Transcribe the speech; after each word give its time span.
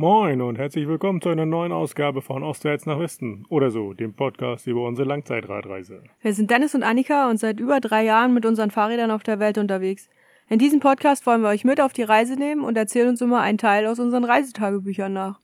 Moin 0.00 0.40
und 0.42 0.58
herzlich 0.58 0.86
willkommen 0.86 1.20
zu 1.20 1.28
einer 1.28 1.44
neuen 1.44 1.72
Ausgabe 1.72 2.22
von 2.22 2.44
Ostwärts 2.44 2.86
nach 2.86 3.00
Westen 3.00 3.44
oder 3.48 3.72
so, 3.72 3.94
dem 3.94 4.14
Podcast 4.14 4.68
über 4.68 4.86
unsere 4.86 5.08
Langzeitradreise. 5.08 6.04
Wir 6.22 6.34
sind 6.34 6.52
Dennis 6.52 6.76
und 6.76 6.84
Annika 6.84 7.28
und 7.28 7.38
seit 7.38 7.58
über 7.58 7.80
drei 7.80 8.04
Jahren 8.04 8.32
mit 8.32 8.46
unseren 8.46 8.70
Fahrrädern 8.70 9.10
auf 9.10 9.24
der 9.24 9.40
Welt 9.40 9.58
unterwegs. 9.58 10.08
In 10.48 10.60
diesem 10.60 10.78
Podcast 10.78 11.26
wollen 11.26 11.40
wir 11.42 11.48
euch 11.48 11.64
mit 11.64 11.80
auf 11.80 11.94
die 11.94 12.04
Reise 12.04 12.36
nehmen 12.36 12.62
und 12.62 12.76
erzählen 12.76 13.08
uns 13.08 13.20
immer 13.20 13.40
einen 13.40 13.58
Teil 13.58 13.86
aus 13.86 13.98
unseren 13.98 14.22
Reisetagebüchern 14.22 15.12
nach. 15.12 15.40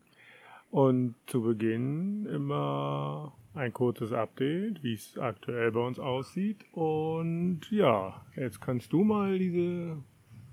Und 0.71 1.17
zu 1.27 1.43
Beginn 1.43 2.27
immer 2.27 3.33
ein 3.55 3.73
kurzes 3.73 4.13
Update, 4.13 4.85
wie 4.85 4.95
es 4.95 5.19
aktuell 5.19 5.73
bei 5.73 5.81
uns 5.81 5.99
aussieht. 5.99 6.65
Und 6.71 7.63
ja, 7.73 8.23
jetzt 8.37 8.61
kannst 8.61 8.93
du 8.93 9.03
mal 9.03 9.37
diese 9.37 9.97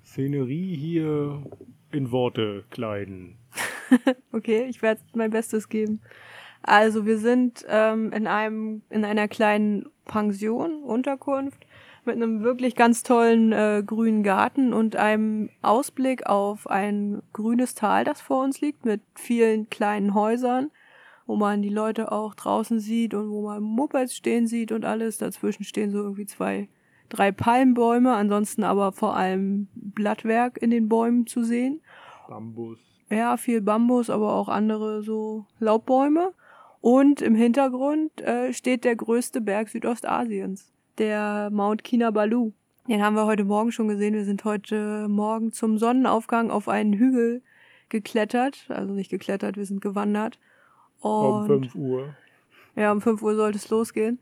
Szenerie 0.04 0.76
hier 0.76 1.44
in 1.92 2.12
Worte 2.12 2.64
kleiden. 2.72 3.38
okay, 4.32 4.66
ich 4.70 4.82
werde 4.82 5.02
mein 5.14 5.32
Bestes 5.32 5.70
geben. 5.70 6.02
Also 6.64 7.06
wir 7.06 7.18
sind 7.18 7.66
ähm, 7.68 8.12
in 8.14 8.28
einem 8.28 8.84
in 8.90 9.04
einer 9.04 9.28
kleinen 9.28 9.88
Pension, 10.06 10.84
Unterkunft 10.84 11.66
mit 12.06 12.16
einem 12.16 12.42
wirklich 12.42 12.76
ganz 12.76 13.04
tollen 13.04 13.52
äh, 13.52 13.84
grünen 13.86 14.24
Garten 14.24 14.74
und 14.74 14.96
einem 14.96 15.50
Ausblick 15.62 16.26
auf 16.26 16.68
ein 16.68 17.22
grünes 17.34 17.76
Tal, 17.76 18.04
das 18.04 18.22
vor 18.22 18.44
uns 18.44 18.62
liegt, 18.62 18.86
mit 18.86 19.02
vielen 19.16 19.70
kleinen 19.70 20.14
Häusern, 20.14 20.72
wo 21.28 21.36
man 21.36 21.62
die 21.62 21.70
Leute 21.70 22.12
auch 22.12 22.34
draußen 22.34 22.80
sieht 22.80 23.14
und 23.14 23.30
wo 23.30 23.44
man 23.44 23.62
Mopeds 23.62 24.16
stehen 24.16 24.48
sieht 24.48 24.72
und 24.72 24.84
alles. 24.84 25.20
Dazwischen 25.20 25.64
stehen 25.64 25.92
so 25.92 26.00
irgendwie 26.00 26.26
zwei, 26.26 26.70
drei 27.10 27.32
Palmbäume, 27.32 28.14
ansonsten 28.14 28.64
aber 28.64 28.92
vor 28.92 29.16
allem 29.16 29.68
Blattwerk 29.76 30.58
in 30.58 30.72
den 30.72 30.90
Bäumen 30.90 31.28
zu 31.28 31.44
sehen. 31.44 31.82
Bambus. 32.28 32.91
Ja, 33.12 33.36
viel 33.36 33.62
Bambus, 33.62 34.10
aber 34.10 34.34
auch 34.34 34.48
andere 34.48 35.04
so 35.04 35.46
Laubbäume. 35.60 36.32
Und 36.80 37.22
im 37.22 37.36
Hintergrund 37.36 38.22
äh, 38.22 38.54
steht 38.54 38.86
der 38.86 38.96
größte 38.96 39.42
Berg 39.42 39.68
Südostasiens, 39.68 40.72
der 40.98 41.50
Mount 41.52 41.84
Kinabalu. 41.84 42.54
Den 42.88 43.04
haben 43.04 43.16
wir 43.16 43.26
heute 43.26 43.44
Morgen 43.44 43.72
schon 43.72 43.90
gesehen. 43.90 44.14
Wir 44.14 44.24
sind 44.24 44.46
heute 44.46 45.08
Morgen 45.10 45.52
zum 45.52 45.78
Sonnenaufgang 45.78 46.50
auf 46.50 46.70
einen 46.70 46.94
Hügel 46.94 47.42
geklettert. 47.90 48.66
Also 48.70 48.94
nicht 48.94 49.12
geklettert, 49.12 49.58
wir 49.58 49.66
sind 49.66 49.82
gewandert. 49.82 50.40
Und, 51.02 51.52
um 51.52 51.64
5 51.64 51.76
Uhr. 51.76 52.16
Ja, 52.76 52.94
um 52.94 53.02
5 53.02 53.22
Uhr 53.22 53.36
sollte 53.36 53.58
es 53.58 53.70
losgehen. 53.70 54.20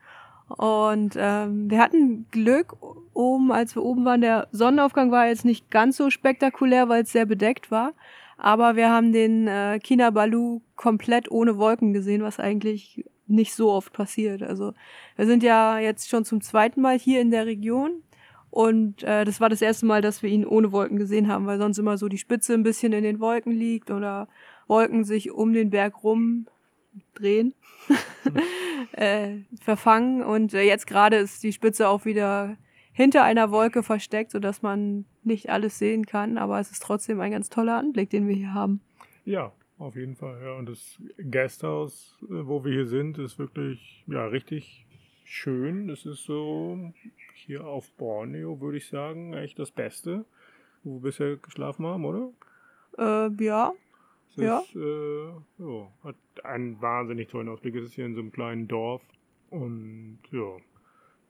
Und 0.50 1.16
ähm, 1.16 1.70
wir 1.70 1.80
hatten 1.80 2.26
Glück, 2.31 2.76
oben, 3.14 3.52
als 3.52 3.76
wir 3.76 3.84
oben 3.84 4.03
waren, 4.03 4.22
der 4.22 4.48
Sonnenaufgang 4.52 5.12
war 5.12 5.28
jetzt 5.28 5.46
nicht 5.46 5.70
ganz 5.70 5.96
so 5.96 6.09
spektakulär, 6.09 6.90
weil 6.90 7.03
es 7.03 7.12
sehr 7.12 7.28
bedeckt 7.28 7.70
war. 7.70 7.94
Aber 8.42 8.78
wir 8.78 8.90
haben 8.90 9.12
den 9.12 9.48
äh, 9.50 9.80
Kinabalu 9.84 10.62
komplett 10.78 11.30
ohne 11.30 11.58
Wolken 11.58 11.92
gesehen, 11.92 12.23
was 12.23 12.40
eigentlich 12.40 13.04
nicht 13.28 13.54
so 13.54 13.70
oft 13.70 13.92
passiert. 13.92 14.42
Also 14.42 14.73
wir 15.18 15.26
sind 15.26 15.44
ja 15.44 15.78
jetzt 15.78 16.09
schon 16.09 16.23
zum 16.23 16.40
zweiten 16.40 16.81
Mal 16.81 16.98
hier 16.98 17.20
in 17.20 17.31
der 17.31 17.46
Region 17.46 18.02
und 18.50 19.04
äh, 19.04 19.26
das 19.26 19.42
war 19.42 19.50
das 19.50 19.62
erste 19.62 19.86
Mal, 19.86 20.02
dass 20.02 20.23
wir 20.23 20.30
ihn 20.30 20.46
ohne 20.46 20.72
Wolken 20.72 20.98
gesehen 20.98 21.28
haben, 21.28 21.48
weil 21.48 21.59
sonst 21.59 21.78
immer 21.80 21.98
so 21.98 22.08
die 22.08 22.18
Spitze 22.18 22.54
ein 22.54 22.64
bisschen 22.64 22.94
in 22.94 23.04
den 23.04 23.20
Wolken 23.20 23.52
liegt 23.52 23.92
oder 23.92 24.30
Wolken 24.68 25.03
sich 25.03 25.31
um 25.31 25.52
den 25.52 25.70
Berg 25.70 26.02
rum 26.02 26.48
drehen, 27.16 27.53
äh, 28.94 29.40
verfangen 29.62 30.24
und 30.24 30.53
äh, 30.53 30.64
jetzt 30.64 30.88
gerade 30.88 31.18
ist 31.18 31.44
die 31.44 31.53
Spitze 31.53 31.90
auch 31.90 32.06
wieder 32.06 32.56
hinter 33.00 33.23
einer 33.23 33.50
Wolke 33.50 33.81
versteckt, 33.81 34.31
sodass 34.31 34.61
man 34.61 35.05
nicht 35.24 35.50
alles 35.50 35.79
sehen 35.79 36.06
kann, 36.06 36.38
aber 36.38 36.59
es 36.59 36.69
ist 36.69 36.84
trotzdem 36.84 37.22
ein 37.22 37.31
ganz 37.31 37.50
toller 37.50 37.78
Anblick, 37.78 38.09
den 38.09 38.28
wir 38.28 38.35
hier 38.35 38.53
haben. 38.53 38.81
Ja, 39.24 39.53
auf 39.78 39.96
jeden 39.96 40.18
Fall. 40.18 40.38
Ja. 40.44 40.57
Und 40.57 40.68
das 40.68 41.01
Gasthaus, 41.31 42.18
äh, 42.24 42.25
wo 42.28 42.66
wir 42.66 42.74
hier 42.74 42.88
sind, 42.88 43.18
ist 43.18 43.40
wirklich 43.40 44.03
ja, 44.07 44.25
richtig 44.25 44.85
schön. 45.24 45.90
Es 45.90 46.06
ist 46.06 46.25
so 46.25 46.91
hier 47.35 47.66
auf 47.66 47.90
Borneo, 47.94 48.59
würde 48.59 48.79
ich 48.79 48.90
sagen, 48.90 49.31
echt 49.31 49.59
das 49.59 49.72
Beste, 49.72 50.25
wo 50.84 50.95
wir 50.95 51.01
bisher 51.03 51.38
geschlafen 51.38 51.85
haben, 51.85 52.03
oder? 52.03 52.31
Äh, 52.97 53.31
ja. 53.41 53.72
Es 54.31 54.44
ja. 54.44 54.59
Ist, 54.59 54.75
äh, 54.75 55.28
ja, 55.59 55.88
hat 56.03 56.16
einen 56.44 56.81
wahnsinnig 56.81 57.29
tollen 57.29 57.47
Ausblick. 57.47 57.75
Es 57.75 57.85
ist 57.85 57.94
hier 57.94 58.07
in 58.07 58.16
so 58.16 58.19
einem 58.19 58.34
kleinen 58.34 58.68
Dorf. 58.68 59.03
Und 59.51 60.19
ja, 60.31 60.57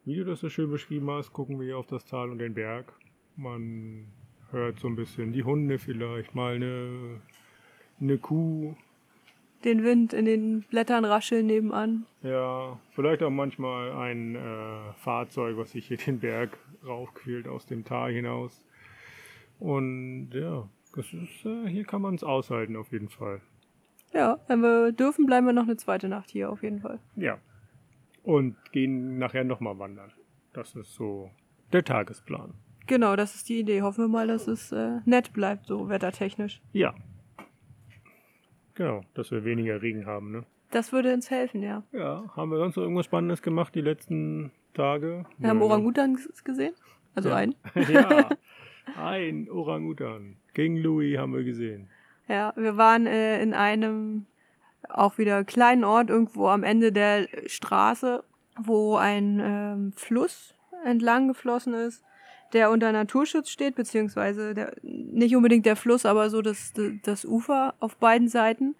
wie 0.05 0.15
du 0.15 0.25
das 0.25 0.39
so 0.39 0.49
schön 0.49 0.69
beschrieben 0.71 1.09
hast, 1.11 1.33
gucken 1.33 1.59
wir 1.59 1.65
hier 1.65 1.77
auf 1.77 1.87
das 1.87 2.05
Tal 2.05 2.29
und 2.29 2.39
den 2.39 2.53
Berg. 2.53 2.93
Man 3.35 4.07
hört 4.51 4.79
so 4.79 4.87
ein 4.87 4.95
bisschen 4.95 5.31
die 5.31 5.43
Hunde 5.43 5.79
vielleicht, 5.79 6.35
mal 6.35 6.55
eine, 6.55 7.21
eine 7.99 8.17
Kuh. 8.17 8.75
Den 9.63 9.83
Wind 9.83 10.13
in 10.13 10.25
den 10.25 10.61
Blättern 10.63 11.03
rascheln 11.05 11.45
nebenan. 11.45 12.05
Ja, 12.23 12.79
vielleicht 12.91 13.21
auch 13.23 13.29
manchmal 13.29 13.91
ein 13.91 14.35
äh, 14.35 14.93
Fahrzeug, 14.97 15.57
was 15.57 15.71
sich 15.71 15.87
hier 15.87 15.97
den 15.97 16.19
Berg 16.19 16.57
raufquält 16.85 17.47
aus 17.47 17.65
dem 17.65 17.83
Tal 17.83 18.13
hinaus. 18.13 18.63
Und 19.59 20.29
ja, 20.33 20.67
das 20.95 21.05
ist, 21.13 21.45
äh, 21.45 21.67
hier 21.67 21.83
kann 21.83 22.01
man 22.01 22.15
es 22.15 22.23
aushalten 22.23 22.77
auf 22.77 22.91
jeden 22.91 23.09
Fall. 23.09 23.41
Ja, 24.13 24.39
wenn 24.47 24.61
wir 24.61 24.91
dürfen, 24.91 25.25
bleiben 25.25 25.45
wir 25.45 25.53
noch 25.53 25.63
eine 25.63 25.77
zweite 25.77 26.09
Nacht 26.09 26.31
hier 26.31 26.49
auf 26.49 26.63
jeden 26.63 26.79
Fall. 26.79 26.99
Ja. 27.15 27.37
Und 28.23 28.55
gehen 28.71 29.17
nachher 29.17 29.43
nochmal 29.43 29.79
wandern. 29.79 30.11
Das 30.53 30.75
ist 30.75 30.93
so 30.93 31.31
der 31.71 31.83
Tagesplan. 31.83 32.53
Genau, 32.87 33.15
das 33.15 33.35
ist 33.35 33.49
die 33.49 33.59
Idee. 33.59 33.81
Hoffen 33.81 34.05
wir 34.05 34.07
mal, 34.07 34.27
dass 34.27 34.47
es 34.47 34.71
äh, 34.71 34.99
nett 35.05 35.31
bleibt, 35.33 35.67
so 35.67 35.89
wettertechnisch. 35.89 36.61
Ja. 36.73 36.95
Genau, 38.73 39.01
dass 39.13 39.29
wir 39.31 39.43
weniger 39.45 39.81
Regen 39.81 40.05
haben, 40.05 40.31
ne? 40.31 40.45
Das 40.71 40.91
würde 40.91 41.13
uns 41.13 41.29
helfen, 41.29 41.61
ja. 41.61 41.83
Ja, 41.91 42.23
haben 42.35 42.51
wir 42.51 42.57
sonst 42.57 42.75
noch 42.75 42.83
irgendwas 42.83 43.05
Spannendes 43.05 43.41
gemacht 43.41 43.73
die 43.73 43.81
letzten 43.81 44.51
Tage? 44.73 45.25
Wir 45.37 45.49
haben 45.49 45.61
Orangutan 45.61 46.17
gesehen. 46.43 46.73
Also 47.15 47.29
ja. 47.29 47.35
einen. 47.35 47.55
ja, 47.91 48.29
ein 48.95 49.49
Orangutan. 49.49 50.37
King 50.53 50.77
Louis 50.77 51.17
haben 51.17 51.33
wir 51.33 51.43
gesehen. 51.43 51.89
Ja, 52.27 52.53
wir 52.55 52.77
waren 52.77 53.07
äh, 53.07 53.41
in 53.41 53.53
einem 53.53 54.25
auch 54.89 55.17
wieder 55.17 55.43
kleinen 55.43 55.83
Ort 55.83 56.09
irgendwo 56.09 56.47
am 56.47 56.63
Ende 56.63 56.91
der 56.91 57.27
Straße, 57.45 58.23
wo 58.57 58.95
ein 58.95 59.39
ähm, 59.41 59.93
Fluss 59.95 60.55
entlang 60.83 61.27
geflossen 61.27 61.73
ist 61.73 62.03
der 62.53 62.71
unter 62.71 62.91
Naturschutz 62.91 63.49
steht, 63.49 63.75
beziehungsweise 63.75 64.53
der, 64.53 64.73
nicht 64.81 65.35
unbedingt 65.35 65.65
der 65.65 65.75
Fluss, 65.75 66.05
aber 66.05 66.29
so 66.29 66.41
das, 66.41 66.73
das 67.03 67.25
Ufer 67.25 67.75
auf 67.79 67.97
beiden 67.97 68.27
Seiten. 68.27 68.75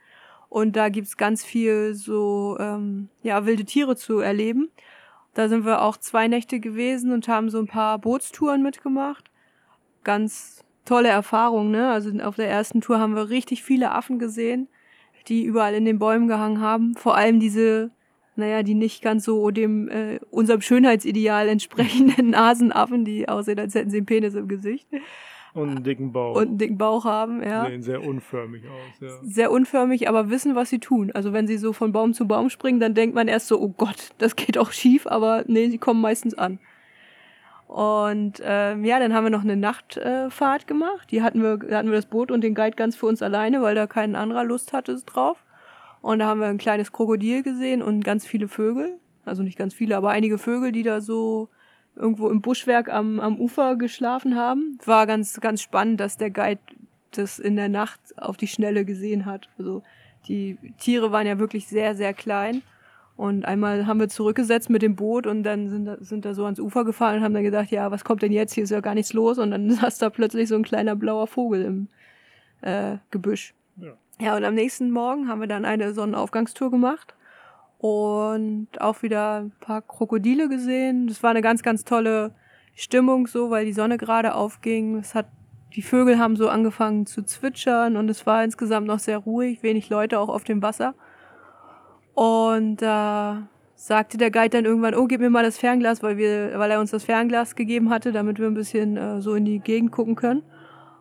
Und 0.49 0.75
da 0.75 0.89
gibt's 0.89 1.17
ganz 1.17 1.43
viel 1.43 1.93
so 1.93 2.57
ähm, 2.59 3.09
ja, 3.21 3.45
wilde 3.45 3.65
Tiere 3.65 3.95
zu 3.95 4.19
erleben. 4.19 4.69
Da 5.35 5.47
sind 5.47 5.65
wir 5.65 5.83
auch 5.83 5.97
zwei 5.97 6.27
Nächte 6.27 6.59
gewesen 6.59 7.11
und 7.11 7.27
haben 7.27 7.49
so 7.49 7.59
ein 7.59 7.67
paar 7.67 7.99
Bootstouren 7.99 8.63
mitgemacht. 8.63 9.29
Ganz 10.03 10.65
tolle 10.85 11.09
Erfahrung, 11.09 11.69
ne? 11.69 11.91
Also 11.91 12.09
auf 12.23 12.35
der 12.35 12.49
ersten 12.49 12.81
Tour 12.81 12.99
haben 12.99 13.15
wir 13.15 13.29
richtig 13.29 13.63
viele 13.63 13.91
Affen 13.91 14.17
gesehen, 14.17 14.67
die 15.27 15.43
überall 15.43 15.73
in 15.73 15.85
den 15.85 15.99
Bäumen 15.99 16.27
gehangen 16.27 16.61
haben. 16.61 16.95
Vor 16.95 17.15
allem 17.15 17.39
diese 17.39 17.91
naja, 18.39 18.63
die 18.63 18.73
nicht 18.73 19.03
ganz 19.03 19.25
so 19.25 19.51
dem 19.51 19.89
äh, 19.89 20.19
unserem 20.31 20.61
Schönheitsideal 20.61 21.47
entsprechenden 21.49 22.29
Nasenaffen, 22.31 23.05
die 23.05 23.29
aussehen, 23.29 23.59
als 23.59 23.75
hätten 23.75 23.91
sie 23.91 23.97
einen 23.97 24.05
Penis 24.05 24.33
im 24.33 24.47
Gesicht. 24.47 24.87
Und 25.53 25.69
einen 25.69 25.83
dicken 25.83 26.11
Bauch. 26.11 26.35
Und 26.35 26.47
einen 26.47 26.57
dicken 26.57 26.77
Bauch 26.77 27.05
haben, 27.05 27.43
ja. 27.43 27.65
Sehen 27.65 27.81
sehr 27.81 28.03
unförmig 28.03 28.63
aus, 28.65 29.01
ja. 29.01 29.09
Sehr 29.23 29.51
unförmig, 29.51 30.07
aber 30.07 30.29
wissen, 30.29 30.55
was 30.55 30.69
sie 30.69 30.79
tun. 30.79 31.11
Also 31.11 31.33
wenn 31.33 31.47
sie 31.47 31.57
so 31.57 31.73
von 31.73 31.91
Baum 31.91 32.13
zu 32.13 32.27
Baum 32.27 32.49
springen, 32.49 32.79
dann 32.79 32.93
denkt 32.93 33.15
man 33.15 33.27
erst 33.27 33.47
so, 33.47 33.59
oh 33.59 33.73
Gott, 33.75 34.09
das 34.19 34.35
geht 34.35 34.57
auch 34.57 34.71
schief, 34.71 35.05
aber 35.05 35.43
nee, 35.47 35.69
sie 35.69 35.77
kommen 35.77 36.01
meistens 36.01 36.33
an. 36.35 36.59
Und 37.69 38.41
ähm, 38.43 38.83
ja, 38.83 38.97
dann 38.97 39.13
haben 39.13 39.25
wir 39.25 39.29
noch 39.29 39.43
eine 39.43 39.55
Nachtfahrt 39.55 40.63
äh, 40.63 40.65
gemacht. 40.65 41.11
Die 41.11 41.21
hatten 41.21 41.43
wir, 41.43 41.77
hatten 41.77 41.89
wir 41.89 41.97
das 41.97 42.07
Boot 42.07 42.31
und 42.31 42.41
den 42.41 42.55
Guide 42.55 42.75
ganz 42.75 42.95
für 42.95 43.05
uns 43.05 43.21
alleine, 43.21 43.61
weil 43.61 43.75
da 43.75 43.85
kein 43.85 44.15
anderer 44.15 44.43
Lust 44.43 44.73
hatte 44.73 44.99
drauf. 45.05 45.37
Und 46.01 46.17
da 46.17 46.25
haben 46.25 46.39
wir 46.39 46.47
ein 46.47 46.57
kleines 46.57 46.91
Krokodil 46.91 47.43
gesehen 47.43 47.83
und 47.83 48.03
ganz 48.03 48.25
viele 48.25 48.47
Vögel. 48.47 48.97
Also 49.23 49.43
nicht 49.43 49.55
ganz 49.55 49.75
viele, 49.75 49.97
aber 49.97 50.09
einige 50.09 50.39
Vögel, 50.39 50.71
die 50.71 50.81
da 50.81 50.99
so 50.99 51.49
irgendwo 51.95 52.29
im 52.29 52.41
Buschwerk 52.41 52.89
am, 52.89 53.19
am 53.19 53.39
Ufer 53.39 53.75
geschlafen 53.75 54.35
haben. 54.35 54.79
War 54.85 55.05
ganz, 55.05 55.39
ganz 55.39 55.61
spannend, 55.61 55.99
dass 55.99 56.17
der 56.17 56.31
Guide 56.31 56.61
das 57.11 57.37
in 57.37 57.55
der 57.55 57.69
Nacht 57.69 57.99
auf 58.17 58.35
die 58.35 58.47
Schnelle 58.47 58.83
gesehen 58.83 59.27
hat. 59.27 59.47
Also 59.59 59.83
die 60.27 60.57
Tiere 60.79 61.11
waren 61.11 61.27
ja 61.27 61.37
wirklich 61.37 61.67
sehr, 61.67 61.93
sehr 61.93 62.15
klein. 62.15 62.63
Und 63.19 63.43
einmal 63.43 63.85
haben 63.85 63.99
wir 63.99 64.07
zurückgesetzt 64.07 64.69
mit 64.69 64.81
dem 64.81 64.95
Boot 64.95 65.27
und 65.27 65.43
dann 65.43 65.67
sind 65.67 65.83
da, 65.83 65.97
sind 65.99 66.23
da 66.23 66.33
so 66.33 66.45
ans 66.45 66.57
Ufer 66.57 66.85
gefahren 66.85 67.17
und 67.17 67.23
haben 67.25 67.33
dann 67.33 67.43
gedacht, 67.43 67.69
ja, 67.69 67.91
was 67.91 68.05
kommt 68.05 68.21
denn 68.21 68.31
jetzt? 68.31 68.53
Hier 68.53 68.63
ist 68.63 68.69
ja 68.69 68.79
gar 68.79 68.95
nichts 68.95 69.11
los. 69.11 69.39
Und 69.39 69.51
dann 69.51 69.69
saß 69.71 69.97
da 69.97 70.09
plötzlich 70.09 70.47
so 70.47 70.55
ein 70.55 70.63
kleiner 70.63 70.95
blauer 70.95 71.27
Vogel 71.27 71.65
im 71.65 71.87
äh, 72.61 72.95
Gebüsch. 73.11 73.53
Ja. 73.75 73.91
Ja, 74.21 74.37
und 74.37 74.45
am 74.45 74.55
nächsten 74.55 74.89
Morgen 74.91 75.27
haben 75.27 75.41
wir 75.41 75.49
dann 75.49 75.65
eine 75.65 75.93
Sonnenaufgangstour 75.93 76.71
gemacht 76.71 77.13
und 77.79 78.69
auch 78.79 79.01
wieder 79.01 79.41
ein 79.41 79.51
paar 79.59 79.81
Krokodile 79.81 80.47
gesehen. 80.47 81.07
Das 81.07 81.21
war 81.21 81.31
eine 81.31 81.41
ganz, 81.41 81.61
ganz 81.61 81.83
tolle 81.83 82.31
Stimmung 82.73 83.27
so, 83.27 83.49
weil 83.49 83.65
die 83.65 83.73
Sonne 83.73 83.97
gerade 83.97 84.33
aufging. 84.33 84.95
Es 84.95 85.13
hat 85.13 85.25
die 85.75 85.81
Vögel 85.81 86.19
haben 86.19 86.37
so 86.37 86.47
angefangen 86.47 87.05
zu 87.05 87.23
zwitschern 87.23 87.97
und 87.97 88.07
es 88.07 88.25
war 88.25 88.45
insgesamt 88.45 88.87
noch 88.87 88.99
sehr 88.99 89.17
ruhig, 89.17 89.61
wenig 89.61 89.89
Leute 89.89 90.19
auch 90.19 90.29
auf 90.29 90.45
dem 90.45 90.61
Wasser. 90.61 90.95
Und 92.19 92.81
da 92.81 93.47
sagte 93.75 94.17
der 94.17 94.29
Guide 94.29 94.49
dann 94.49 94.65
irgendwann, 94.65 94.93
oh, 94.93 95.07
gib 95.07 95.21
mir 95.21 95.29
mal 95.29 95.45
das 95.45 95.57
Fernglas, 95.57 96.03
weil 96.03 96.17
wir, 96.17 96.51
weil 96.59 96.69
er 96.69 96.81
uns 96.81 96.91
das 96.91 97.05
Fernglas 97.05 97.55
gegeben 97.55 97.89
hatte, 97.89 98.11
damit 98.11 98.39
wir 98.39 98.47
ein 98.47 98.55
bisschen 98.55 98.97
äh, 98.97 99.21
so 99.21 99.35
in 99.35 99.45
die 99.45 99.59
Gegend 99.59 99.93
gucken 99.93 100.17
können. 100.17 100.43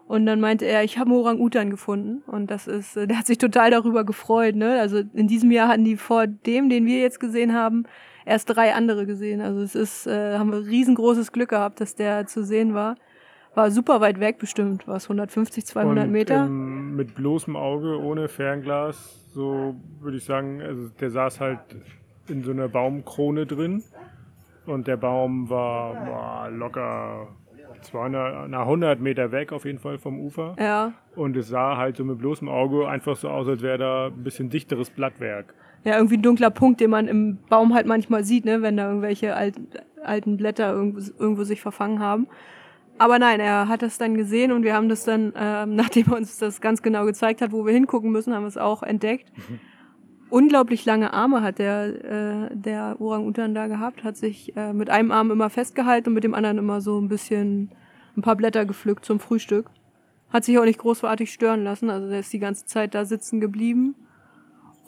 Und 0.07 0.27
dann 0.27 0.39
meinte 0.39 0.65
er, 0.65 0.85
ich 0.85 0.97
habe 0.97 1.13
Orang-Utan 1.13 1.71
gefunden. 1.71 2.23
Und 2.29 2.53
das 2.53 2.69
ist, 2.69 2.97
äh, 2.97 3.07
der 3.09 3.19
hat 3.19 3.27
sich 3.27 3.39
total 3.39 3.73
darüber 3.73 4.05
gefreut. 4.05 4.55
Ne? 4.55 4.79
Also 4.79 5.03
in 5.13 5.27
diesem 5.27 5.51
Jahr 5.51 5.67
hatten 5.67 5.83
die 5.83 5.97
vor 5.97 6.29
dem, 6.29 6.69
den 6.69 6.87
wir 6.87 7.01
jetzt 7.01 7.19
gesehen 7.19 7.53
haben, 7.53 7.83
erst 8.25 8.51
drei 8.51 8.73
andere 8.75 9.05
gesehen. 9.05 9.41
Also 9.41 9.61
es 9.61 9.75
ist, 9.75 10.07
äh, 10.07 10.39
haben 10.39 10.53
wir 10.53 10.67
riesengroßes 10.67 11.33
Glück 11.33 11.49
gehabt, 11.49 11.81
dass 11.81 11.97
der 11.97 12.29
zu 12.29 12.45
sehen 12.45 12.75
war. 12.75 12.95
War 13.55 13.71
super 13.71 14.01
weit 14.01 14.21
weg 14.21 14.39
bestimmt, 14.39 14.87
was 14.87 15.05
150, 15.07 15.67
200 15.67 16.05
Und, 16.07 16.13
Meter. 16.13 16.45
Ähm, 16.47 16.97
mit 16.97 17.15
bloßem 17.15 17.57
Auge, 17.57 17.99
ohne 18.01 18.29
Fernglas, 18.29 19.27
so 19.33 19.75
würde 20.01 20.17
ich 20.17 20.25
sagen, 20.25 20.61
also 20.63 20.89
der 21.01 21.11
saß 21.11 21.41
halt 21.41 21.59
in 22.29 22.43
so 22.45 22.51
einer 22.53 22.69
Baumkrone 22.69 23.47
drin. 23.47 23.83
Und 24.67 24.87
der 24.87 24.99
Baum 24.99 25.49
war 25.49 25.95
boah, 25.95 26.49
locker 26.51 27.29
200, 27.83 28.49
na, 28.51 28.61
100 28.63 29.01
Meter 29.01 29.33
weg 29.33 29.53
auf 29.53 29.65
jeden 29.65 29.79
Fall 29.79 29.99
vom 29.99 30.19
Ufer. 30.21 30.55
ja, 30.59 30.93
Und 31.17 31.37
es 31.37 31.49
sah 31.49 31.77
halt 31.77 31.97
so 31.97 32.05
mit 32.05 32.19
bloßem 32.19 32.49
Auge 32.49 32.87
einfach 32.89 33.17
so 33.17 33.29
aus, 33.29 33.49
als 33.49 33.63
wäre 33.63 33.79
da 33.79 34.07
ein 34.09 34.23
bisschen 34.25 34.51
dichteres 34.51 34.91
Blattwerk. 34.91 35.55
ja, 35.85 35.97
irgendwie 35.97 36.17
ein 36.17 36.23
dunkler 36.23 36.51
Punkt, 36.51 36.81
den 36.81 36.91
man 36.91 37.09
im 37.09 37.39
Baum 37.49 37.73
halt 37.75 37.87
manchmal 37.87 38.25
sieht, 38.25 38.45
ne, 38.45 38.61
wenn 38.63 38.77
da 38.77 38.89
irgendwelche 38.89 39.35
alten, 39.35 39.69
alten 40.05 40.37
Blätter 40.37 40.73
irgendwo, 40.73 41.01
irgendwo 41.19 41.45
sich 41.45 41.61
verfangen 41.63 42.01
haben. 42.01 42.27
Aber 42.99 43.19
nein, 43.19 43.41
er 43.41 43.69
hat 43.69 43.83
das 43.83 43.99
dann 43.99 44.17
gesehen 44.17 44.53
und 44.53 44.65
wir 44.65 44.75
haben 44.75 44.89
das 44.89 45.05
dann, 45.05 45.33
ähm, 45.37 45.75
nachdem 45.77 46.07
er 46.09 46.17
uns 46.17 46.39
das 46.39 46.61
ganz 46.61 46.83
genau 46.83 47.05
gezeigt 47.05 47.41
hat, 47.41 47.53
wo 47.53 47.65
wir 47.65 47.73
hingucken 47.73 48.11
müssen, 48.11 48.35
haben 48.35 48.43
wir 48.43 48.49
es 48.49 48.59
auch 48.59 48.83
entdeckt. 48.83 49.33
Unglaublich 50.31 50.85
lange 50.85 51.13
Arme 51.15 51.43
hat 51.43 51.59
der, 51.59 52.51
äh, 52.51 52.57
der 52.57 53.01
Orang-Utan 53.01 53.55
da 53.55 53.67
gehabt, 53.67 54.05
hat 54.05 54.17
sich 54.17 54.55
äh, 54.57 54.75
mit 54.75 54.91
einem 54.91 55.11
Arm 55.11 55.31
immer 55.31 55.49
festgehalten 55.49 56.09
und 56.09 56.15
mit 56.15 56.25
dem 56.25 56.35
anderen 56.35 56.59
immer 56.59 56.81
so 56.83 57.01
ein 57.01 57.09
bisschen 57.09 57.71
ein 58.17 58.23
paar 58.23 58.37
Blätter 58.37 58.67
gepflückt 58.67 59.05
zum 59.05 59.21
Frühstück. 59.21 59.71
Hat 60.31 60.45
sich 60.45 60.59
auch 60.59 60.65
nicht 60.65 60.81
großartig 60.81 61.33
stören 61.33 61.65
lassen, 61.65 61.89
also 61.89 62.09
der 62.09 62.21
ist 62.21 62.33
die 62.33 62.39
ganze 62.39 62.67
Zeit 62.67 62.95
da 62.95 63.07
sitzen 63.07 63.41
geblieben. 63.41 63.95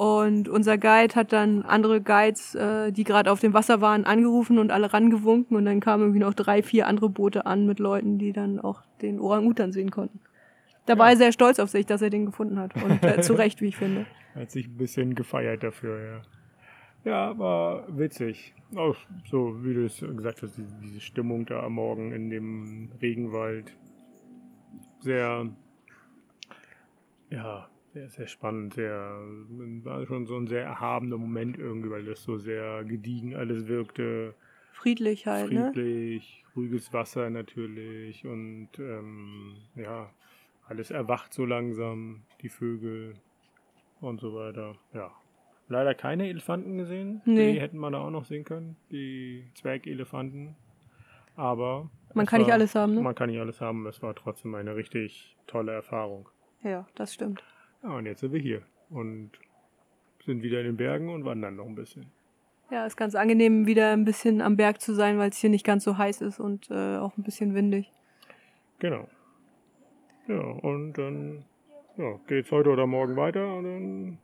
Und 0.01 0.49
unser 0.49 0.79
Guide 0.79 1.15
hat 1.15 1.31
dann 1.31 1.61
andere 1.61 2.01
Guides, 2.01 2.55
äh, 2.55 2.91
die 2.91 3.05
gerade 3.05 3.31
auf 3.31 3.41
dem 3.41 3.53
Wasser 3.53 3.83
waren, 3.83 4.07
angerufen 4.07 4.59
und 4.59 4.71
alle 4.71 4.95
rangewunken. 4.95 5.59
Und 5.59 5.67
dann 5.67 5.81
kamen 5.81 6.05
irgendwie 6.05 6.21
noch 6.21 6.33
drei, 6.33 6.63
vier 6.63 6.87
andere 6.87 7.11
Boote 7.11 7.45
an 7.45 7.67
mit 7.67 7.81
Leuten, 7.81 8.17
die 8.17 8.33
dann 8.33 8.59
auch 8.61 8.81
den 9.03 9.21
Orang-Utan 9.21 9.73
sehen 9.73 9.91
konnten. 9.91 10.21
Da 10.87 10.97
war 10.97 11.11
er 11.11 11.19
sehr 11.19 11.33
stolz 11.33 11.59
auf 11.59 11.69
sich, 11.69 11.85
dass 11.85 12.01
er 12.01 12.09
den 12.09 12.25
gefunden 12.25 12.59
hat. 12.59 12.83
Und 12.83 13.05
äh, 13.05 13.21
zu 13.21 13.35
Recht, 13.35 13.61
wie 13.61 13.67
ich 13.67 13.77
finde. 13.77 14.07
Hat 14.35 14.51
sich 14.51 14.69
ein 14.69 14.79
bisschen 14.79 15.15
gefeiert 15.15 15.63
dafür, 15.63 16.01
ja. 16.03 16.23
Ja, 17.05 17.39
war 17.39 17.85
witzig. 17.95 18.55
Auch 18.77 18.97
so, 19.31 19.63
wie 19.63 19.75
du 19.75 19.85
es 19.85 20.01
gesagt 20.01 20.41
hast, 20.41 20.57
diese, 20.57 20.77
diese 20.83 21.01
Stimmung 21.03 21.45
da 21.45 21.63
am 21.63 21.75
Morgen 21.75 22.13
in 22.13 22.31
dem 22.31 22.89
Regenwald. 23.03 23.77
Sehr, 25.03 25.51
ja, 27.29 27.69
sehr, 27.93 28.09
sehr 28.09 28.27
spannend. 28.27 28.75
Sehr, 28.75 28.93
war 29.85 30.07
schon 30.07 30.27
so 30.27 30.37
ein 30.37 30.47
sehr 30.47 30.63
erhabener 30.63 31.17
Moment 31.19 31.59
irgendwie, 31.59 31.91
weil 31.91 32.05
das 32.05 32.23
so 32.23 32.39
sehr 32.39 32.85
gediegen 32.85 33.35
alles 33.37 33.67
wirkte. 33.67 34.35
Friedlich 34.73 35.27
halt, 35.27 35.53
ne? 35.53 35.71
Friedlich, 35.75 36.45
ruhiges 36.57 36.93
Wasser 36.93 37.29
natürlich 37.31 38.25
und 38.27 38.69
ähm, 38.79 39.57
ja, 39.75 40.11
alles 40.67 40.91
erwacht 40.91 41.35
so 41.35 41.45
langsam, 41.45 42.23
die 42.41 42.49
Vögel 42.49 43.15
und 44.01 44.21
so 44.21 44.35
weiter. 44.35 44.77
Ja. 44.95 45.11
Leider 45.69 45.95
keine 45.95 46.29
Elefanten 46.29 46.79
gesehen. 46.79 47.21
Nee. 47.27 47.53
Die 47.53 47.61
hätten 47.61 47.79
wir 47.79 47.91
da 47.91 47.99
auch 48.01 48.11
noch 48.11 48.25
sehen 48.25 48.45
können, 48.45 48.77
die 48.91 49.45
Zwergelefanten. 49.55 50.57
Aber 51.37 51.91
Man 52.15 52.27
kann 52.27 52.41
nicht 52.41 52.49
war- 52.49 52.55
alles 52.55 52.75
haben, 52.75 52.95
ne? 52.95 53.01
Man 53.03 53.15
kann 53.15 53.31
nicht 53.31 53.39
alles 53.41 53.61
haben. 53.61 53.87
Es 53.87 54.03
war 54.03 54.15
trotzdem 54.15 54.55
eine 54.55 54.75
richtig 54.77 55.37
tolle 55.47 55.73
Erfahrung. 55.73 56.29
Ja, 56.63 56.87
das 56.97 57.15
stimmt. 57.15 57.43
Ja, 57.83 57.97
und 57.97 58.07
jetzt 58.07 58.21
sind 58.21 58.33
wir 58.33 58.41
hier 58.41 58.63
und 58.91 59.31
sind 60.25 60.43
wieder 60.43 60.61
in 60.61 60.67
den 60.67 60.77
Bergen 60.77 61.09
und 61.09 61.25
wandern 61.25 61.57
noch 61.57 61.67
ein 61.67 61.75
bisschen. 61.75 62.07
Ja, 62.71 62.87
ist 62.87 62.97
ganz 62.97 63.15
angenehm, 63.15 63.67
wieder 63.67 63.93
ein 63.93 64.05
bisschen 64.05 64.41
am 64.41 64.57
Berg 64.57 64.81
zu 64.81 64.95
sein, 64.95 65.19
weil 65.19 65.31
es 65.31 65.39
hier 65.39 65.51
nicht 65.51 65.67
ganz 65.67 65.83
so 65.83 65.99
heiß 65.99 66.21
ist 66.21 66.39
und 66.39 66.71
äh, 66.71 66.97
auch 66.99 67.17
ein 67.17 67.25
bisschen 67.25 67.55
windig. 67.55 67.91
Genau. 68.79 69.09
Ja, 70.29 70.41
und 70.41 70.93
dann 70.93 71.45
ja, 71.97 72.19
geht's 72.29 72.53
heute 72.53 72.71
oder 72.71 72.87
morgen 72.87 73.17
weiter 73.17 73.55
und 73.57 73.65
dann 73.65 74.19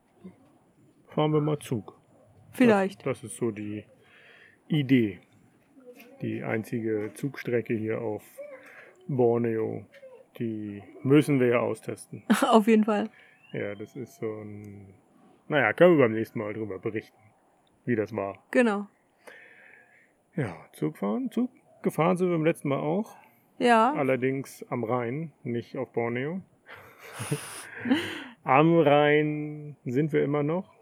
fahren 1.08 1.32
wir 1.32 1.41
mal 1.41 1.58
Zug. 1.58 1.99
Vielleicht. 2.53 3.05
Das, 3.05 3.20
das 3.20 3.32
ist 3.32 3.37
so 3.38 3.50
die 3.50 3.85
Idee. 4.69 5.19
Die 6.23 6.43
einzige 6.43 7.11
Zugstrecke 7.14 7.75
hier 7.75 8.00
auf 8.00 8.23
Borneo. 9.08 9.85
Die 10.38 10.82
müssen 11.03 11.41
wir 11.41 11.49
ja 11.49 11.61
austesten. 11.61 12.23
Auf 12.43 12.67
jeden 12.67 12.85
Fall. 12.85 13.11
Ja, 13.52 13.75
das 13.75 13.96
ist 13.96 14.16
so 14.16 14.26
ein. 14.26 14.94
Naja, 15.48 15.72
können 15.72 15.96
wir 15.96 16.04
beim 16.04 16.12
nächsten 16.12 16.38
Mal 16.38 16.52
drüber 16.52 16.78
berichten, 16.78 17.19
wie 17.84 17.96
das 17.96 18.14
war. 18.14 18.38
Genau. 18.50 18.87
Ja, 20.34 20.56
Zug 20.72 20.98
fahren. 20.98 21.31
Zug 21.31 21.50
gefahren 21.82 22.16
sind 22.16 22.28
wir 22.28 22.37
beim 22.37 22.44
letzten 22.44 22.69
Mal 22.69 22.81
auch. 22.81 23.16
Ja, 23.58 23.94
Allerdings 23.94 24.64
am 24.69 24.84
Rhein, 24.84 25.32
nicht 25.43 25.78
auf 25.78 25.93
Borneo. 25.93 26.43
am 28.44 28.78
Rhein 28.78 29.76
sind 29.84 30.12
wir 30.12 30.22
immer 30.22 30.43
noch. 30.43 30.75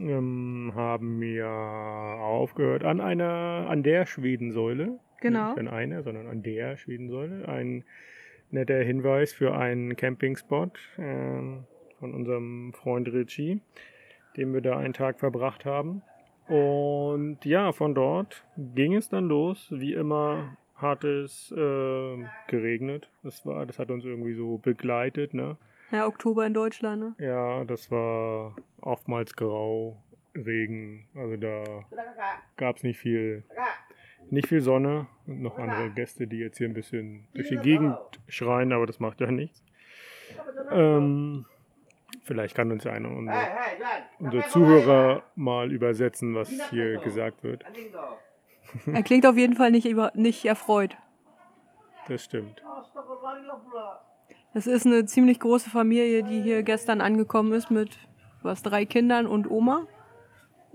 Ähm, 0.00 0.72
haben 0.74 1.20
wir 1.20 1.48
aufgehört 1.48 2.84
an 2.84 3.00
einer, 3.00 3.66
an 3.68 3.82
der 3.82 4.06
Schwedensäule. 4.06 4.98
Genau. 5.20 5.50
Nicht 5.50 5.58
an 5.58 5.68
einer, 5.68 6.02
sondern 6.02 6.26
an 6.26 6.42
der 6.42 6.76
Schwedensäule. 6.76 7.48
Ein 7.48 7.84
netter 8.50 8.78
Hinweis 8.82 9.32
für 9.32 9.56
einen 9.56 9.96
Campingspot 9.96 10.78
ähm, 10.98 11.64
von 11.98 12.14
unserem 12.14 12.72
Freund 12.72 13.08
Richie, 13.12 13.60
den 14.36 14.52
wir 14.52 14.60
da 14.60 14.76
einen 14.78 14.94
Tag 14.94 15.18
verbracht 15.18 15.64
haben. 15.64 16.02
Und 16.48 17.44
ja, 17.44 17.72
von 17.72 17.94
dort 17.94 18.44
ging 18.56 18.94
es 18.94 19.08
dann 19.08 19.26
los. 19.26 19.68
Wie 19.70 19.94
immer 19.94 20.56
hat 20.76 21.04
es 21.04 21.50
äh, 21.52 22.24
geregnet. 22.46 23.08
Das 23.22 23.44
war, 23.46 23.66
das 23.66 23.78
hat 23.78 23.90
uns 23.90 24.04
irgendwie 24.04 24.34
so 24.34 24.58
begleitet, 24.58 25.34
ne? 25.34 25.56
ja, 25.90 26.06
Oktober 26.06 26.46
in 26.46 26.54
Deutschland, 26.54 27.00
ne? 27.00 27.14
Ja, 27.24 27.64
das 27.64 27.90
war 27.90 28.56
oftmals 28.80 29.34
grau, 29.36 30.02
Regen. 30.34 31.06
Also 31.14 31.36
da 31.36 31.64
gab 32.56 32.76
es 32.76 32.82
nicht 32.82 32.98
viel, 32.98 33.44
nicht 34.30 34.48
viel 34.48 34.60
Sonne. 34.60 35.06
Und 35.26 35.42
noch 35.42 35.58
andere 35.58 35.90
Gäste, 35.90 36.26
die 36.26 36.38
jetzt 36.38 36.58
hier 36.58 36.68
ein 36.68 36.74
bisschen 36.74 37.26
durch 37.34 37.48
die 37.48 37.56
Gegend 37.56 37.96
schreien, 38.28 38.72
aber 38.72 38.86
das 38.86 39.00
macht 39.00 39.20
ja 39.20 39.30
nichts. 39.30 39.62
Ähm, 40.70 41.46
vielleicht 42.24 42.54
kann 42.54 42.70
uns 42.70 42.84
ja 42.84 42.92
einer 42.92 43.10
unserer, 43.10 43.48
unserer 44.18 44.48
Zuhörer 44.48 45.22
mal 45.34 45.72
übersetzen, 45.72 46.34
was 46.34 46.50
hier 46.70 46.98
gesagt 46.98 47.42
wird. 47.42 47.64
Er 48.92 49.02
klingt 49.02 49.26
auf 49.26 49.36
jeden 49.36 49.54
Fall 49.54 49.70
nicht, 49.70 49.86
über, 49.86 50.12
nicht 50.14 50.44
erfreut. 50.44 50.96
Das 52.08 52.24
stimmt. 52.24 52.62
Das 54.54 54.66
ist 54.66 54.86
eine 54.86 55.04
ziemlich 55.04 55.40
große 55.40 55.70
Familie, 55.70 56.22
die 56.22 56.40
hier 56.40 56.62
gestern 56.62 57.00
angekommen 57.00 57.52
ist 57.52 57.70
mit 57.70 57.98
was 58.42 58.62
drei 58.62 58.84
Kindern 58.84 59.26
und 59.26 59.50
Oma. 59.50 59.86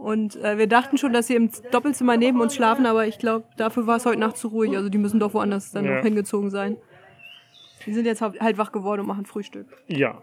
Und 0.01 0.35
äh, 0.37 0.57
wir 0.57 0.65
dachten 0.67 0.97
schon, 0.97 1.13
dass 1.13 1.27
sie 1.27 1.35
im 1.35 1.51
Doppelzimmer 1.71 2.17
neben 2.17 2.41
uns 2.41 2.55
schlafen, 2.55 2.87
aber 2.87 3.05
ich 3.05 3.19
glaube, 3.19 3.45
dafür 3.57 3.85
war 3.85 3.97
es 3.97 4.05
heute 4.07 4.19
Nacht 4.19 4.35
zu 4.35 4.47
ruhig. 4.47 4.75
Also 4.75 4.89
die 4.89 4.97
müssen 4.97 5.19
doch 5.19 5.35
woanders 5.35 5.71
dann 5.71 5.85
Ja. 5.85 5.97
noch 5.97 6.03
hingezogen 6.03 6.49
sein. 6.49 6.77
Die 7.85 7.93
sind 7.93 8.05
jetzt 8.05 8.21
halt 8.21 8.57
wach 8.57 8.71
geworden 8.71 9.01
und 9.01 9.07
machen 9.07 9.25
Frühstück. 9.27 9.67
Ja. 9.87 10.21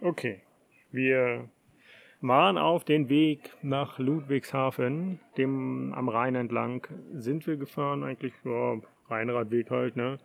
Okay. 0.00 0.40
Wir 0.92 1.48
waren 2.20 2.58
auf 2.58 2.84
den 2.84 3.08
Weg 3.08 3.50
nach 3.62 3.98
Ludwigshafen, 3.98 5.18
dem 5.36 5.92
am 5.92 6.08
Rhein 6.08 6.36
entlang 6.36 6.86
sind 7.12 7.46
wir 7.48 7.56
gefahren, 7.56 8.04
eigentlich 8.04 8.34
ja, 8.44 8.76
Rheinradweg 9.08 9.70
halt, 9.70 9.96
ne? 9.96 10.18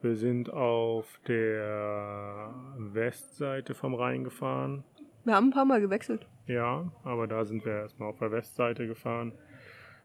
Wir 0.00 0.16
sind 0.16 0.50
auf 0.50 1.06
der 1.28 2.54
Westseite 2.78 3.74
vom 3.74 3.94
Rhein 3.94 4.24
gefahren. 4.24 4.84
Wir 5.24 5.34
haben 5.34 5.48
ein 5.48 5.52
paar 5.52 5.64
Mal 5.64 5.80
gewechselt. 5.80 6.26
Ja, 6.46 6.90
aber 7.02 7.26
da 7.26 7.44
sind 7.44 7.64
wir 7.64 7.72
erstmal 7.72 8.10
auf 8.10 8.18
der 8.18 8.30
Westseite 8.30 8.86
gefahren. 8.86 9.32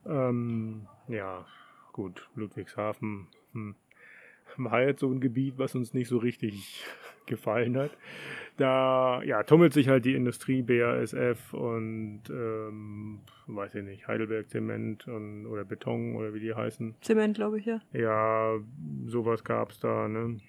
Ähm, 0.05 0.87
ja, 1.07 1.45
gut, 1.91 2.29
Ludwigshafen 2.35 3.27
hm, 3.53 3.75
war 4.57 4.81
jetzt 4.81 5.01
so 5.01 5.11
ein 5.11 5.19
Gebiet, 5.19 5.57
was 5.57 5.75
uns 5.75 5.93
nicht 5.93 6.07
so 6.07 6.17
richtig 6.17 6.85
gefallen 7.25 7.77
hat. 7.77 7.91
Da 8.57 9.21
ja, 9.23 9.43
tummelt 9.43 9.73
sich 9.73 9.87
halt 9.87 10.05
die 10.05 10.15
Industrie 10.15 10.61
BASF 10.61 11.53
und 11.53 12.23
ähm, 12.29 13.21
weiß 13.47 13.75
ich 13.75 13.83
nicht, 13.83 14.07
Heidelberg 14.07 14.49
Zement 14.49 15.07
und, 15.07 15.45
oder 15.45 15.63
Beton 15.63 16.15
oder 16.15 16.33
wie 16.33 16.39
die 16.39 16.53
heißen. 16.53 16.95
Zement, 17.01 17.35
glaube 17.35 17.59
ich, 17.59 17.65
ja. 17.65 17.81
Ja, 17.93 18.57
sowas 19.05 19.43
gab's 19.43 19.79
da, 19.79 20.07
ne? 20.07 20.39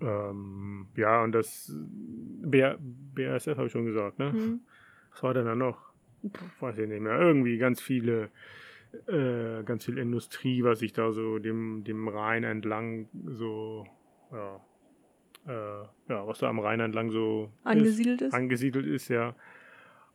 Ähm, 0.00 0.86
ja, 0.96 1.22
und 1.22 1.32
das 1.32 1.72
B 1.74 2.62
BASF 3.14 3.56
habe 3.56 3.66
ich 3.66 3.72
schon 3.72 3.86
gesagt, 3.86 4.18
ne? 4.18 4.32
Hm. 4.32 4.60
Was 5.12 5.22
war 5.22 5.34
denn 5.34 5.46
da 5.46 5.54
noch? 5.54 5.78
Weiß 6.60 6.78
ich 6.78 6.88
nicht 6.88 7.00
mehr. 7.00 7.18
Irgendwie 7.18 7.58
ganz 7.58 7.80
viele, 7.80 8.30
äh, 9.06 9.62
ganz 9.64 9.84
viel 9.84 9.98
Industrie, 9.98 10.62
was 10.62 10.80
sich 10.80 10.92
da 10.92 11.12
so 11.12 11.38
dem, 11.38 11.84
dem 11.84 12.08
Rhein 12.08 12.44
entlang 12.44 13.08
so, 13.26 13.86
ja, 14.32 14.60
äh, 15.46 15.82
ja, 16.08 16.26
was 16.26 16.38
da 16.38 16.48
am 16.48 16.58
Rhein 16.58 16.80
entlang 16.80 17.10
so 17.10 17.50
Angesiedelt 17.64 18.22
ist. 18.22 18.34
angesiedelt 18.34 18.86
ist, 18.86 19.08
ja. 19.08 19.34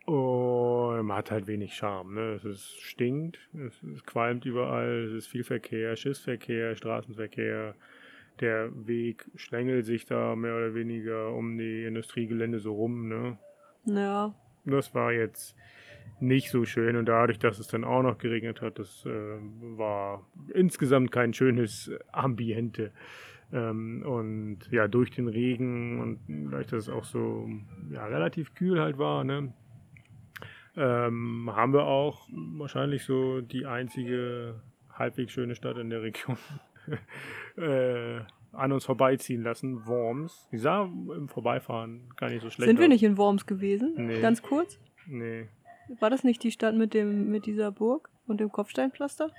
Und 0.05 1.05
man 1.05 1.17
hat 1.17 1.31
halt 1.31 1.47
wenig 1.47 1.75
Charme. 1.75 2.15
Ne? 2.15 2.33
Es 2.33 2.43
ist, 2.43 2.81
stinkt, 2.81 3.39
es, 3.53 3.81
es 3.83 4.03
qualmt 4.05 4.45
überall, 4.45 5.05
es 5.05 5.13
ist 5.13 5.27
viel 5.27 5.45
Verkehr, 5.45 5.95
Schiffsverkehr, 5.95 6.75
Straßenverkehr. 6.75 7.75
Der 8.39 8.69
Weg 8.87 9.29
schlängelt 9.35 9.85
sich 9.85 10.05
da 10.05 10.35
mehr 10.35 10.55
oder 10.55 10.73
weniger 10.73 11.33
um 11.33 11.57
die 11.57 11.85
Industriegelände 11.85 12.59
so 12.59 12.73
rum. 12.73 13.07
Ne? 13.07 13.37
Ja. 13.85 14.33
Das 14.65 14.95
war 14.95 15.11
jetzt 15.11 15.55
nicht 16.19 16.49
so 16.49 16.65
schön 16.65 16.95
und 16.95 17.05
dadurch, 17.05 17.39
dass 17.39 17.59
es 17.59 17.67
dann 17.67 17.83
auch 17.83 18.01
noch 18.01 18.17
geregnet 18.17 18.61
hat, 18.61 18.79
das 18.79 19.05
äh, 19.05 19.09
war 19.77 20.25
insgesamt 20.53 21.11
kein 21.11 21.33
schönes 21.33 21.91
Ambiente. 22.11 22.91
Ähm, 23.51 24.03
und 24.05 24.59
ja, 24.71 24.87
durch 24.87 25.11
den 25.11 25.27
Regen 25.27 26.01
und 26.01 26.19
dadurch, 26.51 26.67
dass 26.67 26.87
es 26.87 26.89
auch 26.89 27.03
so 27.03 27.49
ja, 27.91 28.05
relativ 28.05 28.55
kühl 28.55 28.79
halt 28.79 28.97
war, 28.97 29.23
ne, 29.23 29.53
ähm, 30.75 31.51
haben 31.53 31.73
wir 31.73 31.83
auch 31.83 32.27
wahrscheinlich 32.31 33.03
so 33.03 33.41
die 33.41 33.65
einzige 33.65 34.61
halbwegs 34.91 35.33
schöne 35.33 35.55
Stadt 35.55 35.77
in 35.77 35.89
der 35.89 36.01
Region 36.01 36.37
äh, 37.57 38.19
an 38.51 38.71
uns 38.71 38.85
vorbeiziehen 38.85 39.43
lassen, 39.43 39.85
Worms. 39.85 40.47
Die 40.51 40.57
sah 40.57 40.83
im 40.83 41.27
Vorbeifahren 41.27 42.09
gar 42.15 42.29
nicht 42.29 42.41
so 42.41 42.49
schlecht 42.49 42.67
Sind 42.67 42.79
wir 42.79 42.87
nicht 42.87 43.03
in 43.03 43.17
Worms 43.17 43.45
gewesen? 43.45 43.93
Nee. 43.97 44.21
Ganz 44.21 44.41
kurz? 44.41 44.79
Nee. 45.07 45.47
War 45.99 46.09
das 46.09 46.23
nicht 46.23 46.43
die 46.43 46.51
Stadt 46.51 46.75
mit 46.75 46.93
dem 46.93 47.29
mit 47.29 47.45
dieser 47.45 47.71
Burg 47.71 48.09
und 48.27 48.39
dem 48.39 48.51
Kopfsteinpflaster? 48.51 49.31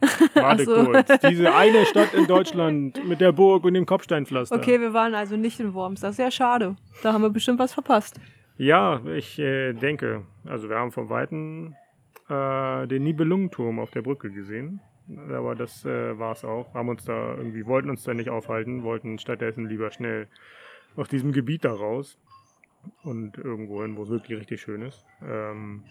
Warte 0.34 0.64
so. 0.64 0.84
kurz. 0.84 1.08
Diese 1.28 1.54
eine 1.54 1.86
Stadt 1.86 2.12
in 2.14 2.26
Deutschland 2.26 3.06
mit 3.06 3.20
der 3.20 3.32
Burg 3.32 3.64
und 3.64 3.74
dem 3.74 3.86
Kopfsteinpflaster. 3.86 4.54
Okay, 4.54 4.80
wir 4.80 4.92
waren 4.92 5.14
also 5.14 5.36
nicht 5.36 5.58
in 5.58 5.74
Worms. 5.74 6.00
Das 6.00 6.12
ist 6.12 6.18
ja 6.18 6.30
schade. 6.30 6.76
Da 7.02 7.12
haben 7.12 7.22
wir 7.22 7.30
bestimmt 7.30 7.58
was 7.58 7.72
verpasst. 7.72 8.20
Ja, 8.58 9.00
ich 9.06 9.38
äh, 9.38 9.72
denke. 9.72 10.24
Also 10.44 10.68
wir 10.68 10.76
haben 10.76 10.92
vom 10.92 11.08
Weiten 11.08 11.76
äh, 12.28 12.86
den 12.86 13.04
Nibelungenturm 13.04 13.78
auf 13.78 13.90
der 13.90 14.02
Brücke 14.02 14.30
gesehen. 14.30 14.80
Aber 15.28 15.54
das 15.54 15.84
äh, 15.84 16.18
war 16.18 16.32
es 16.32 16.44
auch. 16.44 16.74
Haben 16.74 16.88
uns 16.88 17.04
da 17.04 17.34
irgendwie, 17.36 17.66
wollten 17.66 17.90
uns 17.90 18.02
da 18.02 18.14
nicht 18.14 18.30
aufhalten, 18.30 18.82
wollten 18.82 19.18
stattdessen 19.18 19.68
lieber 19.68 19.90
schnell 19.90 20.28
aus 20.96 21.08
diesem 21.08 21.32
Gebiet 21.32 21.64
da 21.64 21.72
raus. 21.72 22.18
Und 23.02 23.38
irgendwo 23.38 23.82
hin, 23.82 23.96
wo 23.96 24.02
es 24.04 24.10
wirklich 24.10 24.38
richtig 24.38 24.60
schön 24.60 24.82
ist. 24.82 25.04
Ähm, 25.22 25.84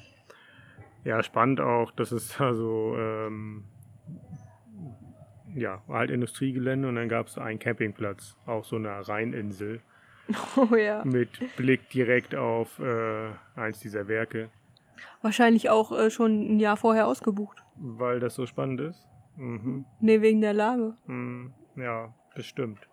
ja, 1.04 1.22
spannend 1.24 1.60
auch, 1.60 1.92
dass 1.92 2.12
es 2.12 2.38
da 2.38 2.54
so, 2.54 2.96
ähm, 2.98 3.66
ja, 5.54 5.82
halt 5.88 6.10
Industriegelände 6.10 6.88
und 6.88 6.96
dann 6.96 7.10
gab 7.10 7.28
es 7.28 7.38
einen 7.38 7.60
Campingplatz 7.60 8.38
auf 8.46 8.66
so 8.66 8.78
einer 8.78 9.00
Rheininsel 9.02 9.82
Oh 10.56 10.76
ja. 10.76 11.04
mit 11.06 11.30
Blick 11.56 11.90
direkt 11.90 12.34
auf 12.34 12.80
äh, 12.80 13.30
eins 13.56 13.80
dieser 13.80 14.08
Werke, 14.08 14.50
Wahrscheinlich 15.22 15.70
auch 15.70 15.92
äh, 15.92 16.12
schon 16.12 16.56
ein 16.56 16.60
Jahr 16.60 16.78
vorher 16.78 17.08
ausgebucht. 17.08 17.64
Weil 17.77 18.20
das 18.20 18.36
so 18.36 18.46
spannend 18.46 18.82
ist. 18.82 19.08
Mhm. 19.38 19.86
Nee, 20.00 20.22
wegen 20.22 20.41
der 20.41 20.53
Lage. 20.53 20.96
Mhm. 21.08 21.53
Ja, 21.75 22.13
bestimmt. 22.36 22.88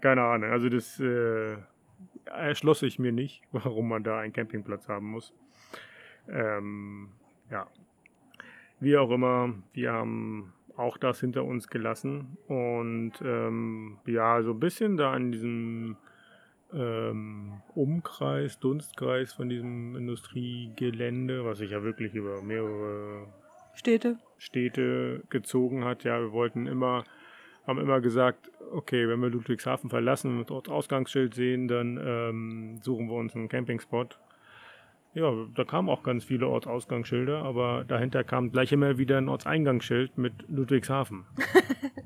Keine 0.00 0.22
Ahnung. 0.22 0.50
Also 0.50 0.68
das 0.68 0.98
äh, 1.00 1.56
erschloss 2.26 2.82
ich 2.82 2.98
mir 2.98 3.12
nicht, 3.12 3.42
warum 3.52 3.88
man 3.88 4.02
da 4.02 4.18
einen 4.20 4.32
Campingplatz 4.32 4.88
haben 4.88 5.10
muss. 5.10 5.32
Ähm, 6.28 7.10
ja. 7.50 7.66
Wie 8.80 8.96
auch 8.96 9.10
immer, 9.10 9.54
wir 9.72 9.92
haben 9.92 10.52
auch 10.76 10.98
das 10.98 11.20
hinter 11.20 11.44
uns 11.44 11.68
gelassen 11.68 12.36
und 12.48 13.12
ähm, 13.24 13.98
ja, 14.06 14.42
so 14.42 14.50
ein 14.50 14.60
bisschen 14.60 14.96
da 14.96 15.16
in 15.16 15.30
diesem 15.30 15.96
ähm, 16.72 17.62
Umkreis, 17.74 18.58
Dunstkreis 18.58 19.32
von 19.32 19.48
diesem 19.48 19.94
Industriegelände, 19.94 21.44
was 21.44 21.58
sich 21.58 21.70
ja 21.70 21.84
wirklich 21.84 22.14
über 22.14 22.42
mehrere 22.42 23.28
Städte. 23.74 24.18
Städte 24.38 25.22
gezogen 25.30 25.84
hat. 25.84 26.04
Ja, 26.04 26.20
wir 26.20 26.32
wollten 26.32 26.66
immer, 26.66 27.04
haben 27.66 27.78
immer 27.78 28.00
gesagt, 28.00 28.50
okay, 28.72 29.08
wenn 29.08 29.20
wir 29.20 29.30
Ludwigshafen 29.30 29.90
verlassen 29.90 30.38
und 30.38 30.50
dort 30.50 30.68
Ausgangsschild 30.68 31.34
sehen, 31.34 31.68
dann 31.68 32.00
ähm, 32.04 32.78
suchen 32.82 33.08
wir 33.08 33.14
uns 33.14 33.34
einen 33.34 33.48
Campingspot. 33.48 34.18
Ja, 35.14 35.32
da 35.54 35.64
kamen 35.64 35.88
auch 35.88 36.02
ganz 36.02 36.24
viele 36.24 36.48
Ortsausgangsschilder, 36.48 37.42
aber 37.42 37.84
dahinter 37.86 38.24
kam 38.24 38.50
gleich 38.50 38.72
immer 38.72 38.98
wieder 38.98 39.18
ein 39.18 39.28
Ortseingangsschild 39.28 40.18
mit 40.18 40.32
Ludwigshafen. 40.48 41.24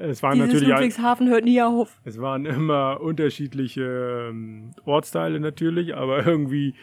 Es 0.00 0.22
waren 0.22 0.34
Dieses 0.34 0.52
natürlich 0.52 0.68
Ludwigshafen 0.68 1.28
hört 1.28 1.44
nie 1.44 1.60
auf. 1.60 2.00
es 2.04 2.20
waren 2.20 2.46
immer 2.46 3.00
unterschiedliche 3.00 4.28
ähm, 4.30 4.70
Ortsteile 4.84 5.40
natürlich, 5.40 5.96
aber 5.96 6.24
irgendwie, 6.26 6.74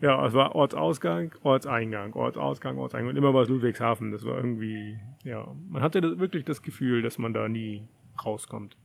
ja, 0.00 0.26
es 0.26 0.32
war 0.32 0.54
Ortsausgang, 0.54 1.34
Ortseingang, 1.42 2.14
Ortsausgang, 2.14 2.78
Ortseingang 2.78 3.10
und 3.10 3.16
immer 3.16 3.34
war 3.34 3.42
es 3.42 3.48
Ludwigshafen. 3.48 4.12
Das 4.12 4.24
war 4.24 4.36
irgendwie, 4.36 4.98
ja, 5.24 5.46
man 5.68 5.82
hatte 5.82 6.00
das, 6.00 6.18
wirklich 6.18 6.44
das 6.44 6.62
Gefühl, 6.62 7.02
dass 7.02 7.18
man 7.18 7.34
da 7.34 7.48
nie 7.48 7.86
rauskommt. 8.24 8.76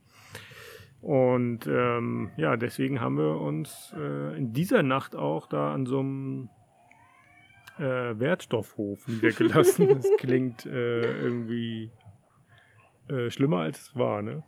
Und 1.00 1.66
ähm, 1.66 2.30
ja, 2.36 2.56
deswegen 2.56 3.00
haben 3.00 3.16
wir 3.16 3.40
uns 3.40 3.94
äh, 3.96 4.36
in 4.36 4.52
dieser 4.52 4.82
Nacht 4.82 5.14
auch 5.14 5.46
da 5.46 5.72
an 5.72 5.86
so 5.86 6.00
einem 6.00 6.48
äh, 7.78 8.18
Wertstoffhof 8.18 9.06
niedergelassen. 9.08 9.88
das 9.88 10.06
klingt 10.18 10.66
äh, 10.66 11.00
irgendwie 11.00 11.90
äh, 13.08 13.30
schlimmer 13.30 13.60
als 13.60 13.80
es 13.80 13.96
war, 13.96 14.20
ne? 14.22 14.42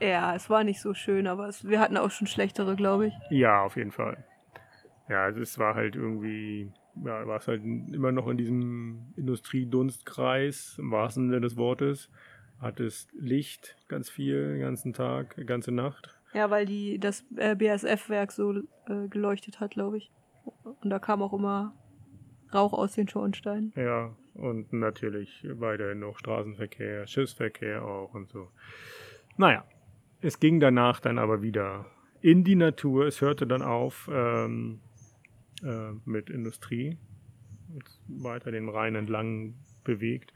Ja, 0.00 0.34
es 0.34 0.50
war 0.50 0.64
nicht 0.64 0.80
so 0.80 0.94
schön, 0.94 1.26
aber 1.28 1.48
es, 1.48 1.66
wir 1.66 1.78
hatten 1.78 1.96
auch 1.96 2.10
schon 2.10 2.26
schlechtere, 2.26 2.74
glaube 2.74 3.06
ich. 3.06 3.14
Ja, 3.30 3.62
auf 3.62 3.76
jeden 3.76 3.92
Fall. 3.92 4.24
Ja, 5.12 5.24
also 5.24 5.42
es 5.42 5.58
war 5.58 5.74
halt 5.74 5.94
irgendwie, 5.94 6.72
ja, 7.04 7.26
war 7.26 7.36
es 7.36 7.46
halt 7.46 7.62
immer 7.62 8.12
noch 8.12 8.28
in 8.28 8.38
diesem 8.38 9.12
Industriedunstkreis, 9.14 10.76
im 10.78 10.90
wahrsten 10.90 11.28
Sinne 11.28 11.42
des 11.42 11.58
Wortes. 11.58 12.08
Hattest 12.58 13.12
Licht 13.12 13.76
ganz 13.88 14.08
viel, 14.08 14.54
den 14.54 14.60
ganzen 14.62 14.94
Tag, 14.94 15.36
die 15.36 15.44
ganze 15.44 15.70
Nacht. 15.70 16.18
Ja, 16.32 16.48
weil 16.48 16.64
die 16.64 16.98
das 16.98 17.26
äh, 17.36 17.54
BASF-Werk 17.54 18.32
so 18.32 18.54
äh, 18.54 19.08
geleuchtet 19.10 19.60
hat, 19.60 19.72
glaube 19.72 19.98
ich. 19.98 20.10
Und 20.64 20.88
da 20.88 20.98
kam 20.98 21.20
auch 21.20 21.34
immer 21.34 21.74
Rauch 22.54 22.72
aus 22.72 22.94
den 22.94 23.06
Schornsteinen. 23.06 23.74
Ja, 23.76 24.16
und 24.32 24.72
natürlich 24.72 25.46
weiterhin 25.46 25.98
noch 25.98 26.18
Straßenverkehr, 26.18 27.06
Schiffsverkehr 27.06 27.84
auch 27.84 28.14
und 28.14 28.30
so. 28.30 28.48
Naja, 29.36 29.66
es 30.22 30.40
ging 30.40 30.58
danach 30.58 31.00
dann 31.00 31.18
aber 31.18 31.42
wieder 31.42 31.84
in 32.22 32.44
die 32.44 32.56
Natur. 32.56 33.06
Es 33.06 33.20
hörte 33.20 33.46
dann 33.46 33.60
auf 33.60 34.08
ähm, 34.10 34.80
äh, 35.62 35.92
mit 36.04 36.30
Industrie. 36.30 36.98
Weiter 38.08 38.50
den 38.50 38.68
Rhein 38.68 38.94
entlang 38.94 39.54
bewegt. 39.84 40.32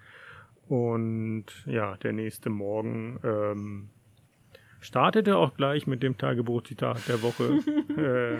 Und 0.68 1.46
ja, 1.66 1.96
der 1.98 2.12
nächste 2.12 2.50
Morgen 2.50 3.20
ähm, 3.22 3.90
startete 4.80 5.36
auch 5.36 5.54
gleich 5.54 5.86
mit 5.86 6.02
dem 6.02 6.18
Tagebuchzitat 6.18 7.08
der 7.08 7.22
Woche. 7.22 7.60
äh, 7.96 8.38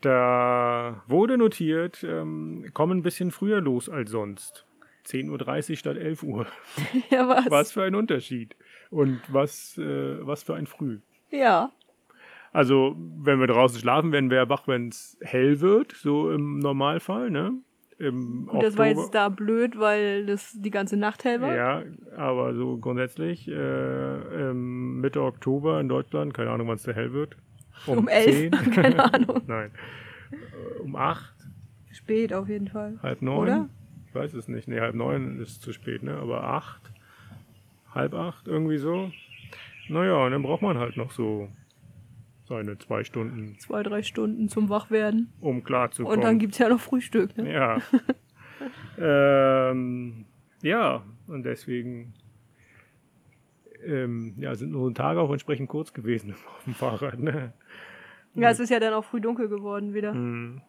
da 0.00 1.02
wurde 1.06 1.38
notiert, 1.38 2.04
ähm, 2.04 2.70
kommen 2.74 2.98
ein 2.98 3.02
bisschen 3.02 3.30
früher 3.30 3.60
los 3.60 3.88
als 3.88 4.10
sonst. 4.10 4.66
10.30 5.06 5.70
Uhr 5.70 5.76
statt 5.76 5.96
11 5.96 6.22
Uhr. 6.22 6.46
ja, 7.10 7.28
was? 7.28 7.50
Was 7.50 7.72
für 7.72 7.84
ein 7.84 7.94
Unterschied. 7.94 8.56
Und 8.90 9.20
was, 9.28 9.78
äh, 9.78 10.26
was 10.26 10.42
für 10.42 10.54
ein 10.54 10.66
Früh. 10.66 11.00
Ja. 11.30 11.72
Also, 12.52 12.96
wenn 12.98 13.40
wir 13.40 13.46
draußen 13.46 13.78
schlafen, 13.78 14.12
werden 14.12 14.30
wir 14.30 14.48
wach, 14.48 14.66
wenn 14.66 14.88
es 14.88 15.18
hell 15.20 15.60
wird, 15.60 15.92
so 15.92 16.30
im 16.30 16.58
Normalfall, 16.58 17.30
ne? 17.30 17.52
Im 17.98 18.48
Und 18.48 18.62
das 18.62 18.76
war 18.76 18.88
jetzt 18.88 19.14
da 19.14 19.30
blöd, 19.30 19.78
weil 19.78 20.26
das 20.26 20.52
die 20.60 20.70
ganze 20.70 20.96
Nacht 20.98 21.24
hell 21.24 21.40
war. 21.40 21.54
Ja, 21.54 21.82
aber 22.16 22.54
so 22.54 22.76
grundsätzlich, 22.76 23.48
äh, 23.48 24.52
Mitte 24.52 25.22
Oktober 25.22 25.80
in 25.80 25.88
Deutschland, 25.88 26.34
keine 26.34 26.50
Ahnung, 26.50 26.68
wann 26.68 26.76
es 26.76 26.82
da 26.82 26.92
hell 26.92 27.12
wird. 27.12 27.36
Um 27.86 28.08
elf, 28.08 28.34
10. 28.34 28.50
keine 28.74 29.14
Ahnung. 29.14 29.42
Nein. 29.46 29.70
Äh, 30.30 30.80
Um 30.82 30.94
8, 30.96 31.34
Spät 31.92 32.34
auf 32.34 32.48
jeden 32.48 32.68
Fall. 32.68 32.98
halb 33.02 33.22
neun. 33.22 33.38
Oder? 33.38 33.68
Ich 34.08 34.14
weiß 34.14 34.34
es 34.34 34.48
nicht. 34.48 34.68
Nee, 34.68 34.80
halb 34.80 34.94
neun 34.94 35.40
ist 35.40 35.62
zu 35.62 35.72
spät, 35.72 36.02
ne? 36.02 36.16
Aber 36.16 36.44
acht, 36.44 36.82
halb 37.94 38.14
acht, 38.14 38.46
irgendwie 38.46 38.78
so. 38.78 39.10
Naja, 39.88 40.16
und 40.24 40.32
dann 40.32 40.42
braucht 40.42 40.62
man 40.62 40.78
halt 40.78 40.96
noch 40.96 41.12
so 41.12 41.48
seine 42.48 42.78
zwei 42.78 43.04
Stunden, 43.04 43.58
Zwei, 43.58 43.82
drei 43.82 44.02
Stunden 44.02 44.48
zum 44.48 44.68
Wachwerden. 44.68 45.32
um 45.40 45.64
klarzukommen. 45.64 46.18
Und 46.18 46.24
dann 46.24 46.38
gibt's 46.38 46.58
ja 46.58 46.68
noch 46.68 46.80
Frühstück, 46.80 47.36
ne? 47.36 47.52
Ja. 47.52 47.78
ähm, 49.70 50.24
ja, 50.62 51.02
und 51.26 51.42
deswegen 51.44 52.14
ähm, 53.84 54.34
ja, 54.38 54.54
sind 54.54 54.74
unsere 54.74 54.94
Tage 54.94 55.20
auch 55.20 55.30
entsprechend 55.30 55.68
kurz 55.68 55.92
gewesen 55.92 56.34
auf 56.56 56.64
dem 56.64 56.74
Fahrrad. 56.74 57.18
Ne? 57.18 57.52
Ja, 58.34 58.50
es 58.50 58.60
ist 58.60 58.70
ja 58.70 58.80
dann 58.80 58.94
auch 58.94 59.04
früh 59.04 59.20
dunkel 59.20 59.48
geworden 59.48 59.94
wieder. 59.94 60.12
Hm. 60.12 60.60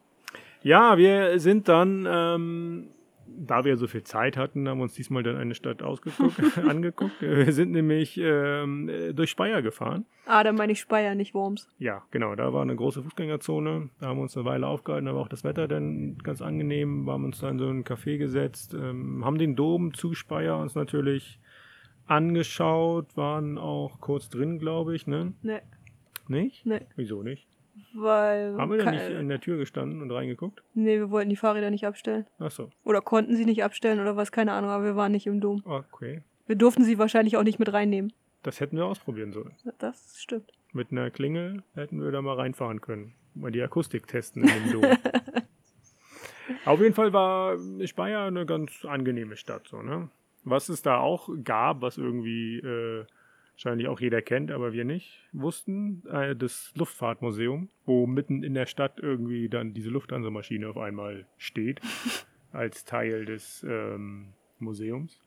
Ja, 0.63 0.97
wir 0.97 1.39
sind 1.39 1.67
dann, 1.67 2.07
ähm, 2.09 2.89
da 3.27 3.65
wir 3.65 3.77
so 3.77 3.87
viel 3.87 4.03
Zeit 4.03 4.37
hatten, 4.37 4.67
haben 4.67 4.79
wir 4.79 4.83
uns 4.83 4.93
diesmal 4.93 5.23
dann 5.23 5.35
eine 5.35 5.55
Stadt 5.55 5.81
ausgeguckt, 5.83 6.39
angeguckt. 6.67 7.21
Wir 7.21 7.51
sind 7.51 7.71
nämlich 7.71 8.17
ähm, 8.21 8.89
äh, 8.89 9.13
durch 9.13 9.29
Speyer 9.31 9.61
gefahren. 9.61 10.05
Ah, 10.25 10.43
dann 10.43 10.55
meine 10.55 10.71
ich 10.73 10.79
Speyer, 10.79 11.15
nicht 11.15 11.33
Worms. 11.33 11.69
Ja, 11.79 12.03
genau, 12.11 12.35
da 12.35 12.53
war 12.53 12.61
eine 12.61 12.75
große 12.75 13.03
Fußgängerzone. 13.03 13.89
Da 13.99 14.07
haben 14.07 14.17
wir 14.17 14.23
uns 14.23 14.35
eine 14.35 14.45
Weile 14.45 14.67
aufgehalten, 14.67 15.05
da 15.05 15.15
war 15.15 15.21
auch 15.21 15.27
das 15.29 15.43
Wetter 15.43 15.67
dann 15.67 16.17
ganz 16.19 16.41
angenehm. 16.41 17.05
Wir 17.05 17.13
haben 17.13 17.25
uns 17.25 17.39
dann 17.39 17.53
in 17.53 17.59
so 17.59 17.67
ein 17.69 17.83
Café 17.83 18.17
gesetzt, 18.17 18.73
ähm, 18.73 19.23
haben 19.23 19.37
den 19.37 19.55
Dom 19.55 19.93
zu 19.93 20.13
Speyer 20.13 20.57
uns 20.59 20.75
natürlich 20.75 21.39
angeschaut, 22.07 23.15
waren 23.17 23.57
auch 23.57 23.99
kurz 23.99 24.29
drin, 24.29 24.59
glaube 24.59 24.95
ich, 24.95 25.07
ne? 25.07 25.33
Ne, 25.41 25.61
Nicht? 26.27 26.65
ne, 26.65 26.85
Wieso 26.95 27.21
nicht? 27.21 27.47
Weil. 27.93 28.55
Haben 28.57 28.71
wir 28.71 28.79
ke- 28.83 28.91
nicht 28.91 29.09
in 29.09 29.29
der 29.29 29.39
Tür 29.39 29.57
gestanden 29.57 30.01
und 30.01 30.11
reingeguckt? 30.11 30.63
Nee, 30.73 30.97
wir 30.99 31.09
wollten 31.11 31.29
die 31.29 31.35
Fahrräder 31.35 31.69
nicht 31.71 31.85
abstellen. 31.85 32.25
Ach 32.39 32.51
so, 32.51 32.69
Oder 32.83 33.01
konnten 33.01 33.35
sie 33.35 33.45
nicht 33.45 33.63
abstellen 33.63 33.99
oder 33.99 34.15
was, 34.15 34.31
keine 34.31 34.53
Ahnung, 34.53 34.69
aber 34.69 34.83
wir 34.83 34.95
waren 34.95 35.11
nicht 35.11 35.27
im 35.27 35.39
Dom. 35.41 35.61
okay. 35.65 36.21
Wir 36.47 36.55
durften 36.55 36.83
sie 36.83 36.97
wahrscheinlich 36.97 37.35
auch 37.35 37.43
nicht 37.43 37.59
mit 37.59 37.73
reinnehmen. 37.73 38.13
Das 38.43 38.59
hätten 38.61 38.77
wir 38.77 38.85
ausprobieren 38.85 39.33
sollen. 39.33 39.51
Das 39.79 40.15
stimmt. 40.17 40.53
Mit 40.71 40.91
einer 40.91 41.09
Klingel 41.11 41.63
hätten 41.75 42.01
wir 42.01 42.11
da 42.11 42.21
mal 42.21 42.35
reinfahren 42.35 42.79
können. 42.79 43.13
Mal 43.33 43.51
die 43.51 43.61
Akustik 43.61 44.07
testen 44.07 44.43
in 44.43 44.49
dem 44.71 44.71
Dom. 44.81 44.85
Auf 46.65 46.79
jeden 46.79 46.93
Fall 46.93 47.11
war 47.11 47.57
Speyer 47.85 48.21
eine 48.25 48.45
ganz 48.45 48.85
angenehme 48.85 49.35
Stadt. 49.35 49.67
So, 49.67 49.81
ne? 49.81 50.09
Was 50.43 50.69
es 50.69 50.81
da 50.81 50.97
auch 50.99 51.29
gab, 51.43 51.81
was 51.81 51.97
irgendwie 51.97 52.59
äh, 52.59 53.05
wahrscheinlich 53.57 53.87
auch 53.87 53.99
jeder 53.99 54.21
kennt, 54.21 54.51
aber 54.51 54.71
wir 54.73 54.85
nicht 54.85 55.19
wussten, 55.33 56.03
äh, 56.11 56.35
das 56.35 56.71
Luftfahrtmuseum, 56.75 57.69
wo 57.85 58.05
mitten 58.05 58.43
in 58.43 58.53
der 58.53 58.67
Stadt 58.67 58.99
irgendwie 59.01 59.49
dann 59.49 59.73
diese 59.73 59.89
Lufthansa-Maschine 59.89 60.69
auf 60.69 60.77
einmal 60.77 61.25
steht, 61.37 61.81
als 62.51 62.85
Teil 62.85 63.25
des 63.25 63.65
ähm, 63.67 64.33
Museums. 64.59 65.19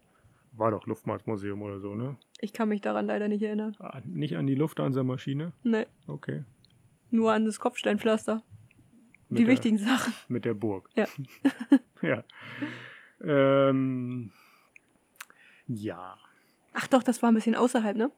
War 0.52 0.70
doch 0.70 0.87
Luftfahrtmuseum 0.87 1.60
oder 1.62 1.80
so, 1.80 1.94
ne? 1.94 2.16
Ich 2.40 2.52
kann 2.52 2.68
mich 2.68 2.80
daran 2.80 3.06
leider 3.06 3.28
nicht 3.28 3.42
erinnern. 3.42 3.76
Ah, 3.80 4.00
Nicht 4.04 4.37
an 4.37 4.46
die 4.46 4.54
Lufthansa-Maschine? 4.56 5.52
Nee, 5.64 5.87
Okay. 6.06 6.44
nur 7.10 7.32
an 7.32 7.44
das 7.44 7.58
Kopfsteinpflaster. 7.60 8.42
Mit 9.28 9.38
die 9.40 9.44
der- 9.44 9.52
wichtigen 9.52 9.78
Sachen. 9.78 10.12
Mit 10.28 10.44
der 10.44 10.54
Burg. 10.54 10.88
Ja. 10.96 11.06
ja. 12.02 12.25
Ähm, 13.22 14.30
ja. 15.68 16.16
Ach 16.72 16.86
doch, 16.86 17.02
das 17.02 17.22
war 17.22 17.30
ein 17.30 17.34
bisschen 17.34 17.54
außerhalb, 17.54 17.96
ne? 17.96 18.10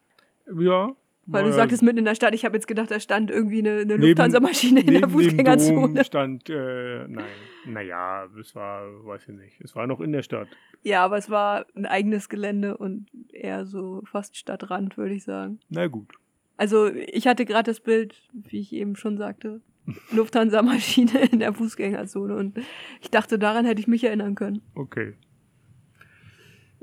Ja. 0.59 0.95
Weil 1.27 1.45
du 1.45 1.53
sagtest 1.53 1.83
mitten 1.83 1.99
in 1.99 2.05
der 2.05 2.17
Stadt. 2.17 2.35
Ich 2.35 2.45
habe 2.45 2.57
jetzt 2.57 2.67
gedacht, 2.67 2.91
da 2.91 2.99
stand 2.99 3.31
irgendwie 3.31 3.61
eine, 3.61 3.83
eine 3.83 3.97
Lufthansa-Maschine 3.97 4.81
in 4.81 4.87
der 4.87 4.95
neben 4.95 5.09
dem 5.09 5.11
Fußgängerzone. 5.11 6.05
stand, 6.05 6.51
äh, 6.51 7.07
nein, 7.07 7.25
naja, 7.65 8.27
es 8.41 8.55
war, 8.57 8.83
weiß 9.05 9.29
ich 9.29 9.35
nicht, 9.37 9.61
es 9.61 9.77
war 9.77 9.87
noch 9.87 10.01
in 10.01 10.11
der 10.11 10.23
Stadt. 10.23 10.49
Ja, 10.83 11.05
aber 11.05 11.17
es 11.19 11.31
war 11.31 11.67
ein 11.77 11.87
eigenes 11.87 12.29
Gelände 12.29 12.77
und 12.77 13.07
eher 13.33 13.67
so 13.67 14.03
fast 14.05 14.37
Stadtrand, 14.37 14.97
würde 14.97 15.15
ich 15.15 15.23
sagen. 15.23 15.61
Na 15.69 15.87
gut. 15.87 16.13
Also 16.57 16.89
ich 16.89 17.29
hatte 17.29 17.45
gerade 17.45 17.71
das 17.71 17.81
Bild, 17.81 18.21
wie 18.33 18.59
ich 18.59 18.73
eben 18.73 18.97
schon 18.97 19.17
sagte, 19.17 19.61
Lufthansa-Maschine 20.13 21.29
in 21.31 21.39
der 21.39 21.53
Fußgängerzone 21.53 22.35
und 22.35 22.59
ich 23.01 23.11
dachte, 23.11 23.39
daran 23.39 23.65
hätte 23.65 23.81
ich 23.81 23.87
mich 23.87 24.03
erinnern 24.03 24.35
können. 24.35 24.61
Okay. 24.75 25.15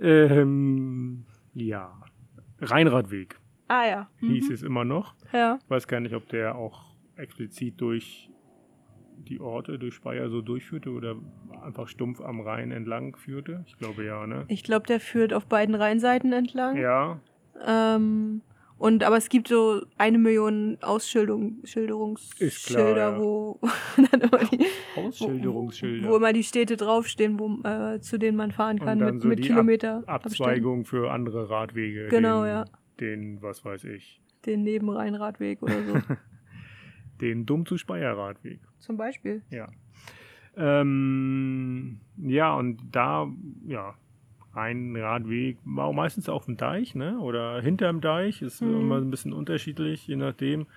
Ähm, 0.02 1.26
ja. 1.68 2.02
Rheinradweg 2.62 3.40
Ah 3.68 3.86
ja. 3.86 4.10
hieß 4.20 4.48
Mhm. 4.50 4.54
es 4.54 4.64
immer 4.64 4.84
noch. 4.86 5.14
Ja. 5.32 5.60
weiß 5.68 5.88
gar 5.88 6.00
nicht, 6.00 6.16
ob 6.16 6.28
der 6.30 6.56
auch 6.56 6.96
explizit 7.16 7.80
durch 7.80 8.30
die 9.28 9.40
Orte, 9.42 9.78
durch 9.78 9.94
Speyer 9.96 10.30
so 10.30 10.42
durchführte 10.42 10.90
oder 10.92 11.16
einfach 11.62 11.88
stumpf 11.88 12.22
am 12.22 12.40
Rhein 12.40 12.72
entlang 12.72 13.16
führte. 13.16 13.64
Ich 13.68 13.78
glaube 13.78 14.04
ja, 14.06 14.26
ne? 14.26 14.46
Ich 14.48 14.64
glaube, 14.64 14.88
der 14.88 15.00
führt 15.00 15.34
auf 15.34 15.46
beiden 15.46 15.76
Rheinseiten 15.76 16.32
entlang. 16.34 16.78
Ja, 16.78 17.20
Ähm, 17.68 18.42
und 18.80 19.04
aber 19.04 19.18
es 19.18 19.30
gibt 19.30 19.50
so 19.50 19.82
eine 19.98 20.18
Million 20.18 20.78
Ausschilderung, 20.82 21.60
Ist 21.64 21.76
klar, 21.76 22.88
Schilder, 22.88 23.12
ja. 23.12 23.20
wo 23.20 23.60
dann 24.12 24.22
immer 24.22 24.40
die, 24.46 24.66
Ausschilderungsschilder. 24.96 26.10
wo 26.10 26.16
immer 26.16 26.34
die 26.34 26.44
Städte 26.44 26.78
draufstehen, 26.78 27.38
wo, 27.38 27.60
äh, 27.68 28.00
zu 28.00 28.18
denen 28.18 28.38
man 28.38 28.52
fahren 28.52 28.80
kann 28.80 29.00
mit, 29.00 29.22
so 29.22 29.28
mit 29.28 29.42
Kilometer 29.42 30.04
Abzweigung 30.08 30.86
für 30.86 31.12
andere 31.12 31.50
Radwege. 31.50 32.08
Genau, 32.08 32.44
den, 32.44 32.50
ja. 32.50 32.66
Den, 33.00 33.42
was 33.42 33.66
weiß 33.66 33.84
ich, 33.84 34.22
Den 34.46 34.64
Nebenrheinradweg 34.64 35.62
oder 35.62 35.84
so. 35.84 35.94
den 37.22 37.46
Dumm 37.46 37.66
zu 37.66 37.78
Speyer 37.78 38.18
Radweg. 38.18 38.62
Zum 38.80 38.96
Beispiel. 38.96 39.44
Ja. 39.52 39.68
Ähm, 40.56 42.00
ja, 42.18 42.56
und 42.56 42.82
da, 42.92 43.30
ja, 43.66 43.96
ein 44.62 44.96
Radweg 44.96 45.58
war 45.66 45.86
auch 45.86 45.94
meistens 45.94 46.30
auf 46.30 46.46
dem 46.46 46.58
Deich, 46.58 46.96
ne? 46.96 47.20
Oder 47.20 47.62
hinterm 47.62 48.02
Deich. 48.02 48.42
Ist 48.42 48.62
Mhm. 48.62 48.82
immer 48.82 48.98
ein 48.98 49.12
bisschen 49.12 49.34
unterschiedlich, 49.34 50.08
je 50.08 50.16
nachdem. 50.16 50.68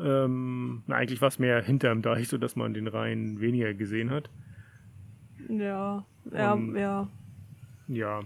Ähm, 0.00 0.82
na, 0.86 0.96
eigentlich 0.96 1.20
war 1.20 1.28
es 1.28 1.38
mehr 1.38 1.62
hinterm 1.62 2.02
Deich, 2.02 2.28
sodass 2.28 2.56
man 2.56 2.74
den 2.74 2.86
Rhein 2.88 3.40
weniger 3.40 3.74
gesehen 3.74 4.10
hat. 4.10 4.30
Ja, 5.48 6.04
ja, 6.32 6.52
Und- 6.52 6.76
ja. 6.76 7.08
Ja. 7.88 8.20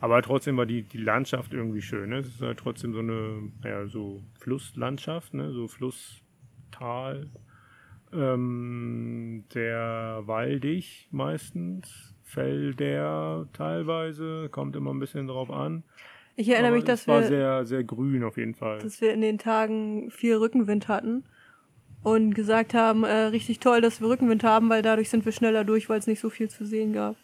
Aber 0.00 0.20
trotzdem 0.22 0.56
war 0.56 0.66
die, 0.66 0.82
die 0.82 0.98
Landschaft 0.98 1.52
irgendwie 1.52 1.82
schön. 1.82 2.10
Ne? 2.10 2.18
Es 2.18 2.28
ist 2.28 2.42
halt 2.42 2.58
trotzdem 2.58 2.92
so 2.92 2.98
eine, 2.98 3.50
ja, 3.64 3.86
so 3.86 4.22
Flusslandschaft, 4.40 5.32
ne? 5.34 5.52
So 5.52 5.68
Flusstal. 5.68 7.28
Ähm, 8.12 9.44
der 9.54 10.22
waldig 10.26 11.08
meistens, 11.12 12.11
Felder 12.32 13.46
teilweise, 13.52 14.48
kommt 14.50 14.74
immer 14.76 14.92
ein 14.92 14.98
bisschen 14.98 15.26
drauf 15.26 15.50
an. 15.50 15.82
Ich 16.34 16.48
erinnere 16.48 16.68
Aber 16.68 16.76
mich, 16.76 16.84
dass 16.84 17.02
es 17.02 17.08
war 17.08 17.20
wir, 17.20 17.26
sehr, 17.28 17.64
sehr 17.66 17.84
grün 17.84 18.24
auf 18.24 18.38
jeden 18.38 18.54
Fall. 18.54 18.78
dass 18.78 19.00
wir 19.00 19.12
in 19.12 19.20
den 19.20 19.38
Tagen 19.38 20.10
viel 20.10 20.36
Rückenwind 20.36 20.88
hatten 20.88 21.24
und 22.02 22.34
gesagt 22.34 22.72
haben, 22.72 23.04
äh, 23.04 23.24
richtig 23.24 23.60
toll, 23.60 23.82
dass 23.82 24.00
wir 24.00 24.08
Rückenwind 24.08 24.44
haben, 24.44 24.70
weil 24.70 24.82
dadurch 24.82 25.10
sind 25.10 25.24
wir 25.24 25.32
schneller 25.32 25.64
durch, 25.64 25.90
weil 25.90 25.98
es 25.98 26.06
nicht 26.06 26.20
so 26.20 26.30
viel 26.30 26.48
zu 26.48 26.64
sehen 26.64 26.94
gab. 26.94 27.16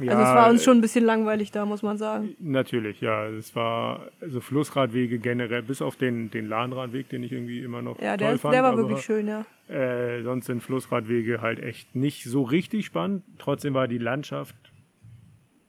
Ja, 0.00 0.12
also 0.12 0.22
es 0.22 0.28
war 0.28 0.50
uns 0.50 0.64
schon 0.64 0.78
ein 0.78 0.80
bisschen 0.80 1.04
langweilig 1.04 1.50
da, 1.52 1.64
muss 1.66 1.82
man 1.82 1.96
sagen. 1.98 2.34
Natürlich, 2.38 3.00
ja. 3.00 3.26
Es 3.28 3.54
war 3.56 4.10
also 4.20 4.40
Flussradwege 4.40 5.18
generell, 5.18 5.62
bis 5.62 5.80
auf 5.82 5.96
den, 5.96 6.30
den 6.30 6.46
Lahnradweg, 6.48 7.08
den 7.08 7.22
ich 7.22 7.32
irgendwie 7.32 7.60
immer 7.60 7.82
noch 7.82 7.98
Ja, 8.00 8.16
toll 8.16 8.28
der, 8.28 8.38
fand. 8.38 8.54
der 8.54 8.62
war 8.62 8.72
aber, 8.72 8.82
wirklich 8.88 9.04
schön, 9.04 9.26
ja. 9.28 9.44
Äh, 9.68 10.22
sonst 10.22 10.46
sind 10.46 10.62
Flussradwege 10.62 11.40
halt 11.40 11.58
echt 11.60 11.94
nicht 11.96 12.24
so 12.24 12.42
richtig 12.42 12.86
spannend. 12.86 13.24
Trotzdem 13.38 13.74
war 13.74 13.88
die 13.88 13.98
Landschaft 13.98 14.54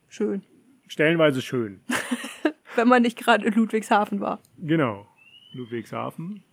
Schön. 0.10 0.42
stellenweise 0.88 1.42
schön. 1.42 1.82
Wenn 2.76 2.88
man 2.88 3.02
nicht 3.02 3.18
gerade 3.18 3.46
in 3.48 3.54
Ludwigshafen 3.54 4.20
war. 4.20 4.40
Genau. 4.60 5.08
Ludwigshafen. 5.54 6.44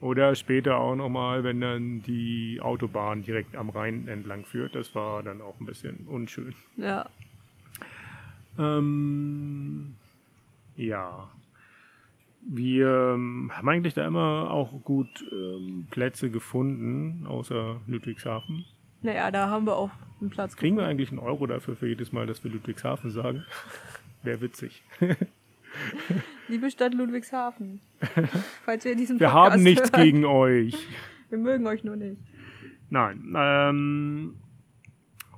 Oder 0.00 0.34
später 0.34 0.76
auch 0.78 0.96
nochmal, 0.96 1.44
wenn 1.44 1.60
dann 1.60 2.02
die 2.02 2.58
Autobahn 2.62 3.22
direkt 3.22 3.54
am 3.54 3.68
Rhein 3.68 4.08
entlang 4.08 4.44
führt. 4.44 4.74
Das 4.74 4.94
war 4.94 5.22
dann 5.22 5.42
auch 5.42 5.60
ein 5.60 5.66
bisschen 5.66 6.06
unschön. 6.06 6.54
Ja. 6.76 7.08
Ähm, 8.58 9.94
ja. 10.76 11.28
Wir 12.42 13.12
ähm, 13.14 13.52
haben 13.54 13.68
eigentlich 13.68 13.92
da 13.92 14.06
immer 14.06 14.50
auch 14.50 14.72
gut 14.82 15.08
ähm, 15.30 15.86
Plätze 15.90 16.30
gefunden, 16.30 17.26
außer 17.26 17.82
Ludwigshafen. 17.86 18.64
Naja, 19.02 19.30
da 19.30 19.48
haben 19.48 19.66
wir 19.66 19.76
auch 19.76 19.90
einen 20.20 20.30
Platz 20.30 20.56
Kriegen 20.56 20.76
wir 20.76 20.86
eigentlich 20.86 21.10
einen 21.10 21.18
Euro 21.18 21.46
dafür 21.46 21.76
für 21.76 21.88
jedes 21.88 22.12
Mal, 22.12 22.26
dass 22.26 22.42
wir 22.42 22.50
Ludwigshafen 22.50 23.10
sagen? 23.10 23.44
Wäre 24.22 24.40
witzig. 24.40 24.82
Liebe 26.48 26.70
Stadt 26.70 26.94
Ludwigshafen. 26.94 27.80
Falls 28.64 28.84
ihr 28.84 28.96
diesen 28.96 29.20
Wir 29.20 29.28
Podcast 29.28 29.52
haben 29.52 29.62
nichts 29.62 29.92
hört. 29.92 30.02
gegen 30.02 30.24
euch. 30.24 30.74
Wir 31.28 31.38
mögen 31.38 31.66
euch 31.66 31.84
nur 31.84 31.96
nicht. 31.96 32.20
Nein. 32.88 33.32
Ähm, 33.36 34.34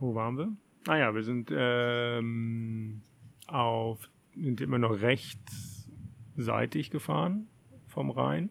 wo 0.00 0.14
waren 0.14 0.38
wir? 0.38 0.52
Ah 0.88 0.96
ja, 0.96 1.14
wir 1.14 1.22
sind 1.22 1.50
ähm, 1.54 3.02
auf 3.46 4.08
sind 4.34 4.60
immer 4.60 4.78
noch 4.78 5.00
rechtsseitig 5.02 6.90
gefahren 6.90 7.48
vom 7.86 8.10
Rhein, 8.10 8.50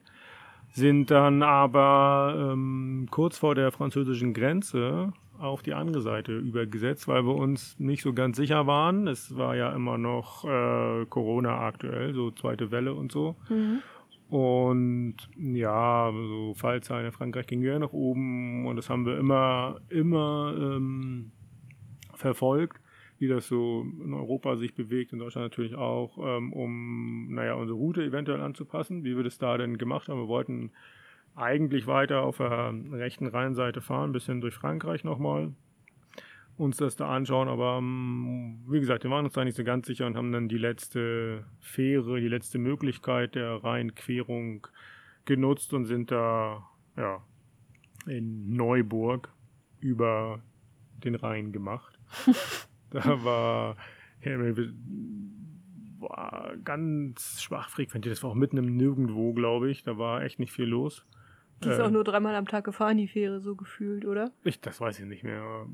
sind 0.69 1.11
dann 1.11 1.41
aber 1.43 2.51
ähm, 2.53 3.07
kurz 3.09 3.37
vor 3.39 3.55
der 3.55 3.71
französischen 3.71 4.33
Grenze 4.33 5.11
auf 5.41 5.63
die 5.63 5.73
andere 5.73 6.01
Seite 6.01 6.37
übergesetzt, 6.37 7.07
weil 7.07 7.25
wir 7.25 7.35
uns 7.35 7.79
nicht 7.79 8.03
so 8.03 8.13
ganz 8.13 8.37
sicher 8.37 8.67
waren. 8.67 9.07
Es 9.07 9.35
war 9.35 9.55
ja 9.55 9.71
immer 9.73 9.97
noch 9.97 10.45
äh, 10.45 11.05
Corona 11.07 11.59
aktuell, 11.59 12.13
so 12.13 12.31
zweite 12.31 12.71
Welle 12.71 12.93
und 12.93 13.11
so. 13.11 13.35
Und 14.31 15.15
ja, 15.37 16.09
so 16.13 16.53
Fallzahlen 16.53 17.07
in 17.07 17.11
Frankreich 17.11 17.47
gingen 17.47 17.63
ja 17.63 17.77
nach 17.77 17.91
oben 17.91 18.65
und 18.65 18.77
das 18.77 18.89
haben 18.89 19.05
wir 19.05 19.17
immer, 19.17 19.81
immer 19.89 20.55
ähm, 20.57 21.31
verfolgt, 22.13 22.79
wie 23.19 23.27
das 23.27 23.49
so 23.49 23.85
in 24.03 24.13
Europa 24.13 24.55
sich 24.55 24.73
bewegt, 24.73 25.11
in 25.11 25.19
Deutschland 25.19 25.43
natürlich 25.43 25.75
auch, 25.75 26.17
ähm, 26.17 26.53
um, 26.53 27.33
naja, 27.33 27.55
unsere 27.55 27.77
Route 27.77 28.03
eventuell 28.03 28.39
anzupassen, 28.39 29.03
wie 29.03 29.17
wir 29.17 29.23
das 29.23 29.37
da 29.37 29.57
denn 29.57 29.77
gemacht 29.77 30.07
haben. 30.07 30.21
Wir 30.21 30.29
wollten 30.29 30.71
eigentlich 31.35 31.87
weiter 31.87 32.23
auf 32.23 32.37
der 32.37 32.73
rechten 32.91 33.27
Rheinseite 33.27 33.81
fahren, 33.81 34.09
ein 34.09 34.13
bisschen 34.13 34.41
durch 34.41 34.55
Frankreich 34.55 35.03
nochmal, 35.03 35.53
uns 36.57 36.77
das 36.77 36.95
da 36.95 37.09
anschauen, 37.09 37.47
aber 37.47 37.77
ähm, 37.77 38.63
wie 38.67 38.79
gesagt, 38.79 39.03
wir 39.03 39.11
waren 39.11 39.25
uns 39.25 39.33
da 39.33 39.43
nicht 39.43 39.57
so 39.57 39.63
ganz 39.63 39.87
sicher 39.87 40.05
und 40.05 40.15
haben 40.15 40.31
dann 40.31 40.47
die 40.47 40.57
letzte 40.57 41.45
Fähre, 41.59 42.19
die 42.19 42.27
letzte 42.27 42.59
Möglichkeit 42.59 43.35
der 43.35 43.63
Rheinquerung 43.63 44.67
genutzt 45.25 45.73
und 45.73 45.85
sind 45.85 46.11
da 46.11 46.67
ja, 46.97 47.23
in 48.05 48.53
Neuburg 48.55 49.29
über 49.79 50.41
den 51.03 51.15
Rhein 51.15 51.51
gemacht. 51.51 51.97
da 52.91 53.23
war, 53.23 53.77
ja, 54.23 54.37
war 55.99 56.53
ganz 56.63 57.41
schwach 57.41 57.69
frequentiert. 57.69 58.13
Das 58.13 58.23
war 58.23 58.31
auch 58.31 58.35
mitten 58.35 58.57
im 58.57 58.75
Nirgendwo, 58.75 59.33
glaube 59.33 59.71
ich. 59.71 59.83
Da 59.83 59.97
war 59.97 60.23
echt 60.23 60.39
nicht 60.39 60.51
viel 60.51 60.65
los. 60.65 61.05
Die 61.63 61.69
ist 61.69 61.79
äh, 61.79 61.81
auch 61.81 61.91
nur 61.91 62.03
dreimal 62.03 62.35
am 62.35 62.47
Tag 62.47 62.63
gefahren, 62.63 62.97
die 62.97 63.07
Fähre, 63.07 63.39
so 63.39 63.55
gefühlt, 63.55 64.05
oder? 64.05 64.31
Ich, 64.43 64.59
das 64.61 64.81
weiß 64.81 64.99
ich 64.99 65.05
nicht 65.05 65.23
mehr. 65.23 65.65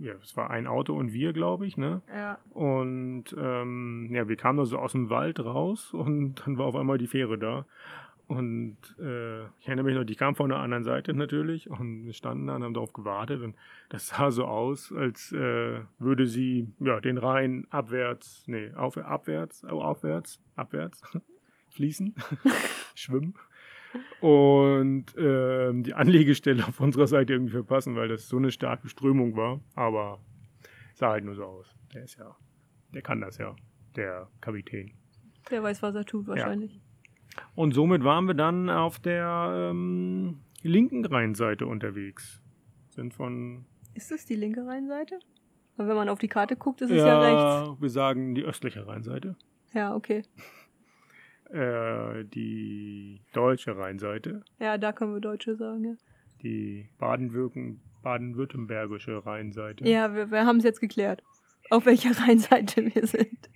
Ja, 0.00 0.14
es 0.22 0.36
war 0.36 0.50
ein 0.50 0.66
Auto 0.66 0.94
und 0.94 1.12
wir, 1.12 1.32
glaube 1.32 1.66
ich, 1.66 1.76
ne? 1.76 2.02
Ja. 2.14 2.38
Und 2.50 3.24
ähm, 3.38 4.08
ja, 4.10 4.28
wir 4.28 4.36
kamen 4.36 4.58
da 4.58 4.64
so 4.64 4.78
aus 4.78 4.92
dem 4.92 5.10
Wald 5.10 5.40
raus 5.40 5.92
und 5.94 6.42
dann 6.44 6.58
war 6.58 6.66
auf 6.66 6.76
einmal 6.76 6.98
die 6.98 7.06
Fähre 7.06 7.38
da. 7.38 7.66
Und 8.28 8.76
äh, 8.98 9.44
ich 9.60 9.68
erinnere 9.68 9.84
mich 9.84 9.94
noch, 9.94 10.04
die 10.04 10.16
kam 10.16 10.34
von 10.34 10.48
der 10.48 10.58
anderen 10.58 10.82
Seite 10.82 11.14
natürlich 11.14 11.70
und 11.70 12.06
wir 12.06 12.12
standen 12.12 12.48
da 12.48 12.56
und 12.56 12.64
haben 12.64 12.74
darauf 12.74 12.92
gewartet. 12.92 13.40
Und 13.40 13.54
das 13.88 14.08
sah 14.08 14.32
so 14.32 14.46
aus, 14.46 14.92
als 14.92 15.30
äh, 15.30 15.80
würde 16.00 16.26
sie 16.26 16.66
ja, 16.80 17.00
den 17.00 17.18
Rhein 17.18 17.68
abwärts, 17.70 18.42
nee, 18.48 18.72
auf, 18.74 18.96
abwärts, 18.96 19.64
oh, 19.70 19.80
aufwärts, 19.80 20.40
abwärts 20.56 21.02
fließen, 21.70 22.16
schwimmen. 22.96 23.34
Und 24.20 25.16
äh, 25.16 25.72
die 25.82 25.94
Anlegestelle 25.94 26.66
auf 26.66 26.80
unserer 26.80 27.06
Seite 27.06 27.32
irgendwie 27.32 27.52
verpassen, 27.52 27.96
weil 27.96 28.08
das 28.08 28.28
so 28.28 28.36
eine 28.36 28.50
starke 28.50 28.88
Strömung 28.88 29.36
war. 29.36 29.60
Aber 29.74 30.20
sah 30.94 31.10
halt 31.10 31.24
nur 31.24 31.34
so 31.34 31.44
aus. 31.44 31.74
Der 31.94 32.04
ist 32.04 32.18
ja, 32.18 32.36
der 32.92 33.02
kann 33.02 33.20
das 33.20 33.38
ja, 33.38 33.54
der 33.94 34.28
Kapitän. 34.40 34.92
Der 35.50 35.62
weiß, 35.62 35.82
was 35.82 35.94
er 35.94 36.04
tut, 36.04 36.26
wahrscheinlich. 36.26 36.74
Ja. 36.74 36.80
Und 37.54 37.72
somit 37.72 38.02
waren 38.02 38.26
wir 38.26 38.34
dann 38.34 38.70
auf 38.70 38.98
der 38.98 39.70
ähm, 39.70 40.40
linken 40.62 41.04
Rheinseite 41.04 41.66
unterwegs. 41.66 42.40
Sind 42.88 43.12
von. 43.14 43.66
Ist 43.94 44.10
das 44.10 44.24
die 44.24 44.34
linke 44.34 44.66
Rheinseite? 44.66 45.18
Weil 45.76 45.88
wenn 45.88 45.96
man 45.96 46.08
auf 46.08 46.18
die 46.18 46.28
Karte 46.28 46.56
guckt, 46.56 46.80
ist 46.80 46.90
es 46.90 46.96
ja, 46.96 47.06
ja 47.06 47.20
rechts. 47.20 47.80
Wir 47.80 47.90
sagen 47.90 48.34
die 48.34 48.42
östliche 48.42 48.86
Rheinseite. 48.86 49.36
Ja, 49.74 49.94
okay. 49.94 50.22
Äh, 51.50 52.24
die 52.24 53.20
deutsche 53.32 53.76
Rheinseite. 53.76 54.42
Ja, 54.58 54.78
da 54.78 54.92
können 54.92 55.12
wir 55.14 55.20
Deutsche 55.20 55.54
sagen, 55.56 55.84
ja. 55.84 55.94
Die 56.42 56.88
baden-württembergische 56.98 59.24
Rheinseite. 59.24 59.88
Ja, 59.88 60.12
wir, 60.14 60.30
wir 60.30 60.44
haben 60.44 60.58
es 60.58 60.64
jetzt 60.64 60.80
geklärt, 60.80 61.22
auf 61.70 61.86
welcher 61.86 62.10
Rheinseite 62.20 62.94
wir 62.94 63.06
sind. 63.06 63.48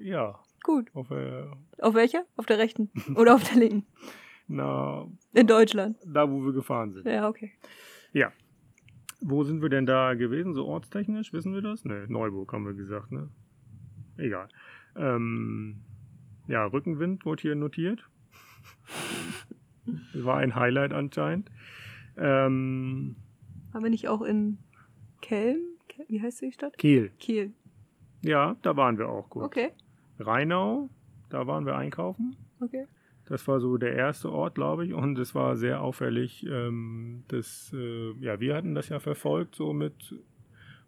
Ja. 0.00 0.38
Gut. 0.64 0.90
Auf, 0.94 1.10
äh, 1.10 1.44
auf 1.78 1.94
welcher? 1.94 2.24
Auf 2.36 2.44
der 2.46 2.58
rechten? 2.58 2.90
Oder 3.14 3.36
auf 3.36 3.44
der 3.44 3.58
linken? 3.58 3.86
Na. 4.48 5.06
In 5.34 5.46
Deutschland. 5.46 5.96
Da, 6.04 6.28
wo 6.30 6.44
wir 6.44 6.52
gefahren 6.52 6.92
sind. 6.92 7.06
Ja, 7.06 7.28
okay. 7.28 7.52
Ja. 8.12 8.32
Wo 9.20 9.44
sind 9.44 9.62
wir 9.62 9.68
denn 9.68 9.86
da 9.86 10.14
gewesen, 10.14 10.54
so 10.54 10.66
ortstechnisch? 10.66 11.32
Wissen 11.32 11.52
wir 11.52 11.62
das? 11.62 11.84
Ne, 11.84 12.06
Neuburg 12.08 12.52
haben 12.52 12.66
wir 12.66 12.74
gesagt, 12.74 13.12
ne? 13.12 13.28
Egal. 14.16 14.48
Ähm, 14.96 15.84
ja, 16.48 16.64
Rückenwind 16.66 17.24
wurde 17.24 17.42
hier 17.42 17.54
notiert. 17.54 18.08
War 20.14 20.38
ein 20.38 20.54
Highlight 20.54 20.92
anscheinend. 20.92 21.50
Ähm, 22.16 23.16
Haben 23.72 23.82
wir 23.82 23.90
nicht 23.90 24.08
auch 24.08 24.22
in 24.22 24.58
Kelm? 25.20 25.60
Wie 26.08 26.20
heißt 26.20 26.42
die 26.42 26.52
Stadt? 26.52 26.76
Kiel. 26.78 27.10
Kiel. 27.18 27.52
Ja, 28.22 28.56
da 28.62 28.76
waren 28.76 28.98
wir 28.98 29.08
auch 29.08 29.28
gut. 29.30 29.44
Okay. 29.44 29.70
Rheinau, 30.18 30.90
da 31.28 31.46
waren 31.46 31.66
wir 31.66 31.76
einkaufen. 31.76 32.36
Okay. 32.60 32.86
Das 33.26 33.46
war 33.46 33.60
so 33.60 33.76
der 33.76 33.94
erste 33.94 34.32
Ort, 34.32 34.54
glaube 34.54 34.86
ich, 34.86 34.94
und 34.94 35.18
es 35.18 35.34
war 35.34 35.56
sehr 35.56 35.82
auffällig. 35.82 36.46
Ähm, 36.46 37.24
dass, 37.28 37.72
äh, 37.74 38.12
ja, 38.20 38.40
wir 38.40 38.56
hatten 38.56 38.74
das 38.74 38.88
ja 38.88 39.00
verfolgt, 39.00 39.54
so 39.54 39.72
mit 39.72 40.14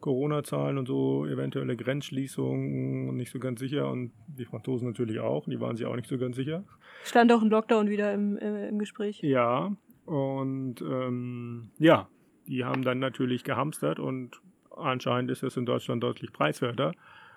Corona-Zahlen 0.00 0.78
und 0.78 0.86
so, 0.86 1.26
eventuelle 1.26 1.76
Grenzschließungen, 1.76 3.14
nicht 3.16 3.30
so 3.30 3.38
ganz 3.38 3.60
sicher. 3.60 3.90
Und 3.90 4.12
die 4.26 4.44
Franzosen 4.44 4.88
natürlich 4.88 5.20
auch, 5.20 5.46
die 5.46 5.60
waren 5.60 5.76
sich 5.76 5.86
auch 5.86 5.96
nicht 5.96 6.08
so 6.08 6.18
ganz 6.18 6.36
sicher. 6.36 6.64
Stand 7.04 7.32
auch 7.32 7.42
ein 7.42 7.50
Lockdown 7.50 7.88
wieder 7.88 8.12
im, 8.12 8.36
im, 8.38 8.56
im 8.56 8.78
Gespräch. 8.78 9.20
Ja, 9.22 9.76
und 10.06 10.82
ähm, 10.82 11.70
ja, 11.78 12.08
die 12.46 12.64
haben 12.64 12.82
dann 12.82 12.98
natürlich 12.98 13.44
gehamstert 13.44 14.00
und 14.00 14.40
anscheinend 14.76 15.30
ist 15.30 15.42
es 15.42 15.56
in 15.56 15.66
Deutschland 15.66 16.02
deutlich 16.02 16.32
preiswerter 16.32 16.92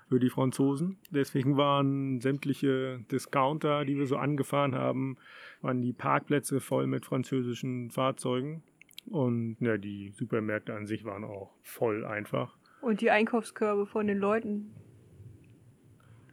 für 0.10 0.20
die 0.20 0.30
Franzosen. 0.30 0.98
Deswegen 1.12 1.58
waren 1.58 2.20
sämtliche 2.20 3.00
Discounter, 3.12 3.86
die 3.86 3.98
wir 3.98 4.08
so 4.08 4.18
angefahren 4.18 4.76
haben, 4.76 5.18
waren 5.62 5.82
die 5.82 5.94
Parkplätze 5.94 6.60
voll 6.60 6.88
mit 6.88 7.06
französischen 7.06 7.92
Fahrzeugen. 7.92 8.64
Und 9.06 9.58
ja, 9.60 9.78
die 9.78 10.12
Supermärkte 10.12 10.74
an 10.74 10.88
sich 10.88 11.06
waren 11.06 11.24
auch 11.24 11.52
voll 11.62 12.06
einfach. 12.06 12.58
Und 12.82 13.02
die 13.02 13.12
Einkaufskörbe 13.12 13.86
von 13.86 14.08
den 14.08 14.18
Leuten. 14.18 14.74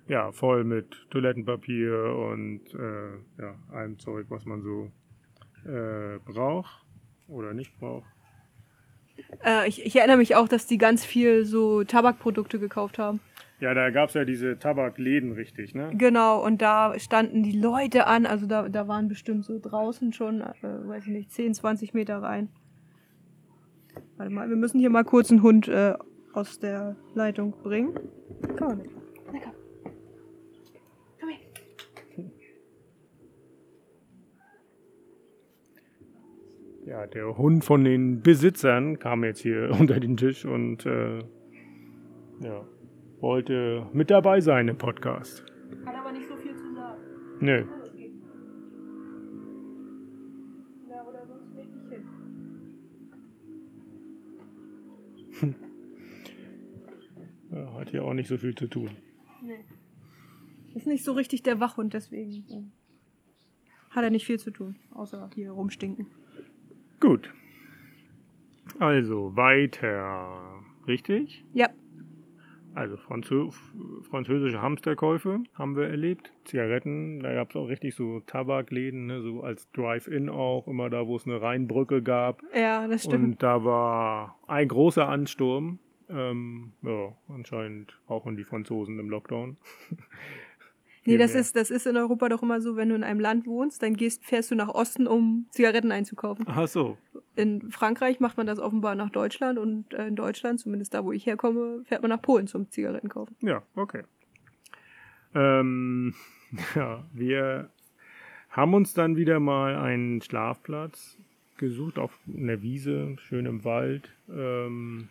Ja, 0.08 0.32
voll 0.32 0.64
mit 0.64 1.06
Toilettenpapier 1.10 2.16
und 2.32 2.62
äh, 2.74 3.42
ja, 3.42 3.54
allem 3.70 3.98
Zeug, 3.98 4.26
was 4.28 4.44
man 4.44 4.62
so 4.62 4.90
äh, 5.64 6.18
braucht 6.24 6.84
oder 7.28 7.54
nicht 7.54 7.78
braucht. 7.78 8.08
Äh, 9.44 9.68
ich, 9.68 9.84
ich 9.84 9.96
erinnere 9.96 10.16
mich 10.16 10.34
auch, 10.34 10.48
dass 10.48 10.66
die 10.66 10.78
ganz 10.78 11.04
viel 11.04 11.44
so 11.44 11.84
Tabakprodukte 11.84 12.58
gekauft 12.58 12.98
haben. 12.98 13.20
Ja, 13.60 13.74
da 13.74 13.90
gab 13.90 14.08
es 14.08 14.14
ja 14.14 14.24
diese 14.24 14.58
Tabakläden, 14.58 15.32
richtig, 15.32 15.74
ne? 15.74 15.90
Genau, 15.94 16.42
und 16.42 16.62
da 16.62 16.98
standen 16.98 17.42
die 17.42 17.58
Leute 17.58 18.06
an, 18.06 18.24
also 18.24 18.46
da, 18.46 18.68
da 18.68 18.88
waren 18.88 19.08
bestimmt 19.08 19.44
so 19.44 19.58
draußen 19.60 20.14
schon, 20.14 20.40
äh, 20.40 20.54
weiß 20.62 21.06
ich 21.06 21.12
nicht, 21.12 21.30
10, 21.30 21.54
20 21.54 21.92
Meter 21.92 22.22
rein. 22.22 22.48
Warte 24.20 24.34
mal, 24.34 24.50
wir 24.50 24.56
müssen 24.56 24.78
hier 24.78 24.90
mal 24.90 25.02
kurz 25.02 25.30
einen 25.30 25.42
Hund 25.42 25.66
äh, 25.66 25.94
aus 26.34 26.58
der 26.58 26.94
Leitung 27.14 27.52
bringen. 27.62 27.98
Komm 28.58 28.76
mit. 28.76 28.90
Na 29.32 29.38
komm. 29.42 29.54
Komm 31.18 31.28
her. 31.30 32.30
Ja, 36.84 37.06
der 37.06 37.38
Hund 37.38 37.64
von 37.64 37.82
den 37.82 38.20
Besitzern 38.20 38.98
kam 38.98 39.24
jetzt 39.24 39.40
hier 39.40 39.70
unter 39.80 39.98
den 39.98 40.18
Tisch 40.18 40.44
und 40.44 40.84
äh, 40.84 41.20
ja 42.40 42.66
wollte 43.20 43.86
mit 43.94 44.10
dabei 44.10 44.42
sein 44.42 44.68
im 44.68 44.76
Podcast. 44.76 45.46
Hat 45.86 45.94
aber 45.94 46.12
nicht 46.12 46.28
so 46.28 46.36
viel 46.36 46.54
zu 46.54 46.74
sagen. 46.74 47.00
Nö. 47.40 47.64
Hat 57.52 57.90
hier 57.90 58.04
auch 58.04 58.14
nicht 58.14 58.28
so 58.28 58.36
viel 58.38 58.54
zu 58.54 58.66
tun. 58.66 58.90
Nee. 59.42 59.64
Ist 60.74 60.86
nicht 60.86 61.04
so 61.04 61.12
richtig 61.12 61.42
der 61.42 61.58
Wachhund, 61.60 61.94
deswegen 61.94 62.72
hat 63.90 64.04
er 64.04 64.10
nicht 64.10 64.26
viel 64.26 64.38
zu 64.38 64.50
tun, 64.50 64.76
außer 64.92 65.30
hier 65.34 65.50
rumstinken. 65.50 66.06
Gut. 67.00 67.32
Also 68.78 69.34
weiter. 69.36 70.62
Richtig? 70.86 71.44
Ja. 71.52 71.68
Also 72.72 72.96
Franzö 72.96 73.50
französische 74.02 74.62
Hamsterkäufe 74.62 75.42
haben 75.54 75.74
wir 75.74 75.88
erlebt. 75.88 76.32
Zigaretten, 76.44 77.18
da 77.20 77.34
gab 77.34 77.50
es 77.50 77.56
auch 77.56 77.66
richtig 77.66 77.96
so 77.96 78.20
Tabakläden, 78.20 79.06
ne, 79.06 79.22
so 79.22 79.42
als 79.42 79.68
Drive-In 79.72 80.28
auch, 80.28 80.68
immer 80.68 80.88
da, 80.88 81.08
wo 81.08 81.16
es 81.16 81.26
eine 81.26 81.42
Rheinbrücke 81.42 82.00
gab. 82.00 82.42
Ja, 82.54 82.86
das 82.86 83.04
stimmt. 83.04 83.24
Und 83.24 83.42
da 83.42 83.64
war 83.64 84.38
ein 84.46 84.68
großer 84.68 85.08
Ansturm. 85.08 85.80
Ähm, 86.10 86.72
ja, 86.82 87.14
anscheinend 87.28 87.98
auch 88.08 88.26
in 88.26 88.36
die 88.36 88.44
Franzosen 88.44 88.98
im 88.98 89.10
Lockdown. 89.10 89.56
Nee, 91.04 91.16
das 91.16 91.34
ist, 91.34 91.56
das 91.56 91.70
ist 91.70 91.86
in 91.86 91.96
Europa 91.96 92.28
doch 92.28 92.42
immer 92.42 92.60
so, 92.60 92.76
wenn 92.76 92.90
du 92.90 92.94
in 92.94 93.04
einem 93.04 93.20
Land 93.20 93.46
wohnst, 93.46 93.82
dann 93.82 93.94
gehst, 93.94 94.24
fährst 94.24 94.50
du 94.50 94.54
nach 94.54 94.68
Osten, 94.68 95.06
um 95.06 95.46
Zigaretten 95.50 95.92
einzukaufen. 95.92 96.44
Ach 96.48 96.68
so. 96.68 96.98
In 97.36 97.70
Frankreich 97.70 98.20
macht 98.20 98.36
man 98.36 98.46
das 98.46 98.58
offenbar 98.58 98.94
nach 98.94 99.10
Deutschland 99.10 99.58
und 99.58 99.94
äh, 99.94 100.08
in 100.08 100.16
Deutschland, 100.16 100.60
zumindest 100.60 100.92
da, 100.92 101.04
wo 101.04 101.12
ich 101.12 101.24
herkomme, 101.24 101.82
fährt 101.84 102.02
man 102.02 102.10
nach 102.10 102.20
Polen 102.20 102.46
zum 102.46 102.70
Zigaretten 102.70 103.08
kaufen. 103.08 103.34
Ja, 103.40 103.62
okay. 103.74 104.02
Ähm, 105.34 106.14
ja, 106.74 107.04
wir 107.14 107.70
haben 108.50 108.74
uns 108.74 108.92
dann 108.92 109.16
wieder 109.16 109.40
mal 109.40 109.76
einen 109.76 110.20
Schlafplatz 110.20 111.16
gesucht 111.56 111.98
auf 111.98 112.12
einer 112.26 112.62
Wiese, 112.62 113.16
schön 113.20 113.46
im 113.46 113.64
Wald. 113.64 114.10
Ähm, 114.28 115.08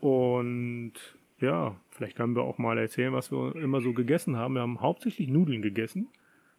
und 0.00 0.92
ja, 1.40 1.76
vielleicht 1.90 2.16
können 2.16 2.34
wir 2.36 2.42
auch 2.42 2.58
mal 2.58 2.78
erzählen, 2.78 3.12
was 3.12 3.30
wir 3.30 3.54
immer 3.56 3.80
so 3.80 3.92
gegessen 3.92 4.36
haben. 4.36 4.54
Wir 4.54 4.62
haben 4.62 4.80
hauptsächlich 4.80 5.28
Nudeln 5.28 5.62
gegessen 5.62 6.08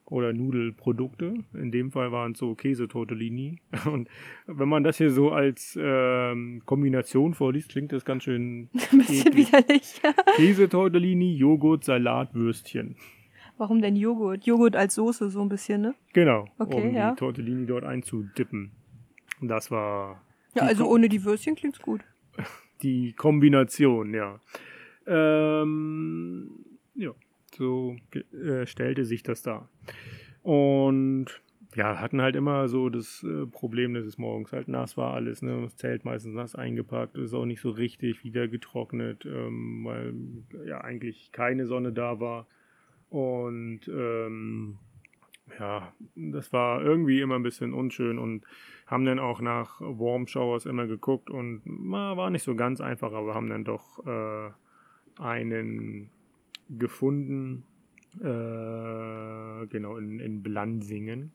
oder 0.06 0.34
Nudelprodukte. 0.34 1.36
In 1.54 1.72
dem 1.72 1.92
Fall 1.92 2.12
waren 2.12 2.32
es 2.32 2.40
so 2.40 2.56
Käsetortellini. 2.56 3.60
Und 3.92 4.10
wenn 4.48 4.70
man 4.70 4.84
das 4.84 4.98
hier 4.98 5.12
so 5.12 5.32
als 5.32 5.78
ähm, 5.82 6.62
Kombination 6.66 7.34
vorliest, 7.34 7.70
klingt 7.70 7.92
das 7.92 8.06
ganz 8.06 8.24
schön 8.24 8.70
Ein 8.92 8.98
bisschen 9.00 9.28
eklig. 9.28 9.48
widerlich. 9.54 10.02
Käsetortellini, 10.36 11.36
Joghurt, 11.36 11.84
Salat, 11.84 12.34
Würstchen. 12.34 12.96
Warum 13.58 13.82
denn 13.82 13.98
Joghurt? 13.98 14.46
Joghurt 14.46 14.78
als 14.78 14.96
Soße 14.96 15.30
so 15.30 15.42
ein 15.42 15.50
bisschen, 15.50 15.82
ne? 15.82 15.94
Genau, 16.14 16.46
Okay, 16.58 16.88
um 16.88 16.94
ja. 16.96 17.12
die 17.12 17.18
Tortellini 17.18 17.66
dort 17.66 17.84
einzudippen. 17.84 18.72
Und 19.42 19.50
Das 19.50 19.70
war 19.70 20.22
Ja, 20.56 20.64
also 20.64 20.88
ohne 20.90 21.10
die 21.10 21.24
Würstchen 21.26 21.56
klingt's 21.56 21.80
gut. 21.82 22.02
Die 22.82 23.14
Kombination, 23.14 24.14
ja. 24.14 24.40
Ähm, 25.08 26.50
ja, 26.96 27.12
so 27.56 27.96
äh, 28.34 28.66
stellte 28.66 29.06
sich 29.06 29.24
das 29.24 29.42
dar. 29.42 29.70
Und 30.44 31.42
ja, 31.76 32.00
hatten 32.00 32.22
halt 32.22 32.36
immer 32.36 32.68
so 32.68 32.90
das 32.90 33.24
äh, 33.24 33.46
Problem, 33.46 33.94
dass 33.94 34.06
es 34.06 34.18
morgens 34.18 34.52
halt 34.52 34.68
nass 34.68 34.98
war 34.98 35.14
alles, 35.14 35.42
ne? 35.42 35.62
Das 35.62 35.78
Zelt 35.78 36.04
meistens 36.04 36.34
nass 36.34 36.56
eingepackt, 36.56 37.16
ist 37.16 37.34
auch 37.34 37.46
nicht 37.46 37.62
so 37.62 37.70
richtig 37.70 38.24
wieder 38.24 38.48
getrocknet, 38.48 39.26
ähm, 39.26 39.86
weil 39.86 40.14
ja 40.68 40.82
eigentlich 40.82 41.32
keine 41.32 41.68
Sonne 41.68 41.94
da 41.94 42.20
war. 42.20 42.48
Und 43.10 43.82
ähm, 43.88 44.78
ja, 45.60 45.94
das 46.16 46.52
war 46.54 46.82
irgendwie 46.82 47.22
immer 47.22 47.36
ein 47.36 47.44
bisschen 47.44 47.74
unschön 47.74 48.20
und 48.20 48.44
haben 48.86 49.06
dann 49.06 49.20
auch 49.20 49.42
nach 49.42 49.80
Warm 49.80 50.28
Showers 50.28 50.66
immer 50.66 50.88
geguckt 50.88 51.30
und 51.30 51.62
war 51.66 52.30
nicht 52.30 52.44
so 52.44 52.56
ganz 52.56 52.82
einfach, 52.82 53.14
aber 53.14 53.36
haben 53.36 53.50
dann 53.50 53.64
doch 53.64 54.06
äh, 54.06 54.50
einen 55.22 56.10
gefunden, 56.70 57.64
äh, 58.20 59.68
genau, 59.68 59.98
in, 59.98 60.20
in 60.20 60.44
Blansingen. 60.44 61.34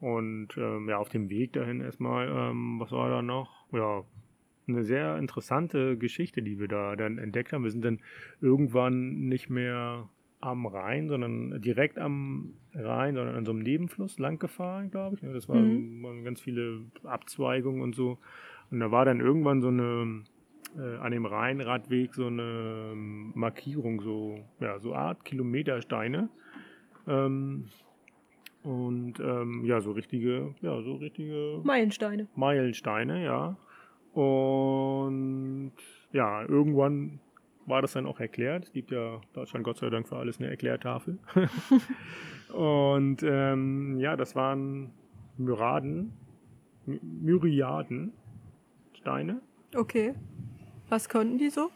Und 0.00 0.56
ähm, 0.56 0.88
ja, 0.88 0.98
auf 0.98 1.08
dem 1.08 1.28
Weg 1.28 1.52
dahin 1.54 1.80
erstmal, 1.80 2.28
ähm, 2.28 2.78
was 2.78 2.92
war 2.92 3.10
da 3.10 3.22
noch? 3.22 3.66
Ja, 3.72 4.04
eine 4.68 4.84
sehr 4.84 5.16
interessante 5.16 5.96
Geschichte, 5.96 6.42
die 6.42 6.58
wir 6.60 6.68
da 6.68 6.94
dann 6.94 7.18
entdeckt 7.18 7.52
haben. 7.52 7.64
Wir 7.64 7.70
sind 7.70 7.84
dann 7.84 8.00
irgendwann 8.40 9.28
nicht 9.28 9.50
mehr 9.50 10.08
am 10.40 10.66
Rhein, 10.66 11.08
sondern 11.08 11.60
direkt 11.60 11.98
am 11.98 12.54
Rhein, 12.74 13.14
sondern 13.14 13.34
an 13.34 13.44
so 13.44 13.52
einem 13.52 13.60
Nebenfluss 13.60 14.18
lang 14.18 14.38
gefahren, 14.38 14.90
glaube 14.90 15.16
ich. 15.16 15.20
Das 15.20 15.48
waren, 15.48 16.02
waren 16.02 16.24
ganz 16.24 16.40
viele 16.40 16.82
Abzweigungen 17.04 17.82
und 17.82 17.94
so. 17.94 18.18
Und 18.70 18.80
da 18.80 18.90
war 18.90 19.04
dann 19.04 19.20
irgendwann 19.20 19.60
so 19.60 19.68
eine, 19.68 20.22
äh, 20.76 20.96
an 20.98 21.12
dem 21.12 21.26
Rheinradweg 21.26 22.14
so 22.14 22.26
eine 22.26 22.90
ähm, 22.92 23.32
Markierung, 23.34 24.00
so, 24.00 24.38
ja, 24.60 24.78
so 24.78 24.94
Art 24.94 25.24
Kilometersteine. 25.24 26.28
Ähm, 27.08 27.64
und 28.62 29.18
ähm, 29.20 29.64
ja, 29.64 29.80
so 29.80 29.92
richtige, 29.92 30.54
ja, 30.60 30.80
so 30.82 30.96
richtige 30.96 31.60
Meilensteine. 31.64 32.28
Meilensteine, 32.36 33.24
ja. 33.24 33.56
Und 34.12 35.72
ja, 36.12 36.42
irgendwann 36.42 37.20
war 37.68 37.82
das 37.82 37.92
dann 37.92 38.06
auch 38.06 38.20
erklärt. 38.20 38.64
Es 38.64 38.72
gibt 38.72 38.90
ja 38.90 39.20
Deutschland 39.34 39.64
Gott 39.64 39.78
sei 39.78 39.90
Dank 39.90 40.08
für 40.08 40.16
alles 40.16 40.38
eine 40.38 40.48
Erklärtafel. 40.48 41.18
und 42.52 43.22
ähm, 43.22 43.98
ja, 43.98 44.16
das 44.16 44.34
waren 44.34 44.90
Myraden, 45.36 46.12
My- 46.86 47.00
Myriaden 47.02 48.12
Steine. 48.94 49.40
Okay. 49.74 50.14
Was 50.88 51.08
konnten 51.08 51.38
die 51.38 51.50
so? 51.50 51.70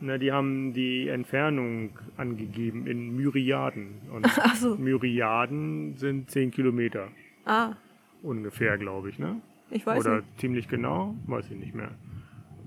Na, 0.00 0.18
die 0.18 0.30
haben 0.32 0.74
die 0.74 1.08
Entfernung 1.08 1.90
angegeben 2.16 2.86
in 2.86 3.16
Myriaden. 3.16 4.00
Und 4.12 4.26
so. 4.56 4.76
Myriaden 4.76 5.96
sind 5.96 6.30
10 6.30 6.50
Kilometer 6.50 7.08
Ah, 7.46 7.74
ungefähr, 8.22 8.76
glaube 8.76 9.08
ich, 9.08 9.18
ne? 9.18 9.40
ich 9.70 9.86
weiß 9.86 10.04
Oder 10.04 10.16
nicht. 10.16 10.40
ziemlich 10.40 10.68
genau, 10.68 11.14
weiß 11.26 11.50
ich 11.50 11.56
nicht 11.58 11.74
mehr. 11.74 11.92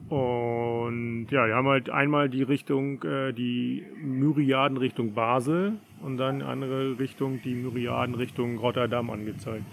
Und 0.10 1.28
ja, 1.30 1.46
die 1.46 1.54
haben 1.54 1.68
halt 1.68 1.90
einmal 1.92 2.30
die 2.30 2.42
Richtung, 2.42 3.04
äh, 3.04 3.32
die 3.32 3.86
Myriaden 4.02 4.78
Richtung 4.78 5.14
Basel 5.14 5.74
und 6.02 6.18
dann 6.18 6.42
andere 6.42 6.98
Richtung, 6.98 7.42
die 7.44 7.54
Myriaden 7.54 8.16
Richtung 8.16 8.58
Rotterdam 8.58 9.12
angezeigt. 9.12 9.66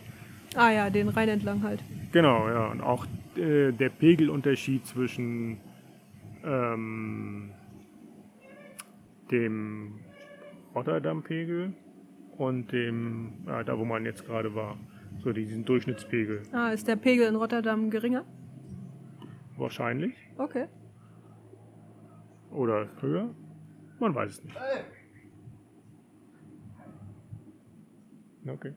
Ah 0.55 0.71
ja, 0.71 0.91
den 0.91 1.09
Rhein 1.09 1.31
entlang 1.31 1.63
halt. 1.63 1.83
Genau, 2.13 2.49
ja. 2.49 2.71
Und 2.71 2.83
auch 2.83 3.07
äh, 3.37 3.73
der 3.73 3.89
Pegelunterschied 3.89 4.87
zwischen 4.87 5.59
ähm, 6.45 7.51
dem 9.31 10.01
Rotterdam-Pegel 10.75 11.73
und 12.37 12.73
dem, 12.73 13.33
ja, 13.47 13.65
da 13.65 13.79
wo 13.79 13.85
man 13.85 14.05
jetzt 14.05 14.27
gerade 14.27 14.55
war. 14.55 14.77
So 15.25 15.33
diesen 15.33 15.65
Durchschnittspegel. 15.65 16.43
Ah, 16.53 16.69
ist 16.69 16.87
der 16.87 16.97
Pegel 16.97 17.27
in 17.27 17.37
Rotterdam 17.37 17.89
geringer? 17.89 18.25
Wahrscheinlich. 19.57 20.15
Okay. 20.37 20.69
Oder 22.51 22.89
höher? 23.01 23.35
Man 23.99 24.15
weiß 24.15 24.33
es 24.33 24.45
nicht. 24.45 24.57
Okay. 28.47 28.75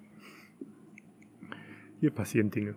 Hier 1.99 2.11
passieren 2.11 2.49
Dinge. 2.49 2.75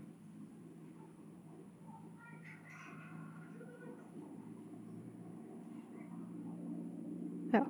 Ja. 7.53 7.67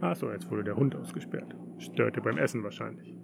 Achso, 0.00 0.30
jetzt 0.30 0.50
wurde 0.50 0.64
der 0.64 0.76
Hund 0.76 0.94
ausgesperrt. 0.94 1.56
Störte 1.78 2.20
beim 2.20 2.38
Essen 2.38 2.62
wahrscheinlich. 2.62 3.14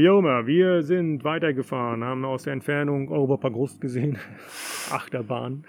Wie 0.00 0.08
auch 0.08 0.20
immer, 0.20 0.46
wir 0.46 0.82
sind 0.82 1.24
weitergefahren, 1.24 2.02
haben 2.02 2.24
aus 2.24 2.44
der 2.44 2.54
Entfernung 2.54 3.10
Europa 3.10 3.50
Grust 3.50 3.82
gesehen. 3.82 4.16
Achterbahn. 4.90 5.64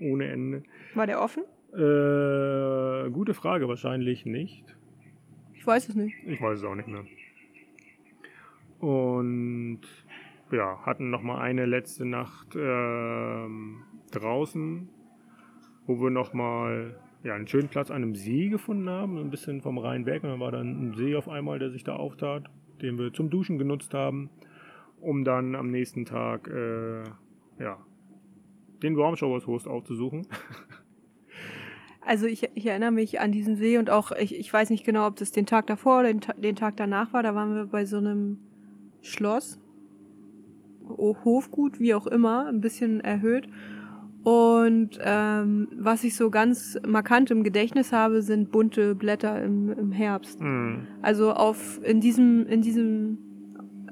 Ohne 0.00 0.26
Ende. 0.26 0.64
War 0.96 1.06
der 1.06 1.22
offen? 1.22 1.44
Äh, 1.72 3.08
gute 3.12 3.32
Frage, 3.32 3.68
wahrscheinlich 3.68 4.26
nicht. 4.26 4.74
Ich 5.54 5.64
weiß 5.64 5.88
es 5.88 5.94
nicht. 5.94 6.16
Ich 6.26 6.42
weiß 6.42 6.58
es 6.58 6.64
auch 6.64 6.74
nicht 6.74 6.88
mehr. 6.88 7.04
Und 8.80 9.82
ja, 10.50 10.84
hatten 10.84 11.10
noch 11.10 11.22
mal 11.22 11.40
eine 11.40 11.64
letzte 11.64 12.06
Nacht 12.06 12.56
ähm, 12.56 13.84
draußen, 14.10 14.88
wo 15.86 16.00
wir 16.00 16.10
noch 16.10 16.32
mal 16.32 16.98
ja, 17.22 17.36
einen 17.36 17.46
schönen 17.46 17.68
Platz 17.68 17.92
an 17.92 18.02
einem 18.02 18.16
See 18.16 18.48
gefunden 18.48 18.90
haben, 18.90 19.16
ein 19.16 19.30
bisschen 19.30 19.60
vom 19.60 19.78
Rhein 19.78 20.06
weg. 20.06 20.24
Und 20.24 20.30
dann 20.30 20.40
war 20.40 20.50
dann 20.50 20.88
ein 20.88 20.94
See 20.94 21.14
auf 21.14 21.28
einmal, 21.28 21.60
der 21.60 21.70
sich 21.70 21.84
da 21.84 21.94
auftat, 21.94 22.50
den 22.82 22.98
wir 22.98 23.12
zum 23.12 23.30
Duschen 23.30 23.58
genutzt 23.58 23.94
haben, 23.94 24.30
um 25.00 25.24
dann 25.24 25.54
am 25.54 25.70
nächsten 25.70 26.04
Tag 26.04 26.48
äh, 26.48 27.02
ja, 27.58 27.78
den 28.82 28.96
Warm 28.96 29.16
Showers 29.16 29.46
Host 29.46 29.66
aufzusuchen. 29.68 30.26
Also 32.08 32.26
ich, 32.26 32.48
ich 32.54 32.66
erinnere 32.66 32.92
mich 32.92 33.18
an 33.18 33.32
diesen 33.32 33.56
See 33.56 33.78
und 33.78 33.90
auch, 33.90 34.12
ich, 34.12 34.38
ich 34.38 34.52
weiß 34.52 34.70
nicht 34.70 34.84
genau, 34.84 35.08
ob 35.08 35.16
das 35.16 35.32
den 35.32 35.44
Tag 35.44 35.66
davor 35.66 35.98
oder 35.98 36.08
den, 36.12 36.20
Ta- 36.20 36.34
den 36.34 36.54
Tag 36.54 36.76
danach 36.76 37.12
war. 37.12 37.24
Da 37.24 37.34
waren 37.34 37.52
wir 37.56 37.66
bei 37.66 37.84
so 37.84 37.96
einem 37.96 38.38
Schloss, 39.02 39.58
Hofgut, 40.88 41.80
wie 41.80 41.94
auch 41.94 42.06
immer, 42.06 42.46
ein 42.46 42.60
bisschen 42.60 43.00
erhöht. 43.00 43.48
Und 44.26 44.98
ähm, 45.04 45.68
was 45.78 46.02
ich 46.02 46.16
so 46.16 46.30
ganz 46.30 46.76
markant 46.84 47.30
im 47.30 47.44
Gedächtnis 47.44 47.92
habe, 47.92 48.22
sind 48.22 48.50
bunte 48.50 48.96
Blätter 48.96 49.40
im, 49.40 49.70
im 49.70 49.92
Herbst. 49.92 50.40
Hm. 50.40 50.88
Also 51.00 51.30
auf 51.30 51.78
in 51.84 52.00
diesem 52.00 52.44
in 52.48 52.60
diesem 52.60 53.18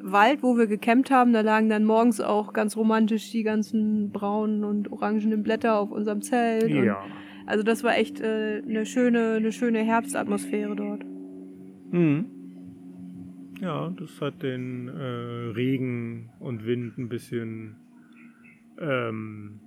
Wald, 0.03 0.43
wo 0.43 0.59
wir 0.59 0.67
gecampt 0.67 1.13
haben, 1.13 1.33
da 1.33 1.43
lagen 1.43 1.69
dann 1.69 1.85
morgens 1.85 2.21
auch 2.21 2.53
ganz 2.53 2.77
romantisch 2.77 3.31
die 3.31 3.45
ganzen 3.45 4.11
braunen 4.11 4.65
und 4.65 4.91
orangenen 4.91 5.45
Blätter 5.45 5.79
auf 5.79 5.93
unserem 5.93 6.21
Zelt. 6.21 6.65
Und 6.65 6.83
Ja. 6.85 6.99
also 7.47 7.63
das 7.63 7.85
war 7.85 7.97
echt 7.97 8.21
äh, 8.21 8.61
eine 8.69 8.87
schöne 8.87 9.35
eine 9.35 9.53
schöne 9.53 9.85
Herbstatmosphäre 9.85 10.75
dort. 10.75 11.05
Mhm. 11.93 12.25
Ja, 13.61 13.89
das 13.97 14.21
hat 14.21 14.43
den 14.43 14.89
äh, 14.89 15.53
Regen 15.55 16.31
und 16.41 16.67
Wind 16.67 16.99
ein 16.99 17.09
bisschen. 17.09 17.77
Ähm, 18.81 19.61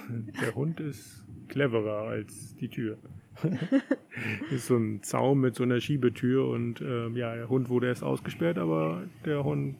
der 0.40 0.54
Hund 0.54 0.80
ist 0.80 1.24
cleverer 1.48 2.08
als 2.08 2.56
die 2.56 2.68
Tür. 2.68 2.98
ist 4.50 4.66
so 4.66 4.76
ein 4.76 5.02
Zaun 5.02 5.40
mit 5.40 5.54
so 5.54 5.62
einer 5.62 5.80
Schiebetür 5.80 6.48
und 6.48 6.80
ähm, 6.82 7.16
ja, 7.16 7.34
der 7.34 7.48
Hund 7.48 7.68
wurde 7.68 7.86
erst 7.86 8.04
ausgesperrt, 8.04 8.58
aber 8.58 9.04
der 9.24 9.42
Hund 9.42 9.76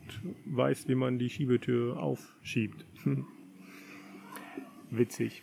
weiß, 0.47 0.89
wie 0.89 0.95
man 0.95 1.19
die 1.19 1.29
Schiebetür 1.29 1.99
aufschiebt. 1.99 2.85
Witzig. 4.91 5.43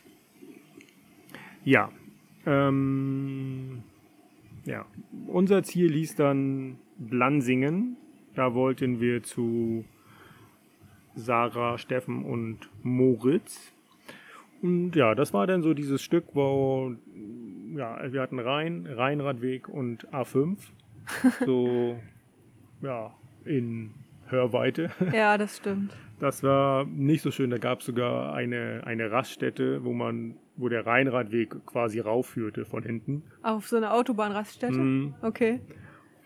Ja. 1.63 1.91
Ähm, 2.45 3.83
ja, 4.65 4.85
unser 5.27 5.63
Ziel 5.63 5.91
hieß 5.93 6.15
dann 6.15 6.77
Blansingen. 6.97 7.97
Da 8.35 8.53
wollten 8.53 8.99
wir 8.99 9.23
zu 9.23 9.85
Sarah, 11.15 11.77
Steffen 11.77 12.23
und 12.23 12.69
Moritz. 12.83 13.73
Und 14.61 14.95
ja, 14.95 15.15
das 15.15 15.33
war 15.33 15.47
dann 15.47 15.61
so 15.61 15.73
dieses 15.73 16.01
Stück, 16.01 16.25
wo 16.33 16.95
ja, 17.75 18.11
wir 18.11 18.21
hatten 18.21 18.39
Rhein, 18.39 18.85
Rheinradweg 18.87 19.69
und 19.69 20.07
A5. 20.09 20.57
So, 21.45 21.97
ja, 22.81 23.15
in 23.45 23.91
Hörweite. 24.27 24.91
Ja, 25.13 25.37
das 25.37 25.57
stimmt. 25.57 25.95
Das 26.19 26.43
war 26.43 26.85
nicht 26.85 27.21
so 27.21 27.31
schön. 27.31 27.49
Da 27.49 27.57
gab 27.57 27.79
es 27.79 27.85
sogar 27.85 28.33
eine, 28.33 28.81
eine 28.85 29.09
Raststätte, 29.09 29.83
wo 29.83 29.93
man, 29.93 30.35
wo 30.57 30.69
der 30.69 30.85
Rheinradweg 30.85 31.65
quasi 31.65 31.99
raufführte 31.99 32.65
von 32.65 32.83
hinten. 32.83 33.23
Auf 33.41 33.67
so 33.67 33.77
eine 33.77 33.91
Autobahnraststätte? 33.91 34.77
Mhm. 34.77 35.15
Okay. 35.21 35.61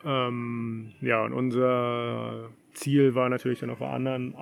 Ähm, 0.03 0.91
ja, 0.99 1.23
und 1.23 1.33
unser 1.33 2.49
Ziel 2.73 3.15
war 3.15 3.29
natürlich 3.29 3.59
dann 3.59 3.69
auf 3.69 3.77
der 3.77 3.91
anderen 3.91 4.35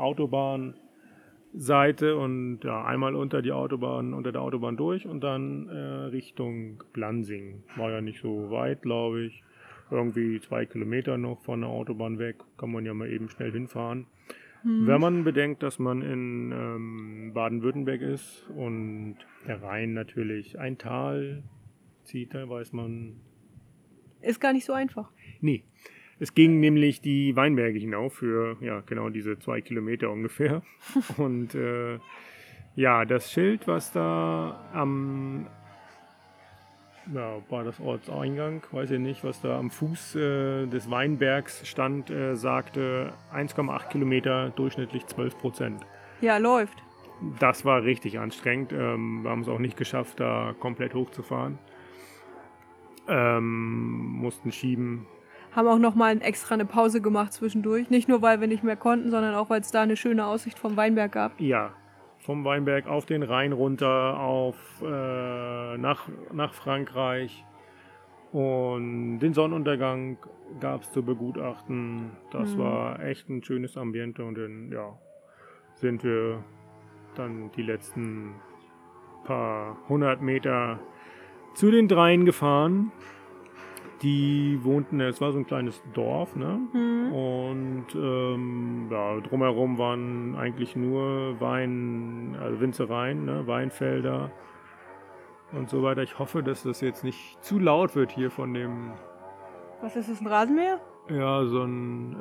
Autobahnseite 1.54 2.16
und 2.16 2.60
ja, 2.64 2.86
einmal 2.86 3.16
unter 3.16 3.42
die 3.42 3.52
Autobahn, 3.52 4.14
unter 4.14 4.32
der 4.32 4.42
Autobahn 4.42 4.78
durch 4.78 5.06
und 5.06 5.22
dann 5.22 5.68
äh, 5.68 5.78
Richtung 6.10 6.84
Blansing. 6.94 7.64
War 7.76 7.92
ja 7.92 8.02
nicht 8.02 8.22
so 8.22 8.50
weit, 8.50 8.82
glaube 8.82 9.26
ich. 9.26 9.44
Irgendwie 9.90 10.40
zwei 10.40 10.66
Kilometer 10.66 11.18
noch 11.18 11.42
von 11.42 11.62
der 11.62 11.70
Autobahn 11.70 12.18
weg. 12.18 12.38
Kann 12.58 12.72
man 12.72 12.86
ja 12.86 12.94
mal 12.94 13.10
eben 13.12 13.28
schnell 13.30 13.52
hinfahren. 13.52 14.08
Wenn 14.64 15.02
man 15.02 15.24
bedenkt, 15.24 15.64
dass 15.64 15.80
man 15.80 16.04
in 16.04 16.52
ähm, 16.52 17.32
Baden-Württemberg 17.34 18.00
ist 18.02 18.48
und 18.56 19.18
der 19.48 19.60
Rhein 19.64 19.94
natürlich 19.94 20.60
ein 20.60 20.78
Tal 20.78 21.42
zieht, 22.04 22.36
da 22.36 22.48
weiß 22.48 22.72
man, 22.72 23.16
Ist 24.22 24.40
gar 24.40 24.54
nicht 24.54 24.66
so 24.66 24.74
einfach. 24.74 25.12
Nee. 25.40 25.64
Es 26.22 26.36
ging 26.36 26.60
nämlich 26.60 27.02
die 27.02 27.36
Weinberge 27.36 27.80
hinauf 27.80 28.14
für, 28.14 28.56
ja, 28.62 28.84
genau 28.86 29.10
diese 29.10 29.40
zwei 29.40 29.60
Kilometer 29.60 30.12
ungefähr. 30.12 30.62
Und 31.18 31.56
äh, 31.56 31.98
ja, 32.76 33.06
das 33.06 33.32
Schild, 33.32 33.68
was 33.68 33.92
da 33.92 34.70
am, 34.72 35.48
ja, 37.12 37.38
war 37.50 37.64
das 37.64 37.80
Ortseingang, 37.80 38.62
weiß 38.72 38.92
ich 38.92 39.00
nicht, 39.00 39.24
was 39.24 39.42
da 39.42 39.58
am 39.58 39.72
Fuß 39.72 40.16
äh, 40.16 40.68
des 40.68 40.92
Weinbergs 40.92 41.68
stand, 41.68 42.12
äh, 42.12 42.36
sagte 42.36 43.14
1,8 43.34 43.90
Kilometer, 43.90 44.52
durchschnittlich 44.52 45.08
12 45.08 45.40
Prozent. 45.40 45.82
Ja, 46.22 46.38
läuft. 46.38 46.84
Das 47.40 47.66
war 47.66 47.84
richtig 47.84 48.20
anstrengend. 48.20 48.74
Ähm, 48.74 49.24
wir 49.24 49.32
haben 49.32 49.42
es 49.42 49.48
auch 49.48 49.58
nicht 49.58 49.76
geschafft, 49.76 50.20
da 50.20 50.54
komplett 50.60 50.94
hochzufahren. 50.94 51.58
Ähm, 53.08 54.20
mussten 54.20 54.52
schieben, 54.52 55.08
Haben 55.56 55.68
auch 55.68 55.80
nochmal 55.80 56.22
extra 56.22 56.54
eine 56.56 56.66
Pause 56.66 57.02
gemacht 57.02 57.34
zwischendurch. 57.34 57.90
Nicht 57.90 58.08
nur, 58.08 58.22
weil 58.22 58.40
wir 58.40 58.48
nicht 58.48 58.64
mehr 58.64 58.78
konnten, 58.78 59.12
sondern 59.12 59.36
auch, 59.36 59.50
weil 59.50 59.62
es 59.62 59.72
da 59.72 59.82
eine 59.82 59.98
schöne 59.98 60.26
Aussicht 60.26 60.58
vom 60.58 60.78
Weinberg 60.78 61.12
gab. 61.12 61.40
Ja, 61.40 61.72
vom 62.20 62.46
Weinberg 62.46 62.88
auf 62.88 63.06
den 63.06 63.24
Rhein 63.24 63.52
runter, 63.52 64.20
auf, 64.20 64.56
äh, 64.82 65.78
nach, 65.78 66.08
nach 66.32 66.54
Frankreich. 66.54 67.44
Und 68.32 69.20
den 69.20 69.34
Sonnenuntergang 69.34 70.18
gab 70.62 70.84
es 70.84 70.92
zu 70.92 71.04
begutachten. 71.04 72.12
Das 72.32 72.56
Mhm. 72.56 72.60
war 72.60 73.04
echt 73.04 73.28
ein 73.30 73.44
schönes 73.44 73.76
Ambiente. 73.76 74.24
Und 74.24 74.38
dann, 74.38 74.72
ja, 74.72 74.98
sind 75.76 76.04
wir 76.04 76.44
dann 77.16 77.52
die 77.58 77.64
letzten 77.64 78.36
paar 79.26 79.78
hundert 79.90 80.22
Meter 80.22 80.80
zu 81.56 81.72
den 81.72 81.90
Dreien 81.90 82.24
gefahren. 82.24 82.92
Die 84.02 84.60
wohnten, 84.64 85.00
es 85.00 85.22
war 85.22 85.32
so 85.32 85.38
ein 85.38 85.46
kleines 85.46 85.82
Dorf, 85.94 86.36
ne? 86.36 86.60
Mhm. 86.74 87.14
Und 87.14 87.86
ähm, 87.96 88.88
ja, 88.90 89.20
drumherum 89.20 89.78
waren 89.78 90.36
eigentlich 90.36 90.76
nur 90.76 91.40
Wein, 91.40 92.36
also 92.42 92.60
Winzereien, 92.60 93.26
ne? 93.26 93.46
Weinfelder 93.46 94.32
und 95.52 95.70
so 95.70 95.84
weiter. 95.84 96.02
Ich 96.02 96.18
hoffe, 96.18 96.42
dass 96.42 96.64
das 96.64 96.82
jetzt 96.82 97.04
nicht 97.04 97.44
zu 97.44 97.60
laut 97.60 97.96
wird 97.96 98.12
hier 98.12 98.32
von 98.32 98.54
dem, 98.56 98.92
Was 99.82 99.96
ist 99.96 100.10
das, 100.10 100.20
ein 100.20 100.28
Rasenmäher? 100.28 100.80
ja, 101.10 101.46
so 101.46 101.62
ein 101.64 102.16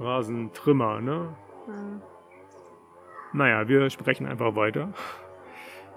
äh, 0.00 0.02
Rasentrimmer, 0.02 1.00
ne? 1.00 1.34
Mhm. 1.66 2.02
Naja, 3.32 3.68
wir 3.68 3.88
sprechen 3.90 4.26
einfach 4.26 4.54
weiter. 4.56 4.92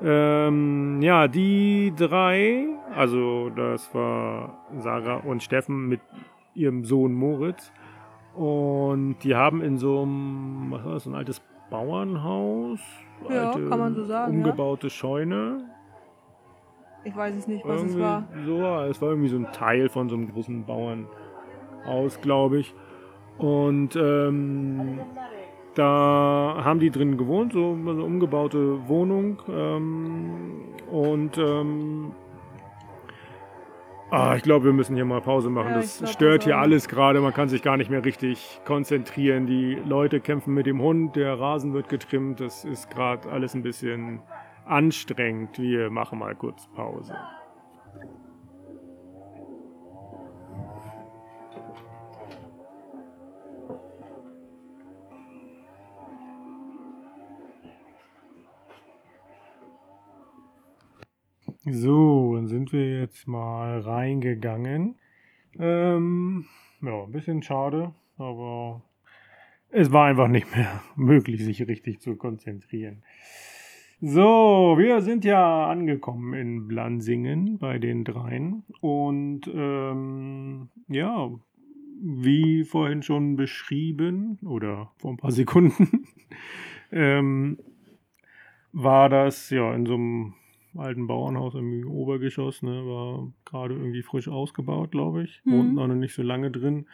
Ähm, 0.03 1.01
ja, 1.01 1.27
die 1.27 1.93
drei, 1.95 2.67
also 2.95 3.49
das 3.49 3.93
war 3.93 4.65
Sarah 4.77 5.17
und 5.17 5.43
Steffen 5.43 5.87
mit 5.87 6.01
ihrem 6.55 6.83
Sohn 6.83 7.13
Moritz. 7.13 7.71
Und 8.35 9.17
die 9.23 9.35
haben 9.35 9.61
in 9.61 9.77
so 9.77 10.01
einem, 10.01 10.71
was 10.71 10.85
war 10.85 10.93
das, 10.93 11.03
so 11.03 11.09
ein 11.11 11.15
altes 11.15 11.41
Bauernhaus? 11.69 12.79
Ja, 13.29 13.51
kann 13.51 13.79
man 13.79 13.93
so 13.93 14.05
sagen, 14.05 14.33
ja. 14.33 14.39
Umgebaute 14.39 14.89
Scheune. 14.89 15.65
Ich 17.03 17.15
weiß 17.15 17.35
es 17.35 17.47
nicht, 17.47 17.65
was 17.65 17.77
es 17.77 17.95
Irgendwie 17.95 18.01
war. 18.01 18.23
So, 18.45 18.89
es 18.89 19.01
war 19.01 19.09
irgendwie 19.09 19.29
so 19.29 19.37
ein 19.37 19.51
Teil 19.51 19.89
von 19.89 20.09
so 20.09 20.15
einem 20.15 20.31
großen 20.31 20.65
Bauernhaus, 20.65 22.21
glaube 22.21 22.59
ich. 22.59 22.73
Und 23.37 23.95
ähm, 23.95 24.99
da 25.75 26.61
haben 26.63 26.79
die 26.79 26.89
drin 26.89 27.17
gewohnt, 27.17 27.53
so 27.53 27.71
eine 27.71 28.03
umgebaute 28.03 28.87
Wohnung. 28.87 29.41
Ähm, 29.49 30.63
und 30.89 31.37
ähm, 31.37 32.11
ah, 34.09 34.35
ich 34.35 34.43
glaube, 34.43 34.65
wir 34.65 34.73
müssen 34.73 34.95
hier 34.95 35.05
mal 35.05 35.21
Pause 35.21 35.49
machen. 35.49 35.69
Ja, 35.69 35.75
das 35.77 35.99
glaub, 35.99 36.09
stört 36.09 36.43
hier 36.43 36.57
alles 36.57 36.87
gerade. 36.87 37.21
Man 37.21 37.33
kann 37.33 37.47
sich 37.47 37.61
gar 37.61 37.77
nicht 37.77 37.89
mehr 37.89 38.03
richtig 38.03 38.59
konzentrieren. 38.65 39.45
Die 39.45 39.75
Leute 39.75 40.19
kämpfen 40.19 40.53
mit 40.53 40.65
dem 40.65 40.81
Hund, 40.81 41.15
der 41.15 41.39
Rasen 41.39 41.73
wird 41.73 41.87
getrimmt. 41.87 42.41
Das 42.41 42.65
ist 42.65 42.89
gerade 42.89 43.29
alles 43.29 43.53
ein 43.53 43.63
bisschen 43.63 44.19
anstrengend. 44.65 45.57
Wir 45.57 45.89
machen 45.89 46.19
mal 46.19 46.35
kurz 46.35 46.67
Pause. 46.75 47.15
So, 61.65 62.33
dann 62.35 62.47
sind 62.47 62.73
wir 62.73 63.01
jetzt 63.01 63.27
mal 63.27 63.81
reingegangen. 63.81 64.95
Ähm, 65.59 66.45
ja, 66.81 67.03
ein 67.03 67.11
bisschen 67.11 67.43
schade, 67.43 67.93
aber 68.17 68.81
es 69.69 69.91
war 69.91 70.07
einfach 70.07 70.27
nicht 70.27 70.55
mehr 70.55 70.81
möglich, 70.95 71.43
sich 71.43 71.67
richtig 71.67 72.01
zu 72.01 72.15
konzentrieren. 72.15 73.03
So, 74.01 74.73
wir 74.79 75.01
sind 75.01 75.23
ja 75.23 75.67
angekommen 75.67 76.33
in 76.33 76.67
Blansingen 76.67 77.59
bei 77.59 77.77
den 77.77 78.05
dreien 78.05 78.63
und 78.79 79.41
ähm, 79.53 80.69
ja, 80.87 81.29
wie 82.01 82.63
vorhin 82.63 83.03
schon 83.03 83.35
beschrieben 83.35 84.39
oder 84.43 84.91
vor 84.97 85.11
ein 85.11 85.17
paar 85.17 85.31
Sekunden, 85.31 86.07
ähm, 86.91 87.59
war 88.71 89.09
das 89.09 89.51
ja 89.51 89.75
in 89.75 89.85
so 89.85 89.93
einem 89.93 90.33
alten 90.75 91.07
Bauernhaus 91.07 91.55
im 91.55 91.87
Obergeschoss, 91.89 92.61
ne, 92.63 92.71
war 92.85 93.31
gerade 93.45 93.73
irgendwie 93.75 94.01
frisch 94.03 94.27
ausgebaut, 94.27 94.91
glaube 94.91 95.23
ich. 95.23 95.41
Mhm. 95.45 95.51
Wohnten 95.51 95.79
auch 95.79 95.87
noch 95.87 95.95
nicht 95.95 96.13
so 96.13 96.21
lange 96.23 96.51
drin. 96.51 96.85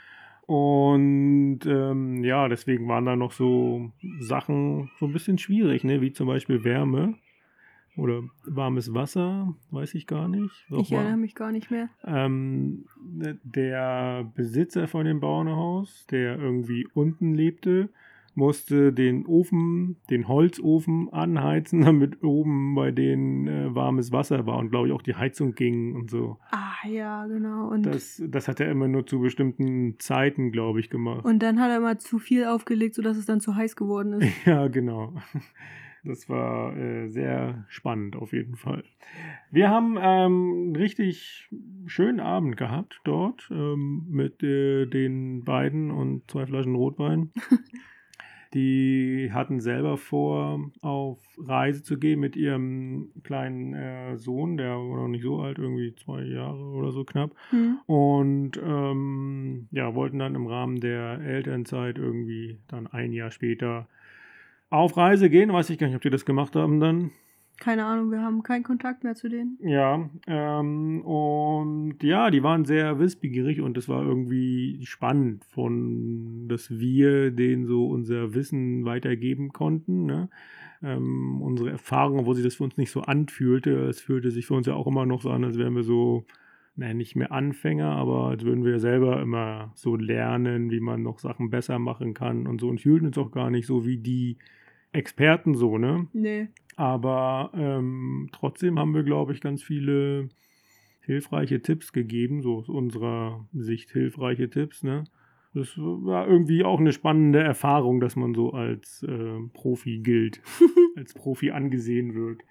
Und 0.46 1.60
ähm, 1.66 2.24
ja, 2.24 2.48
deswegen 2.48 2.88
waren 2.88 3.06
da 3.06 3.16
noch 3.16 3.34
so 3.34 3.92
Sachen 4.20 4.90
so 5.00 5.06
ein 5.06 5.14
bisschen 5.14 5.38
schwierig, 5.38 5.84
ne, 5.84 6.00
wie 6.02 6.14
zum 6.14 6.28
Beispiel 6.28 6.64
Wärme 6.64 7.16
oder 7.98 8.22
warmes 8.46 8.94
Wasser, 8.94 9.56
weiß 9.72 9.94
ich 9.96 10.08
gar 10.08 10.28
nicht. 10.28 10.66
Was 10.70 10.84
Ich 10.84 10.92
war- 10.92 11.00
erinnere 11.00 11.18
mich 11.18 11.36
gar 11.36 11.52
nicht 11.52 11.70
mehr. 11.72 11.90
ähm, 12.06 12.86
der 13.44 14.32
Besitzer 14.36 14.88
von 14.88 15.06
dem 15.06 15.20
Bauernhaus, 15.20 16.06
der 16.12 16.38
irgendwie 16.40 16.88
unten 16.94 17.34
lebte, 17.34 17.90
musste 18.38 18.94
den 18.94 19.26
Ofen, 19.26 19.98
den 20.12 20.28
Holzofen 20.28 21.12
anheizen, 21.12 21.82
damit 21.86 22.24
oben 22.24 22.76
bei 22.76 22.92
denen 22.92 23.48
äh, 23.48 23.76
warmes 23.76 24.12
Wasser 24.12 24.46
war 24.46 24.60
und 24.60 24.70
glaube 24.70 24.88
ich 24.88 24.94
auch 24.94 25.02
die 25.02 25.16
Heizung 25.16 25.56
ging 25.56 25.96
und 25.96 26.12
so. 26.12 26.38
Ah, 26.52 26.88
ja, 26.88 27.26
genau. 27.26 27.68
Und, 27.70 27.86
Das, 27.88 28.22
das 28.26 28.48
hat 28.48 28.60
er 28.60 28.70
immer 28.70 28.88
nur 28.88 29.08
zu 29.08 29.20
bestimmten 29.20 29.98
Zeiten, 30.00 30.52
glaube 30.52 30.80
ich, 30.80 30.90
gemacht. 30.92 31.26
und 31.26 31.42
dann 31.42 31.60
hat 31.60 31.72
er 31.72 31.80
mal 31.80 31.98
zu 31.98 32.20
viel 32.20 32.46
aufgelegt, 32.46 32.94
sodass 32.96 33.18
es 33.18 33.26
dann 33.26 33.42
zu 33.42 33.56
heiß 33.56 33.76
geworden 33.76 34.22
ist. 34.22 34.28
Ja, 34.46 34.68
genau. 34.68 35.14
Das 36.04 36.30
war 36.30 36.78
äh, 36.78 37.10
sehr 37.10 37.66
spannend 37.70 38.16
auf 38.16 38.32
jeden 38.32 38.56
Fall. 38.56 38.84
Wir 39.52 39.70
haben 39.70 39.98
ähm, 40.00 40.54
einen 40.54 40.76
richtig 40.76 41.50
schönen 41.88 42.20
Abend 42.20 42.56
gehabt 42.56 43.02
dort 43.04 43.50
ähm, 43.52 44.06
mit 44.10 44.44
äh, 44.44 44.86
den 44.86 45.44
beiden 45.44 45.90
und 45.92 46.30
zwei 46.30 46.46
Flaschen 46.46 46.76
Rotwein. 46.76 47.32
Die 48.54 49.30
hatten 49.34 49.60
selber 49.60 49.98
vor, 49.98 50.72
auf 50.82 51.20
Reise 51.38 51.84
zu 51.84 51.98
gehen 51.98 52.20
mit 52.20 52.36
ihrem 52.36 53.12
kleinen 53.24 53.74
äh, 53.74 54.18
Sohn, 54.18 54.58
der 54.58 54.76
war 54.76 55.02
noch 55.02 55.08
nicht 55.08 55.24
so 55.24 55.40
alt, 55.40 55.58
irgendwie 55.58 55.94
zwei 55.96 56.24
Jahre 56.24 56.64
oder 56.64 56.92
so 56.92 57.04
knapp. 57.04 57.32
Hm. 57.50 57.80
Und 57.86 58.52
ähm, 58.64 59.68
ja, 59.72 59.94
wollten 59.96 60.20
dann 60.20 60.36
im 60.36 60.48
Rahmen 60.48 60.80
der 60.80 61.20
Elternzeit 61.20 61.98
irgendwie 61.98 62.58
dann 62.68 62.88
ein 62.88 63.12
Jahr 63.12 63.32
später 63.32 63.88
auf 64.70 64.98
Reise 64.98 65.30
gehen. 65.30 65.52
Weiß 65.52 65.70
ich 65.70 65.78
gar 65.78 65.88
nicht, 65.88 65.96
ob 65.96 66.02
die 66.02 66.10
das 66.10 66.26
gemacht 66.26 66.56
haben 66.56 66.80
dann. 66.80 67.12
Keine 67.60 67.86
Ahnung, 67.86 68.12
wir 68.12 68.22
haben 68.22 68.44
keinen 68.44 68.64
Kontakt 68.64 69.04
mehr 69.04 69.16
zu 69.16 69.30
denen. 69.30 69.58
Ja, 69.62 70.10
ähm, 70.28 71.02
und 71.02 72.04
ja, 72.04 72.30
die 72.30 72.44
waren 72.44 72.66
sehr 72.66 73.00
wissbegierig 73.00 73.62
und 73.62 73.78
es 73.78 73.90
war 73.90 74.04
irgendwie 74.04 74.86
spannend, 74.86 75.44
von 75.46 76.48
dass 76.48 76.70
wir 76.70 77.32
denen 77.32 77.66
so 77.66 77.88
unser 77.88 78.36
Wissen 78.36 78.86
weitergeben 78.86 79.54
konnten. 79.54 80.06
Ne? 80.06 80.30
Ähm, 80.84 81.42
unsere 81.42 81.72
Erfahrungen, 81.72 82.28
wo 82.28 82.34
sich 82.34 82.44
das 82.44 82.56
für 82.56 82.64
uns 82.64 82.78
nicht 82.78 82.92
so 82.92 83.02
anfühlte. 83.02 83.72
Es 83.88 84.02
fühlte 84.02 84.30
sich 84.30 84.46
für 84.46 84.54
uns 84.54 84.68
ja 84.68 84.76
auch 84.76 84.88
immer 84.88 85.08
noch 85.08 85.22
so 85.22 85.32
an, 85.32 85.44
als 85.44 85.58
wären 85.58 85.76
wir 85.76 85.84
so, 85.84 86.26
naja, 86.76 86.94
nicht 86.94 87.16
mehr 87.16 87.32
Anfänger, 87.32 87.90
aber 87.90 88.28
als 88.28 88.44
würden 88.46 88.64
wir 88.64 88.80
selber 88.80 89.20
immer 89.20 89.72
so 89.74 89.96
lernen, 89.96 90.70
wie 90.70 90.80
man 90.80 91.02
noch 91.02 91.18
Sachen 91.18 91.50
besser 91.50 91.80
machen 91.80 92.14
kann 92.14 92.46
und 92.46 92.62
so 92.62 92.70
und 92.70 92.82
fühlten 92.82 93.08
uns 93.08 93.18
auch 93.18 93.32
gar 93.32 93.50
nicht 93.50 93.66
so 93.66 93.84
wie 93.86 93.98
die 93.98 94.38
Experten 94.92 95.56
so, 95.56 95.78
ne? 95.78 96.08
Nee. 96.14 96.48
Aber 96.76 97.52
ähm, 97.56 98.30
trotzdem 98.32 98.78
haben 98.80 98.94
wir, 98.94 99.04
glaube 99.04 99.34
ich, 99.34 99.42
ganz 99.42 99.64
viele 99.64 100.30
hilfreiche 101.02 101.62
Tipps 101.62 101.94
gegeben, 101.94 102.42
so 102.42 102.58
aus 102.58 102.70
unserer 102.70 103.48
Sicht 103.54 103.92
hilfreiche 103.92 104.50
Tipps. 104.50 104.84
Ne? 104.84 105.06
Das 105.54 105.76
war 105.78 106.28
irgendwie 106.28 106.64
auch 106.64 106.80
eine 106.80 106.92
spannende 106.92 107.40
Erfahrung, 107.40 108.00
dass 108.00 108.16
man 108.16 108.36
so 108.36 108.52
als 108.52 109.04
äh, 109.04 109.40
Profi 109.54 110.00
gilt, 110.00 110.42
als 110.96 111.14
Profi 111.14 111.52
angesehen 111.52 112.14
wird. 112.14 112.42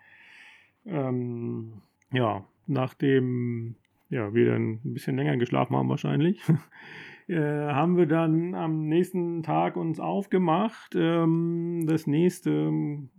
Ähm, 0.86 1.82
ja, 2.12 2.44
nachdem 2.66 3.76
ja, 4.08 4.32
wir 4.34 4.46
dann 4.46 4.80
ein 4.84 4.94
bisschen 4.94 5.16
länger 5.16 5.36
geschlafen 5.36 5.76
haben 5.76 5.88
wahrscheinlich, 5.88 6.40
äh, 7.28 7.36
haben 7.38 7.96
wir 7.96 8.06
dann 8.06 8.54
am 8.54 8.86
nächsten 8.88 9.42
Tag 9.42 9.76
uns 9.76 9.98
aufgemacht, 10.00 10.94
ähm, 10.96 11.84
das 11.86 12.06
nächste 12.06 12.70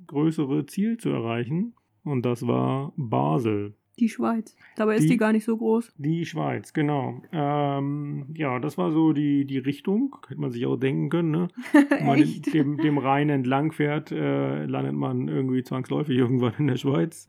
größere 0.07 0.65
Ziel 0.65 0.97
zu 0.97 1.09
erreichen. 1.09 1.73
Und 2.03 2.25
das 2.25 2.47
war 2.47 2.93
Basel. 2.95 3.75
Die 3.99 4.09
Schweiz. 4.09 4.55
Dabei 4.75 4.95
ist 4.95 5.03
Die- 5.05 5.09
die 5.09 5.17
gar 5.17 5.31
nicht 5.33 5.43
so 5.43 5.57
groß. 5.57 5.91
Die 5.97 6.25
Schweiz, 6.25 6.71
genau. 6.71 7.19
Ähm, 7.33 8.27
ja, 8.35 8.59
das 8.59 8.77
war 8.77 8.91
so 8.91 9.11
die, 9.11 9.43
die 9.45 9.57
Richtung, 9.57 10.15
hätte 10.27 10.39
man 10.39 10.51
sich 10.51 10.65
auch 10.67 10.77
denken 10.77 11.09
können. 11.09 11.31
Ne? 11.31 11.47
Wenn 11.89 12.05
man 12.05 12.23
dem, 12.53 12.77
dem 12.77 12.97
Rhein 12.99 13.29
entlang 13.29 13.71
fährt, 13.71 14.11
äh, 14.11 14.65
landet 14.67 14.93
man 14.93 15.27
irgendwie 15.27 15.63
zwangsläufig 15.63 16.15
irgendwann 16.15 16.53
in 16.59 16.67
der 16.67 16.77
Schweiz. 16.77 17.27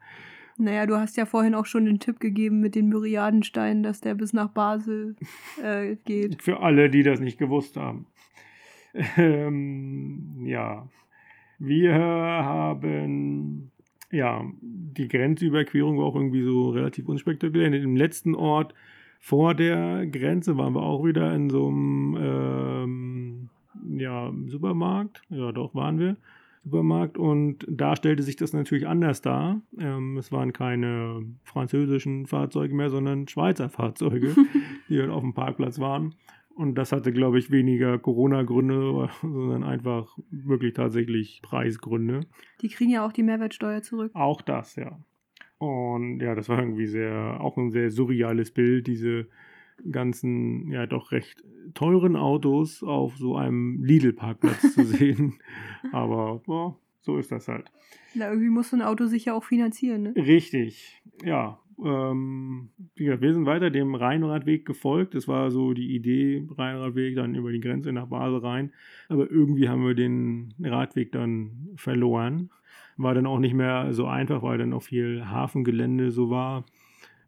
Naja, 0.59 0.87
du 0.87 0.97
hast 0.97 1.17
ja 1.17 1.25
vorhin 1.25 1.55
auch 1.55 1.67
schon 1.67 1.85
den 1.85 2.01
Tipp 2.01 2.19
gegeben 2.19 2.61
mit 2.61 2.75
den 2.75 2.89
Myriadensteinen, 2.89 3.83
dass 3.85 4.01
der 4.01 4.15
bis 4.15 4.33
nach 4.33 4.49
Basel 4.49 5.15
äh, 5.63 5.97
geht. 6.05 6.43
Für 6.43 6.61
alle, 6.61 6.91
die 6.91 7.03
das 7.03 7.21
nicht 7.21 7.39
gewusst 7.39 7.77
haben. 7.77 8.07
Ähm, 9.17 10.45
ja, 10.45 10.89
wir 11.59 11.95
haben, 11.95 13.71
ja, 14.11 14.45
die 14.61 15.09
Grenzüberquerung 15.09 15.99
war 15.99 16.07
auch 16.07 16.17
irgendwie 16.17 16.43
so 16.43 16.71
relativ 16.71 17.09
unspektakulär. 17.09 17.73
Im 17.73 17.97
letzten 17.97 18.35
Ort 18.35 18.75
vor 19.21 19.55
der 19.55 20.07
Grenze 20.07 20.57
waren 20.57 20.75
wir 20.75 20.83
auch 20.83 21.05
wieder 21.05 21.33
in 21.35 21.51
so 21.51 21.69
einem 21.69 22.17
ähm, 22.21 23.49
ja, 23.97 24.33
Supermarkt. 24.47 25.23
Ja, 25.29 25.53
doch 25.53 25.75
waren 25.75 25.99
wir. 25.99 26.17
Supermarkt 26.69 27.17
und 27.17 27.65
da 27.67 27.97
stellte 27.97 28.23
sich 28.23 28.37
das 28.37 28.53
natürlich 28.53 28.87
anders 28.87 29.23
dar. 29.23 29.63
Ähm, 29.79 30.19
es 30.19 30.31
waren 30.31 30.53
keine 30.53 31.25
französischen 31.43 32.27
Fahrzeuge 32.27 32.75
mehr, 32.75 32.91
sondern 32.91 33.27
Schweizer 33.27 33.71
Fahrzeuge, 33.71 34.35
die 34.89 35.01
halt 35.01 35.11
auf 35.11 35.23
dem 35.23 35.33
Parkplatz 35.33 35.79
waren. 35.79 36.15
Und 36.55 36.75
das 36.75 36.93
hatte, 36.93 37.13
glaube 37.13 37.39
ich, 37.39 37.51
weniger 37.51 37.99
Corona-Gründe, 37.99 39.09
sondern 39.23 39.65
einfach 39.65 40.19
wirklich 40.31 40.75
tatsächlich 40.75 41.41
Preisgründe. 41.43 42.21
Die 42.61 42.69
kriegen 42.69 42.91
ja 42.91 43.07
auch 43.07 43.13
die 43.13 43.23
Mehrwertsteuer 43.23 43.81
zurück. 43.81 44.11
Auch 44.15 44.43
das, 44.43 44.77
ja. 44.77 44.99
Und 45.59 46.21
ja, 46.21 46.35
das 46.35 46.49
war 46.49 46.59
irgendwie 46.59 46.87
sehr, 46.87 47.39
auch 47.41 47.57
ein 47.57 47.71
sehr 47.71 47.91
surreales 47.91 48.51
Bild, 48.51 48.87
diese 48.87 49.29
ganzen, 49.91 50.71
ja, 50.71 50.87
doch 50.87 51.13
recht 51.13 51.43
teuren 51.75 52.17
Autos 52.17 52.83
auf 52.83 53.17
so 53.17 53.37
einem 53.37 53.83
Lidl-Parkplatz 53.85 54.75
zu 54.75 54.85
sehen. 54.85 55.35
Aber 55.93 56.41
boah, 56.45 56.77
so 57.01 57.19
ist 57.19 57.33
das 57.33 57.49
halt. 57.49 57.71
Na, 58.15 58.29
irgendwie 58.29 58.49
muss 58.49 58.71
so 58.71 58.77
ein 58.77 58.83
Auto 58.83 59.07
sich 59.07 59.27
ja 59.27 59.35
auch 59.35 59.45
finanzieren, 59.45 60.03
ne? 60.03 60.15
Richtig, 60.17 61.03
ja. 61.25 61.59
Ähm, 61.85 62.71
wie 62.97 63.05
gesagt, 63.05 63.23
wir 63.23 63.33
sind 63.33 63.47
weiter 63.47 63.71
dem 63.71 63.95
Rheinradweg 63.95 64.67
gefolgt. 64.67 65.15
Das 65.15 65.29
war 65.29 65.51
so 65.51 65.75
die 65.75 65.95
Idee, 65.95 66.47
Rheinradweg 66.57 67.15
dann 67.15 67.37
über 67.37 67.53
die 67.53 67.61
Grenze 67.61 67.93
nach 67.93 68.09
Basel 68.09 68.41
rein. 68.41 68.73
Aber 69.09 69.31
irgendwie 69.31 69.69
haben 69.69 69.87
wir 69.87 69.95
den 69.95 70.55
Radweg 70.61 71.13
dann 71.13 71.69
verloren. 71.77 72.51
War 72.97 73.15
dann 73.15 73.27
auch 73.27 73.39
nicht 73.39 73.55
mehr 73.55 73.93
so 73.93 74.07
einfach, 74.07 74.43
weil 74.43 74.59
dann 74.59 74.73
auch 74.73 74.83
viel 74.83 75.25
Hafengelände 75.27 76.11
so 76.11 76.31
war. 76.31 76.65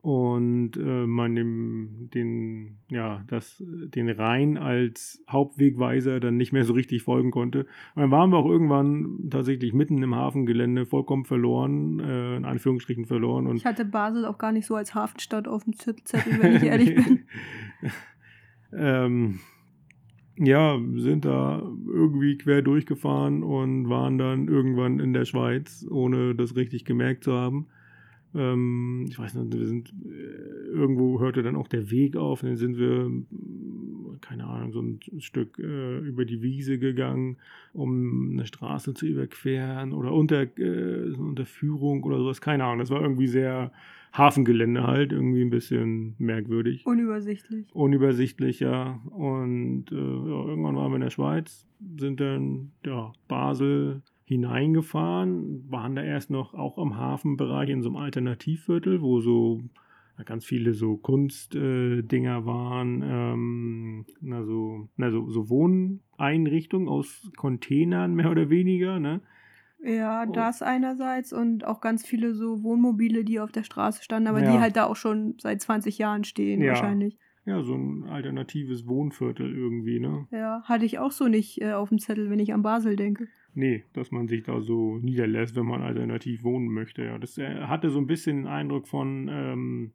Und 0.03 0.79
äh, 0.79 1.07
man 1.07 1.35
dem, 1.35 2.09
den, 2.15 2.79
ja, 2.89 3.23
das, 3.27 3.63
den 3.67 4.09
Rhein 4.09 4.57
als 4.57 5.23
Hauptwegweiser 5.29 6.21
dann 6.21 6.39
nicht 6.39 6.53
mehr 6.53 6.65
so 6.65 6.73
richtig 6.73 7.03
folgen 7.03 7.31
konnte. 7.31 7.67
Und 7.95 8.03
dann 8.03 8.11
waren 8.11 8.31
wir 8.31 8.39
auch 8.39 8.47
irgendwann 8.47 9.29
tatsächlich 9.31 9.75
mitten 9.75 10.03
im 10.03 10.15
Hafengelände 10.15 10.87
vollkommen 10.87 11.27
verloren, 11.27 12.01
äh, 12.01 12.37
in 12.37 12.47
Anführungsstrichen 12.47 13.05
verloren. 13.05 13.47
Und 13.47 13.57
Ich 13.57 13.67
hatte 13.67 13.85
Basel 13.85 14.25
auch 14.25 14.39
gar 14.39 14.53
nicht 14.53 14.65
so 14.65 14.75
als 14.75 14.95
Hafenstadt 14.95 15.47
auf 15.47 15.65
dem 15.65 15.75
Zettel, 15.75 16.41
wenn 16.41 16.57
ich 16.57 16.63
ehrlich 16.63 16.95
bin. 16.95 17.21
ähm, 18.73 19.41
ja, 20.43 20.81
sind 20.97 21.27
da 21.27 21.61
irgendwie 21.87 22.39
quer 22.39 22.63
durchgefahren 22.63 23.43
und 23.43 23.91
waren 23.91 24.17
dann 24.17 24.49
irgendwann 24.49 24.99
in 24.99 25.13
der 25.13 25.27
Schweiz, 25.27 25.87
ohne 25.91 26.35
das 26.35 26.57
richtig 26.57 26.87
gemerkt 26.87 27.25
zu 27.25 27.35
haben. 27.35 27.67
Ähm, 28.35 29.07
ich 29.09 29.19
weiß 29.19 29.35
nicht, 29.35 29.59
wir 29.59 29.67
sind 29.67 29.93
äh, 30.05 30.71
irgendwo 30.73 31.21
hörte 31.21 31.43
dann 31.43 31.57
auch 31.57 31.69
der 31.69 31.91
Weg 31.91 32.17
auf, 32.17 32.43
und 32.43 32.51
dann 32.51 32.57
sind 32.57 32.79
wir, 32.79 33.09
mm, 33.09 34.19
keine 34.21 34.45
Ahnung, 34.47 34.73
so 34.73 34.81
ein 34.81 35.01
Stück 35.21 35.59
äh, 35.59 35.99
über 35.99 36.25
die 36.25 36.43
Wiese 36.43 36.79
gegangen, 36.79 37.39
um 37.73 38.33
eine 38.33 38.47
Straße 38.47 38.95
zu 38.95 39.07
überqueren 39.07 39.93
oder 39.93 40.13
unter, 40.13 40.43
äh, 40.43 41.11
so 41.11 41.23
unter 41.23 41.47
Führung 41.47 42.05
oder 42.05 42.19
sowas, 42.19 42.41
keine 42.41 42.65
Ahnung. 42.65 42.79
Das 42.79 42.91
war 42.91 43.03
irgendwie 43.03 43.27
sehr 43.27 43.73
Hafengelände 44.13 44.87
halt, 44.87 45.13
irgendwie 45.13 45.43
ein 45.43 45.51
bisschen 45.51 46.15
merkwürdig 46.19 46.85
Unübersichtlich. 46.85 47.67
unübersichtlich, 47.73 48.61
ja. 48.61 49.01
Und 49.11 49.87
äh, 49.93 49.95
ja, 49.95 50.45
irgendwann 50.47 50.77
waren 50.77 50.91
wir 50.91 50.97
in 50.97 51.03
der 51.03 51.11
Schweiz, 51.11 51.67
sind 51.99 52.21
dann 52.21 52.73
ja, 52.85 53.13
Basel 53.29 54.03
hineingefahren, 54.31 55.69
waren 55.71 55.97
da 55.97 56.03
erst 56.05 56.31
noch 56.31 56.55
auch 56.55 56.79
am 56.79 56.97
Hafenbereich 56.97 57.69
in 57.69 57.83
so 57.83 57.89
einem 57.89 57.97
Alternativviertel, 57.97 59.03
wo 59.03 59.21
so 59.21 59.61
ganz 60.25 60.45
viele 60.45 60.73
so 60.75 60.97
Kunstdinger 60.99 62.39
äh, 62.39 62.47
waren, 62.47 63.03
ähm, 63.05 64.07
na 64.21 64.45
so, 64.45 64.89
na 64.97 65.11
so, 65.11 65.29
so 65.31 65.49
Wohneinrichtungen 65.51 66.89
aus 66.89 67.31
Containern 67.37 68.15
mehr 68.15 68.31
oder 68.31 68.51
weniger, 68.51 69.01
ne? 69.01 69.21
Ja, 69.83 70.27
Oh. 70.27 70.33
das 70.33 70.63
einerseits 70.63 71.33
und 71.33 71.65
auch 71.65 71.81
ganz 71.81 72.07
viele 72.07 72.35
so 72.35 72.63
Wohnmobile, 72.63 73.25
die 73.25 73.41
auf 73.41 73.51
der 73.51 73.65
Straße 73.65 74.03
standen, 74.05 74.29
aber 74.29 74.43
Ja. 74.43 74.53
die 74.53 74.61
halt 74.61 74.77
da 74.77 74.85
auch 74.85 74.97
schon 74.97 75.37
seit 75.41 75.61
20 75.63 75.99
Jahren 75.99 76.23
stehen 76.25 76.61
Ja. 76.61 76.69
wahrscheinlich. 76.69 77.19
Ja, 77.47 77.63
so 77.63 77.75
ein 77.75 78.05
alternatives 78.05 78.87
Wohnviertel 78.87 79.51
irgendwie, 79.53 79.99
ne? 79.99 80.29
Ja, 80.31 80.63
hatte 80.65 80.85
ich 80.85 80.99
auch 80.99 81.13
so 81.13 81.29
nicht 81.29 81.61
äh, 81.61 81.73
auf 81.73 81.89
dem 81.89 81.99
Zettel, 81.99 82.31
wenn 82.31 82.39
ich 82.39 82.53
an 82.53 82.63
Basel 82.63 82.97
denke. 82.97 83.29
Nee, 83.55 83.85
dass 83.93 84.11
man 84.11 84.29
sich 84.29 84.43
da 84.43 84.61
so 84.61 84.99
niederlässt, 84.99 85.57
wenn 85.57 85.67
man 85.67 85.83
alternativ 85.83 86.45
wohnen 86.45 86.69
möchte. 86.69 87.05
Ja, 87.05 87.19
das 87.19 87.37
äh, 87.39 87.63
hatte 87.63 87.91
so 87.91 87.99
ein 87.99 88.07
bisschen 88.07 88.39
den 88.39 88.47
Eindruck 88.47 88.87
von, 88.89 89.29
ähm, 89.33 89.93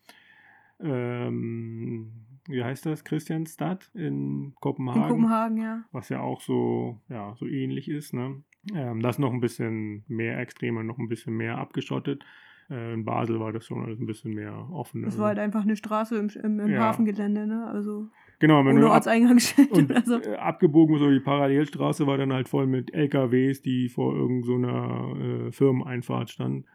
ähm, 0.80 2.12
wie 2.48 2.64
heißt 2.64 2.86
das, 2.86 3.04
Christianstadt 3.04 3.90
in 3.94 4.54
Kopenhagen, 4.60 5.02
In 5.04 5.10
Kopenhagen, 5.10 5.58
ja. 5.58 5.84
was 5.92 6.10
ja 6.10 6.20
auch 6.22 6.42
so, 6.42 7.00
ja, 7.10 7.34
so 7.38 7.46
ähnlich 7.48 7.90
ist. 7.90 8.14
Ne? 8.14 8.44
Ähm, 8.74 9.02
das 9.02 9.20
noch 9.20 9.34
ein 9.34 9.42
bisschen 9.42 10.04
mehr 10.08 10.40
extremer, 10.40 10.84
noch 10.84 10.98
ein 10.98 11.08
bisschen 11.08 11.36
mehr 11.36 11.58
abgeschottet. 11.58 12.24
Äh, 12.70 12.94
in 12.94 13.06
Basel 13.06 13.40
war 13.40 13.54
das 13.54 13.66
schon 13.66 13.84
alles 13.84 14.00
ein 14.00 14.06
bisschen 14.06 14.34
mehr 14.34 14.68
offen. 14.72 15.04
Das 15.04 15.14
Also, 15.14 15.22
war 15.22 15.30
halt 15.30 15.40
einfach 15.40 15.64
eine 15.64 15.76
Straße 15.76 16.18
im, 16.18 16.30
im, 16.44 16.60
im 16.60 16.72
Ja. 16.72 16.82
Hafengelände, 16.82 17.48
ne? 17.48 17.68
Also 17.68 18.10
genau, 18.40 18.60
wenn 18.66 18.74
ohne 18.74 18.82
du 18.82 18.88
ab, 18.88 18.94
Ortseingangsschild 18.94 19.72
und 19.72 19.92
oder 19.92 20.02
so. 20.04 20.22
äh, 20.22 20.36
abgebogen 20.36 20.98
so 20.98 21.10
die 21.10 21.20
Parallelstraße 21.20 22.08
war 22.08 22.18
dann 22.18 22.34
halt 22.34 22.50
voll 22.50 22.68
mit 22.68 22.94
LKWs, 22.94 23.62
die 23.62 23.90
vor 23.90 24.16
irgendeiner 24.16 25.14
so 25.14 25.48
äh, 25.48 25.52
Firmeneinfahrt 25.52 26.30
standen. 26.30 26.66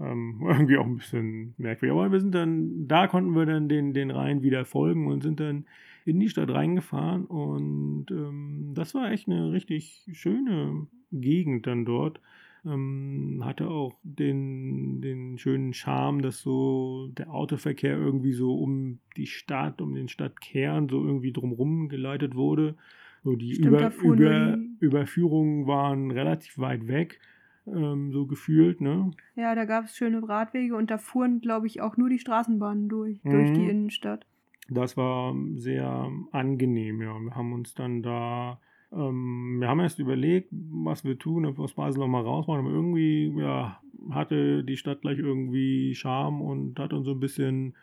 Ähm, 0.00 0.40
irgendwie 0.46 0.78
auch 0.78 0.86
ein 0.86 0.96
bisschen 0.96 1.54
merkwürdig. 1.58 1.92
Aber 1.92 2.12
wir 2.12 2.20
sind 2.20 2.34
dann, 2.34 2.86
da 2.86 3.06
konnten 3.06 3.34
wir 3.34 3.46
dann 3.46 3.68
den, 3.68 3.92
den 3.92 4.10
Rhein 4.10 4.42
wieder 4.42 4.64
folgen 4.64 5.06
und 5.06 5.22
sind 5.22 5.40
dann 5.40 5.64
in 6.04 6.20
die 6.20 6.28
Stadt 6.28 6.50
reingefahren 6.50 7.26
und 7.26 8.06
ähm, 8.10 8.72
das 8.74 8.94
war 8.94 9.10
echt 9.10 9.28
eine 9.28 9.52
richtig 9.52 10.06
schöne 10.12 10.86
Gegend 11.12 11.66
dann 11.66 11.84
dort. 11.84 12.20
Ähm, 12.64 13.42
hatte 13.44 13.68
auch 13.68 13.94
den, 14.02 15.00
den 15.00 15.38
schönen 15.38 15.72
Charme, 15.72 16.22
dass 16.22 16.40
so 16.40 17.08
der 17.12 17.30
Autoverkehr 17.32 17.96
irgendwie 17.96 18.32
so 18.32 18.54
um 18.54 18.98
die 19.16 19.26
Stadt, 19.26 19.80
um 19.80 19.94
den 19.94 20.08
Stadtkern 20.08 20.88
so 20.88 21.04
irgendwie 21.04 21.32
drumherum 21.32 21.88
geleitet 21.88 22.34
wurde. 22.34 22.76
So 23.24 23.36
die, 23.36 23.54
Stimmt, 23.54 23.80
Über, 23.80 23.92
Über, 24.02 24.58
Überführungen 24.80 25.66
waren 25.66 26.10
relativ 26.10 26.58
weit 26.58 26.86
weg, 26.88 27.20
ähm, 27.66 28.12
so 28.12 28.26
gefühlt, 28.26 28.80
ne? 28.80 29.10
Ja, 29.36 29.54
da 29.54 29.64
gab 29.64 29.84
es 29.86 29.96
schöne 29.96 30.26
Radwege 30.28 30.76
und 30.76 30.90
da 30.90 30.98
fuhren, 30.98 31.40
glaube 31.40 31.66
ich, 31.66 31.80
auch 31.80 31.96
nur 31.96 32.08
die 32.08 32.18
Straßenbahnen 32.18 32.88
durch, 32.88 33.20
durch 33.22 33.50
Mhm. 33.50 33.54
die 33.54 33.68
Innenstadt. 33.68 34.26
Das 34.70 34.96
war 34.96 35.34
sehr 35.56 36.10
angenehm, 36.32 37.00
ja. 37.00 37.18
Wir 37.18 37.34
haben 37.34 37.52
uns 37.52 37.74
dann 37.74 38.02
da, 38.02 38.60
ähm, 38.92 39.58
wir 39.60 39.68
haben 39.68 39.80
erst 39.80 39.98
überlegt, 39.98 40.48
was 40.50 41.04
wir 41.04 41.18
tun, 41.18 41.46
ob 41.46 41.58
wir 41.58 41.64
aus 41.64 41.74
Basel 41.74 42.00
nochmal 42.00 42.22
rausmachen, 42.22 42.64
aber 42.64 42.74
irgendwie, 42.74 43.32
ja, 43.36 43.80
hatte 44.10 44.64
die 44.64 44.76
Stadt 44.76 45.02
gleich 45.02 45.18
irgendwie 45.18 45.94
Charme 45.94 46.40
und 46.40 46.78
hat 46.78 46.92
uns 46.92 47.06
so 47.06 47.12
ein 47.12 47.20
bisschen, 47.20 47.74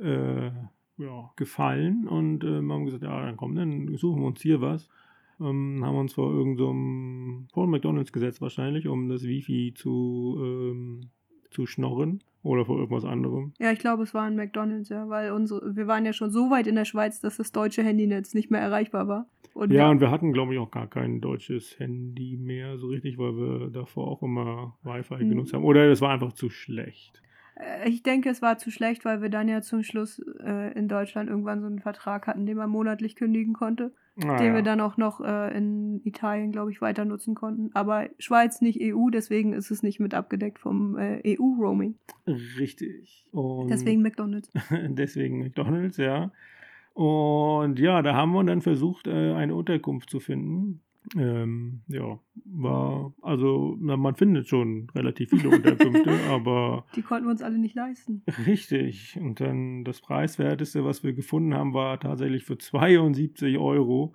äh, 0.00 0.50
ja, 0.98 1.30
gefallen 1.36 2.06
und 2.06 2.44
ähm, 2.44 2.70
haben 2.72 2.84
gesagt, 2.84 3.02
ja, 3.02 3.24
dann 3.24 3.36
komm, 3.36 3.54
dann 3.54 3.96
suchen 3.96 4.20
wir 4.20 4.26
uns 4.26 4.40
hier 4.40 4.60
was. 4.60 4.88
Ähm, 5.40 5.84
haben 5.84 5.96
uns 5.96 6.12
vor 6.12 6.32
irgendeinem, 6.32 7.48
vor 7.52 7.66
McDonalds 7.66 8.12
gesetzt 8.12 8.40
wahrscheinlich, 8.40 8.86
um 8.86 9.08
das 9.08 9.24
Wifi 9.24 9.72
zu, 9.74 10.38
ähm, 10.40 11.10
zu 11.50 11.66
schnorren 11.66 12.22
oder 12.42 12.64
vor 12.64 12.76
irgendwas 12.78 13.04
anderem. 13.04 13.52
Ja, 13.58 13.70
ich 13.72 13.78
glaube, 13.78 14.02
es 14.02 14.14
war 14.14 14.22
ein 14.24 14.36
McDonalds, 14.36 14.88
ja, 14.88 15.08
weil 15.08 15.32
unsere, 15.32 15.76
wir 15.76 15.86
waren 15.86 16.04
ja 16.04 16.12
schon 16.12 16.30
so 16.30 16.50
weit 16.50 16.66
in 16.66 16.74
der 16.74 16.84
Schweiz, 16.84 17.20
dass 17.20 17.36
das 17.36 17.52
deutsche 17.52 17.82
Handynetz 17.82 18.34
nicht 18.34 18.50
mehr 18.50 18.60
erreichbar 18.60 19.06
war. 19.08 19.26
Und 19.54 19.70
Ja, 19.72 19.84
wir- 19.86 19.90
und 19.90 20.00
wir 20.00 20.10
hatten, 20.10 20.32
glaube 20.32 20.54
ich, 20.54 20.58
auch 20.60 20.70
gar 20.70 20.86
kein 20.88 21.20
deutsches 21.20 21.78
Handy 21.78 22.36
mehr 22.40 22.78
so 22.78 22.86
richtig, 22.88 23.18
weil 23.18 23.36
wir 23.36 23.70
davor 23.70 24.08
auch 24.08 24.22
immer 24.22 24.76
Wi-Fi 24.82 25.22
Mhm. 25.24 25.28
genutzt 25.28 25.52
haben. 25.52 25.64
Oder 25.64 25.90
es 25.90 26.00
war 26.00 26.10
einfach 26.10 26.32
zu 26.32 26.48
schlecht. 26.48 27.22
Äh, 27.56 27.88
Ich 27.88 28.02
denke, 28.02 28.28
es 28.30 28.42
war 28.42 28.58
zu 28.58 28.70
schlecht, 28.70 29.04
weil 29.04 29.22
wir 29.22 29.28
dann 29.28 29.48
ja 29.48 29.62
zum 29.62 29.82
Schluss 29.82 30.20
äh, 30.42 30.72
in 30.78 30.88
Deutschland 30.88 31.28
irgendwann 31.30 31.60
so 31.60 31.66
einen 31.66 31.80
Vertrag 31.80 32.26
hatten, 32.26 32.46
den 32.46 32.56
man 32.56 32.70
monatlich 32.70 33.16
kündigen 33.16 33.52
konnte, 33.54 33.92
Ah, 34.22 34.36
den 34.36 34.48
ja. 34.48 34.54
wir 34.54 34.62
dann 34.62 34.80
auch 34.82 34.98
noch 34.98 35.20
äh, 35.22 35.56
in 35.56 36.02
Italien, 36.04 36.52
glaube 36.52 36.70
ich, 36.70 36.82
weiter 36.82 37.04
nutzen 37.06 37.34
konnten. 37.34 37.70
Aber 37.72 38.08
Schweiz 38.18 38.60
nicht 38.60 38.78
EU, 38.82 39.08
deswegen 39.08 39.54
ist 39.54 39.70
es 39.70 39.82
nicht 39.82 40.00
mit 40.00 40.12
abgedeckt 40.12 40.58
vom 40.58 40.98
äh, 40.98 41.22
EU-Roaming. 41.38 41.94
Richtig. 42.26 43.24
Und 43.32 43.68
Deswegen 43.70 44.02
McDonalds. 44.02 44.50
deswegen 44.88 45.38
McDonalds, 45.38 45.96
ja. 45.96 46.30
Und 46.94 47.78
ja, 47.78 48.02
da 48.02 48.14
haben 48.14 48.32
wir 48.32 48.44
dann 48.44 48.60
versucht, 48.60 49.06
äh, 49.06 49.32
eine 49.32 49.54
Unterkunft 49.54 50.10
zu 50.10 50.20
finden. 50.20 50.82
Ähm, 51.16 51.82
ja, 51.88 52.18
war, 52.44 53.12
also, 53.22 53.76
na, 53.80 53.96
man 53.96 54.14
findet 54.14 54.48
schon 54.48 54.88
relativ 54.94 55.30
viele 55.30 55.50
Unterkünfte, 55.50 56.10
aber 56.30 56.84
Die 56.94 57.02
konnten 57.02 57.26
wir 57.26 57.32
uns 57.32 57.42
alle 57.42 57.58
nicht 57.58 57.74
leisten. 57.74 58.22
Richtig. 58.46 59.18
Und 59.20 59.40
dann 59.40 59.84
das 59.84 60.00
Preiswerteste, 60.00 60.84
was 60.84 61.02
wir 61.02 61.12
gefunden 61.12 61.54
haben, 61.54 61.74
war 61.74 61.98
tatsächlich 62.00 62.44
für 62.44 62.56
72 62.56 63.58
Euro. 63.58 64.14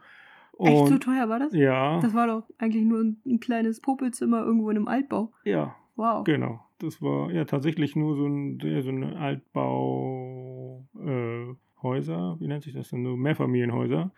Echt 0.59 0.87
so 0.87 0.93
Und 0.95 1.03
teuer 1.03 1.29
war 1.29 1.39
das? 1.39 1.53
ja, 1.53 1.99
Das 1.99 2.13
war 2.15 2.25
doch 2.27 2.43
eigentlich 2.57 2.83
nur 2.85 3.01
ein, 3.01 3.21
ein 3.25 3.39
kleines 3.39 3.79
Popelzimmer 3.81 4.43
irgendwo 4.43 4.69
in 4.69 4.77
einem 4.77 4.87
Altbau. 4.87 5.31
ja, 5.43 5.75
Wow. 5.95 6.23
genau. 6.25 6.63
Das 6.79 7.01
war 7.01 7.31
ja 7.31 7.45
tatsächlich 7.45 7.95
nur 7.95 8.15
so 8.15 8.27
ein 8.27 8.59
so 8.81 8.89
eine 8.89 9.17
Altbau 9.17 10.85
äh, 11.03 11.53
Häuser, 11.81 12.37
wie 12.39 12.47
nennt 12.47 12.63
sich 12.63 12.73
das 12.73 12.89
denn? 12.89 13.03
So 13.03 13.15
Mehrfamilienhäuser. 13.17 14.11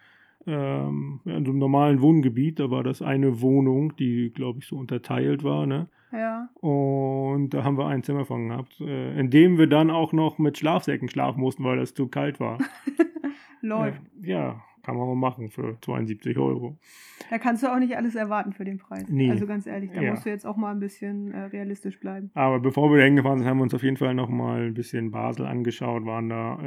Ähm, 0.47 1.19
in 1.25 1.45
so 1.45 1.51
einem 1.51 1.59
normalen 1.59 2.01
Wohngebiet, 2.01 2.59
da 2.59 2.71
war 2.71 2.83
das 2.83 3.01
eine 3.01 3.41
Wohnung, 3.41 3.95
die, 3.97 4.31
glaube 4.31 4.59
ich, 4.59 4.67
so 4.67 4.77
unterteilt 4.77 5.43
war, 5.43 5.65
ne? 5.65 5.87
Ja. 6.11 6.49
Und 6.59 7.49
da 7.51 7.63
haben 7.63 7.77
wir 7.77 7.85
ein 7.85 8.03
Zimmer 8.03 8.25
von 8.25 8.49
gehabt, 8.49 8.79
äh, 8.81 9.19
in 9.19 9.29
dem 9.29 9.57
wir 9.57 9.67
dann 9.67 9.91
auch 9.91 10.11
noch 10.11 10.39
mit 10.39 10.57
Schlafsäcken 10.57 11.09
schlafen 11.09 11.41
mussten, 11.41 11.63
weil 11.63 11.77
das 11.77 11.93
zu 11.93 12.07
kalt 12.07 12.39
war. 12.39 12.57
Läuft. 13.61 14.01
Ja, 14.21 14.37
ja, 14.37 14.61
kann 14.89 14.97
man 14.97 15.07
mal 15.07 15.15
machen 15.15 15.49
für 15.49 15.77
72 15.81 16.37
Euro. 16.37 16.77
Da 17.29 17.37
kannst 17.37 17.63
du 17.63 17.67
auch 17.71 17.79
nicht 17.79 17.95
alles 17.95 18.15
erwarten 18.15 18.53
für 18.53 18.65
den 18.65 18.77
Preis. 18.79 19.05
Nee. 19.07 19.29
Also 19.29 19.45
ganz 19.45 19.67
ehrlich, 19.67 19.91
da 19.93 20.01
Ja. 20.01 20.11
musst 20.11 20.25
du 20.25 20.29
jetzt 20.29 20.45
auch 20.45 20.57
mal 20.57 20.71
ein 20.71 20.79
bisschen 20.79 21.31
äh, 21.31 21.43
realistisch 21.45 21.99
bleiben. 21.99 22.31
Aber 22.33 22.59
bevor 22.59 22.91
wir 22.91 22.97
da 22.97 23.03
hingefahren 23.05 23.39
sind, 23.39 23.47
haben 23.47 23.57
wir 23.57 23.63
uns 23.63 23.73
auf 23.73 23.83
jeden 23.83 23.97
Fall 23.97 24.13
noch 24.15 24.29
mal 24.29 24.67
ein 24.67 24.73
bisschen 24.73 25.11
Basel 25.11 25.45
angeschaut. 25.45 26.05
Waren 26.05 26.29
da, 26.29 26.57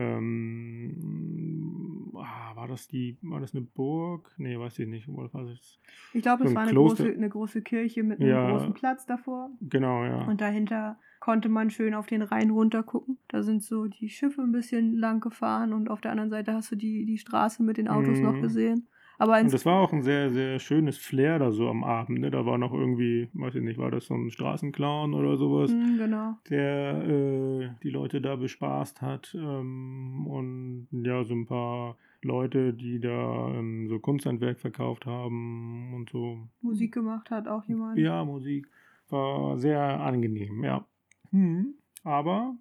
ähm, 0.83 2.12
ah, 2.16 2.55
war 2.55 2.68
das 2.68 2.87
die, 2.89 3.16
war 3.23 3.41
das 3.41 3.55
eine 3.55 3.62
Burg? 3.64 4.31
Nee, 4.39 4.59
weiß 4.59 4.79
ich 4.79 4.87
nicht. 4.89 5.09
Oder 5.09 5.33
war 5.33 5.45
das? 5.45 5.81
Ich 6.12 6.23
glaube, 6.23 6.45
So 6.45 6.45
es 6.45 6.51
ein 6.53 6.57
war 6.57 6.62
eine 6.62 6.73
große, 6.73 7.12
eine 7.12 7.29
große 7.29 7.62
Kirche 7.62 8.03
mit 8.03 8.20
einem 8.20 8.31
Ja. 8.31 8.51
großen 8.51 8.75
Platz 8.75 9.07
davor. 9.07 9.51
Genau, 9.61 10.05
ja. 10.05 10.25
Und 10.27 10.41
dahinter 10.41 10.99
konnte 11.23 11.49
man 11.49 11.70
schön 11.70 11.95
auf 11.95 12.07
den 12.07 12.20
Rhein 12.20 12.51
runter 12.51 12.83
gucken. 12.83 13.16
Da 13.29 13.45
sind 13.45 13.62
so 13.62 13.87
die 13.87 14.09
Schiffe 14.09 14.43
ein 14.43 14.51
bisschen 14.51 14.97
lang 14.97 15.20
gefahren 15.20 15.73
und 15.73 15.89
auf 15.89 16.01
der 16.01 16.11
anderen 16.11 16.31
Seite 16.31 16.53
hast 16.53 16.73
du 16.73 16.77
die, 16.77 17.07
die 17.07 17.16
Straße 17.16 17.62
mit 17.62 17.77
den 17.77 17.87
Autos 17.87 18.18
noch 18.18 18.35
Mhm. 18.35 18.43
gesehen. 18.43 18.89
Aber 19.20 19.41
Und 19.41 19.53
das 19.53 19.64
war 19.64 19.81
auch 19.81 19.93
ein 19.93 20.03
sehr, 20.03 20.33
sehr 20.33 20.59
schönes 20.59 20.99
Flair 20.99 21.39
da 21.39 21.53
so 21.53 21.68
am 21.68 21.85
Abend. 21.85 22.18
Ne? 22.18 22.33
Da 22.33 22.45
war 22.45 22.59
noch 22.59 22.73
irgendwie, 22.73 23.29
weiß 23.35 23.55
ich 23.55 23.62
nicht, 23.62 23.79
war 23.79 23.93
das 23.93 24.07
so 24.07 24.14
ein 24.14 24.33
Straßenclown 24.33 25.14
oder 25.14 25.37
sowas? 25.37 25.70
Hm, 25.70 25.97
genau. 25.97 26.39
der 26.51 27.05
äh, 27.07 27.70
die 27.85 27.91
Leute 27.91 28.20
da 28.20 28.35
bespaßt 28.35 29.01
hat 29.01 29.33
ähm, 29.39 30.27
und 30.27 30.89
ja, 30.91 31.23
so 31.23 31.35
ein 31.35 31.47
paar 31.47 31.99
Leute, 32.23 32.75
die 32.75 32.99
da 32.99 33.47
ähm, 33.55 33.87
so 33.89 34.01
Kunsthandwerk 34.01 34.59
verkauft 34.59 35.07
haben 35.07 35.95
und 35.95 36.11
so. 36.11 36.49
Musik 36.62 36.93
gemacht 36.93 37.31
hat 37.31 37.47
auch 37.47 37.62
jemand. 37.62 37.97
Ja, 37.97 38.25
Musik 38.25 38.66
war 39.09 39.57
sehr 39.57 40.01
angenehm, 40.01 40.64
ja. 40.64 40.85
Hm. 41.33 41.74
Aber 42.05 42.55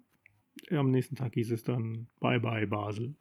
am 0.70 0.90
nächsten 0.90 1.16
Tag 1.16 1.34
hieß 1.34 1.52
es 1.52 1.64
dann 1.64 2.08
Bye 2.20 2.40
Bye 2.40 2.66
Basel. 2.66 3.14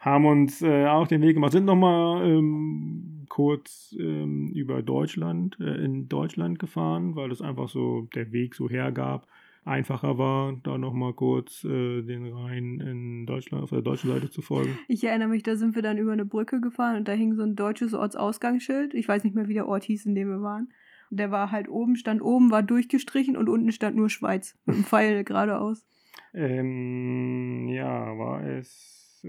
Haben 0.00 0.26
uns 0.26 0.62
äh, 0.62 0.86
auch 0.86 1.08
den 1.08 1.22
Weg 1.22 1.34
gemacht, 1.34 1.52
sind 1.52 1.64
nochmal 1.64 2.24
ähm, 2.24 3.26
kurz 3.28 3.96
ähm, 3.98 4.48
über 4.54 4.82
Deutschland, 4.82 5.58
äh, 5.60 5.84
in 5.84 6.08
Deutschland 6.08 6.58
gefahren, 6.58 7.16
weil 7.16 7.30
das 7.30 7.42
einfach 7.42 7.68
so 7.68 8.08
der 8.14 8.32
Weg 8.32 8.54
so 8.54 8.70
hergab. 8.70 9.26
Einfacher 9.64 10.16
war, 10.16 10.56
da 10.62 10.78
nochmal 10.78 11.12
kurz 11.12 11.64
äh, 11.64 12.02
den 12.02 12.32
Rhein 12.32 12.80
in 12.80 13.26
Deutschland, 13.26 13.64
auf 13.64 13.70
der 13.70 13.82
deutschen 13.82 14.08
Seite 14.10 14.30
zu 14.30 14.40
folgen. 14.40 14.78
Ich 14.88 15.04
erinnere 15.04 15.28
mich, 15.28 15.42
da 15.42 15.56
sind 15.56 15.74
wir 15.74 15.82
dann 15.82 15.98
über 15.98 16.12
eine 16.12 16.24
Brücke 16.24 16.60
gefahren 16.60 16.96
und 16.96 17.08
da 17.08 17.12
hing 17.12 17.34
so 17.34 17.42
ein 17.42 17.54
deutsches 17.54 17.92
Ortsausgangsschild. 17.92 18.94
Ich 18.94 19.06
weiß 19.08 19.24
nicht 19.24 19.34
mehr, 19.34 19.48
wie 19.48 19.54
der 19.54 19.68
Ort 19.68 19.84
hieß, 19.84 20.06
in 20.06 20.14
dem 20.14 20.28
wir 20.28 20.40
waren. 20.40 20.68
Der 21.10 21.30
war 21.30 21.50
halt 21.50 21.68
oben, 21.68 21.96
stand 21.96 22.22
oben, 22.22 22.50
war 22.50 22.62
durchgestrichen 22.62 23.36
und 23.36 23.48
unten 23.48 23.72
stand 23.72 23.96
nur 23.96 24.10
Schweiz. 24.10 24.56
Mit 24.66 24.76
einem 24.76 24.84
Pfeil 24.84 25.24
geradeaus. 25.24 25.86
Ähm, 26.34 27.68
ja, 27.68 28.18
war 28.18 28.44
es, 28.44 29.22
äh, 29.24 29.28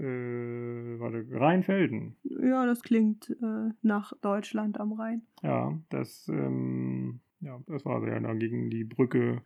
warte, 1.00 1.26
Rheinfelden. 1.30 2.16
Ja, 2.24 2.66
das 2.66 2.82
klingt 2.82 3.30
äh, 3.30 3.70
nach 3.82 4.12
Deutschland 4.20 4.78
am 4.78 4.92
Rhein. 4.92 5.22
Ja, 5.42 5.78
das, 5.88 6.28
ähm, 6.28 7.20
ja, 7.40 7.58
das 7.66 7.84
war 7.84 8.06
ja, 8.06 8.20
da 8.20 8.34
ging 8.34 8.70
die 8.70 8.84
Brücke 8.84 9.42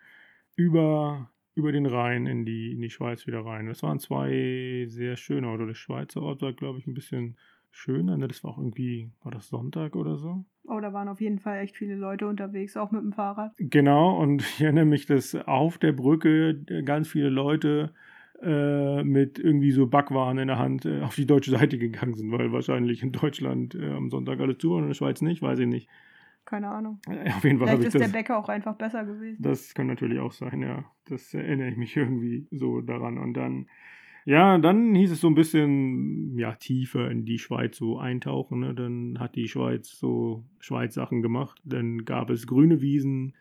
über, 0.57 1.31
über 1.55 1.73
den 1.73 1.87
Rhein 1.87 2.27
in 2.27 2.45
die, 2.45 2.73
in 2.73 2.81
die 2.81 2.91
Schweiz 2.91 3.27
wieder 3.27 3.45
rein. 3.45 3.67
Das 3.67 3.83
waren 3.83 4.01
zwei 4.01 4.87
sehr 4.89 5.17
schöne 5.17 5.49
Orte. 5.49 5.67
Der 5.67 5.75
Schweizer 5.75 6.23
Ort 6.23 6.43
war, 6.43 6.53
glaube 6.53 6.79
ich, 6.79 6.87
ein 6.87 6.95
bisschen 6.95 7.37
schöner. 7.75 8.17
Ne? 8.17 8.29
Das 8.29 8.43
war 8.45 8.53
auch 8.53 8.59
irgendwie, 8.59 9.11
war 9.23 9.33
das 9.33 9.49
Sonntag 9.49 9.97
oder 9.97 10.17
so? 10.17 10.45
Oh, 10.67 10.81
da 10.81 10.93
waren 10.93 11.09
auf 11.09 11.21
jeden 11.21 11.39
Fall 11.39 11.59
echt 11.59 11.77
viele 11.77 11.95
Leute 11.95 12.27
unterwegs, 12.27 12.77
auch 12.77 12.91
mit 12.91 13.03
dem 13.03 13.13
Fahrrad. 13.13 13.53
Genau, 13.59 14.19
und 14.19 14.43
ich 14.43 14.61
erinnere 14.63 14.87
mich, 14.87 15.07
dass 15.07 15.35
auf 15.35 15.77
der 15.79 15.93
Brücke 15.93 16.63
ganz 16.85 17.09
viele 17.09 17.29
Leute 17.29 17.93
äh, 18.41 19.03
mit 19.05 19.39
irgendwie 19.39 19.73
so 19.73 19.87
Backwaren 19.87 20.39
in 20.39 20.49
der 20.49 20.59
Hand 20.59 20.87
äh, 20.87 21.03
auf 21.03 21.15
die 21.15 21.27
deutsche 21.27 21.51
Seite 21.51 21.79
gegangen 21.79 22.15
sind, 22.15 22.33
weil 22.33 22.53
wahrscheinlich 22.53 23.03
in 23.03 23.13
Deutschland 23.13 23.75
äh, 23.75 23.91
am 23.91 24.11
Sonntag 24.11 24.41
alles 24.41 24.59
zu 24.59 24.71
war 24.71 24.77
und 24.79 24.85
in 24.85 24.89
der 24.91 24.95
Schweiz 24.95 25.21
nicht, 25.21 25.43
weiß 25.43 25.59
ich 25.59 25.67
nicht. 25.69 25.89
Keine 26.45 26.69
Ahnung. 26.69 27.01
Äh, 27.09 27.31
Auf 27.31 27.45
jeden 27.45 27.59
Fall 27.59 27.69
Vielleicht 27.69 27.81
ich 27.81 27.87
ist 27.89 27.95
das. 27.95 28.03
der 28.03 28.19
Bäcker 28.19 28.39
auch 28.39 28.49
einfach 28.49 28.77
besser 28.77 29.05
gewesen. 29.05 29.43
Das 29.43 29.75
kann 29.75 29.87
natürlich 29.87 30.19
auch 30.19 30.33
sein, 30.33 30.61
ja. 30.63 30.85
Das 31.07 31.33
erinnere 31.35 31.69
ich 31.69 31.77
mich 31.77 31.97
irgendwie 31.97 32.47
so 32.51 32.81
daran. 32.81 33.19
Und 33.19 33.35
dann, 33.35 33.67
ja, 34.25 34.59
dann 34.59 34.95
hieß 34.95 35.13
es 35.13 35.21
so 35.21 35.29
ein 35.29 35.35
bisschen, 35.35 36.39
ja, 36.39 36.55
tiefer 36.55 37.11
in 37.11 37.25
die 37.25 37.39
Schweiz 37.39 37.77
so 37.77 37.99
eintauchen. 37.99 38.61
Ne? 38.61 38.75
Dann 38.75 39.19
hat 39.19 39.37
die 39.37 39.49
Schweiz 39.49 39.91
so 39.91 40.45
Schweiz-Sachen 40.61 41.23
gemacht. 41.23 41.61
Dann 41.65 42.05
gab 42.05 42.31
es 42.31 42.47
grüne 42.47 42.81
Wiesen, 42.81 43.35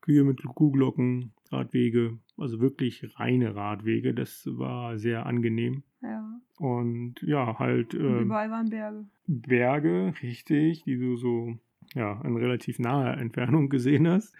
Kühe 0.00 0.24
mit 0.24 0.42
Kuhglocken, 0.42 1.32
Radwege, 1.50 2.18
also 2.38 2.60
wirklich 2.60 3.06
reine 3.18 3.54
Radwege. 3.54 4.14
Das 4.14 4.48
war 4.50 4.98
sehr 4.98 5.26
angenehm. 5.26 5.82
Ja. 6.02 6.40
Und 6.58 7.20
ja, 7.22 7.58
halt 7.58 7.94
Und 7.94 8.00
ähm, 8.00 8.24
überall 8.24 8.50
waren 8.50 8.70
Berge. 8.70 9.04
Berge, 9.26 10.14
richtig, 10.22 10.84
die 10.84 10.98
du 10.98 11.16
so 11.16 11.58
ja, 11.94 12.20
in 12.24 12.36
relativ 12.36 12.78
naher 12.78 13.18
Entfernung 13.18 13.68
gesehen 13.68 14.08
hast, 14.08 14.34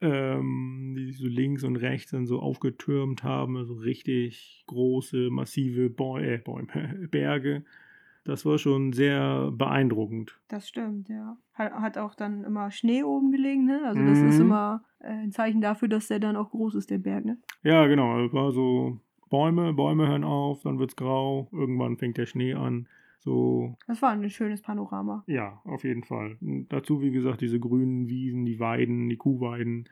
ähm, 0.00 0.94
die 0.96 1.06
sich 1.06 1.18
so 1.18 1.26
links 1.26 1.64
und 1.64 1.76
rechts 1.76 2.10
dann 2.12 2.26
so 2.26 2.40
aufgetürmt 2.40 3.22
haben, 3.22 3.56
also 3.56 3.74
richtig 3.74 4.64
große, 4.66 5.30
massive 5.30 5.90
Bäu 5.90 6.22
äh, 6.22 6.38
Bäume, 6.38 7.08
Berge. 7.10 7.64
Das 8.24 8.44
war 8.44 8.58
schon 8.58 8.92
sehr 8.92 9.50
beeindruckend. 9.50 10.38
Das 10.48 10.68
stimmt, 10.68 11.08
ja. 11.08 11.36
Hat, 11.54 11.72
hat 11.72 11.98
auch 11.98 12.14
dann 12.14 12.44
immer 12.44 12.70
Schnee 12.70 13.02
oben 13.02 13.32
gelegen, 13.32 13.64
ne? 13.64 13.82
Also 13.86 14.04
das 14.04 14.22
ist 14.22 14.38
Mhm. 14.38 14.46
immer 14.46 14.84
äh, 15.00 15.08
ein 15.08 15.32
Zeichen 15.32 15.60
dafür, 15.60 15.88
dass 15.88 16.08
der 16.08 16.20
dann 16.20 16.36
auch 16.36 16.50
groß 16.50 16.74
ist, 16.74 16.90
der 16.90 16.98
Berg, 16.98 17.24
ne? 17.24 17.38
Ja, 17.62 17.86
genau, 17.86 18.24
es 18.24 18.32
war 18.32 18.52
so 18.52 19.00
Bäume, 19.30 19.72
Bäume 19.72 20.06
hören 20.08 20.24
auf, 20.24 20.62
dann 20.62 20.78
wird's 20.78 20.96
grau, 20.96 21.48
irgendwann 21.52 21.96
fängt 21.96 22.18
der 22.18 22.26
Schnee 22.26 22.54
an. 22.54 22.88
So, 23.22 23.76
Das 23.86 24.00
war 24.02 24.10
ein 24.10 24.28
schönes 24.30 24.62
Panorama. 24.62 25.22
ja, 25.26 25.60
auf 25.64 25.84
jeden 25.84 26.04
Fall. 26.04 26.36
Und 26.40 26.68
dazu, 26.70 27.02
wie 27.02 27.10
gesagt, 27.10 27.40
diese 27.42 27.60
grünen 27.60 28.08
Wiesen, 28.08 28.46
die 28.46 28.58
Weiden, 28.60 29.08
die 29.08 29.16
Kuhweiden. 29.18 29.88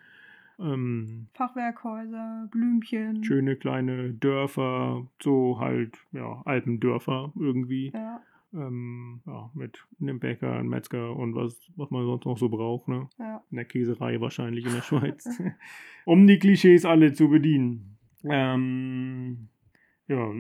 Ähm, 0.59 1.29
Fachwerkhäuser, 1.35 2.49
Blümchen. 2.51 3.23
schöne 3.23 3.55
kleine 3.57 4.13
Dörfer, 4.15 5.07
so 5.23 5.61
halt, 5.61 5.97
ja, 6.13 6.43
Alpendörfer 6.45 7.33
irgendwie. 7.39 7.91
Ja, 7.95 8.21
Ähm, 8.55 9.21
ja, 9.27 9.51
mit 9.55 9.85
einem 10.01 10.19
Bäcker, 10.21 10.55
einem 10.55 10.71
Metzger 10.71 11.15
und 11.15 11.35
was, 11.35 11.61
was 11.77 11.91
man 11.91 12.07
sonst 12.07 12.25
noch 12.25 12.39
so 12.39 12.49
braucht, 12.49 12.89
ne? 12.89 13.09
ja. 13.19 13.43
In 13.51 13.57
der 13.57 13.67
Käserei 13.67 14.21
wahrscheinlich 14.23 14.65
in 14.65 14.73
der 14.73 14.83
Schweiz. 14.89 15.29
um 16.07 16.27
die 16.27 16.39
Klischees 16.39 16.87
alle 16.87 17.13
zu 17.13 17.29
bedienen. 17.29 17.99
Ähm, 18.25 19.49
ja, 20.09 20.33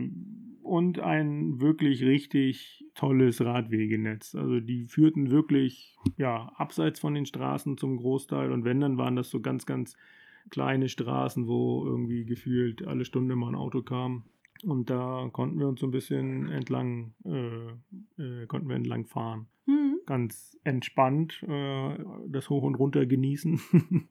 und 0.69 1.01
ein 1.01 1.61
wirklich 1.61 2.03
richtig 2.05 2.85
tolles 2.95 3.45
Radwegenetz. 3.45 4.35
Also 4.35 4.61
die 4.61 4.87
führten 4.87 5.31
wirklich, 5.31 5.97
ja, 6.17 6.53
abseits 6.57 7.01
von 7.01 7.15
den 7.15 7.27
Straßen 7.27 7.79
zum 7.79 7.97
Großteil. 7.97 8.53
Und 8.53 8.65
wenn, 8.65 8.81
dann 8.81 8.99
waren 8.99 9.17
das 9.17 9.31
so 9.31 9.41
ganz, 9.41 9.67
ganz 9.67 9.97
kleine 10.51 10.89
Straßen, 10.89 11.47
wo 11.47 11.85
irgendwie 11.87 12.25
gefühlt 12.25 12.87
alle 12.87 13.05
Stunde 13.05 13.37
mal 13.37 13.49
ein 13.49 13.55
Auto 13.55 13.83
kam. 13.83 14.25
Und 14.65 14.91
da 14.91 15.29
konnten 15.33 15.59
wir 15.59 15.69
uns 15.69 15.81
so 15.81 15.87
ein 15.87 15.93
bisschen 15.93 16.49
entlang, 16.51 17.15
äh, 17.25 18.23
äh, 18.23 18.47
konnten 18.47 18.69
wir 18.69 18.77
entlang 18.77 19.07
fahren 19.07 19.47
Hm. 19.67 20.01
ganz 20.07 20.59
entspannt 20.65 21.45
äh, 21.47 21.99
das 22.27 22.49
Hoch 22.49 22.63
und 22.63 22.77
Runter 22.77 23.07
genießen. 23.07 23.61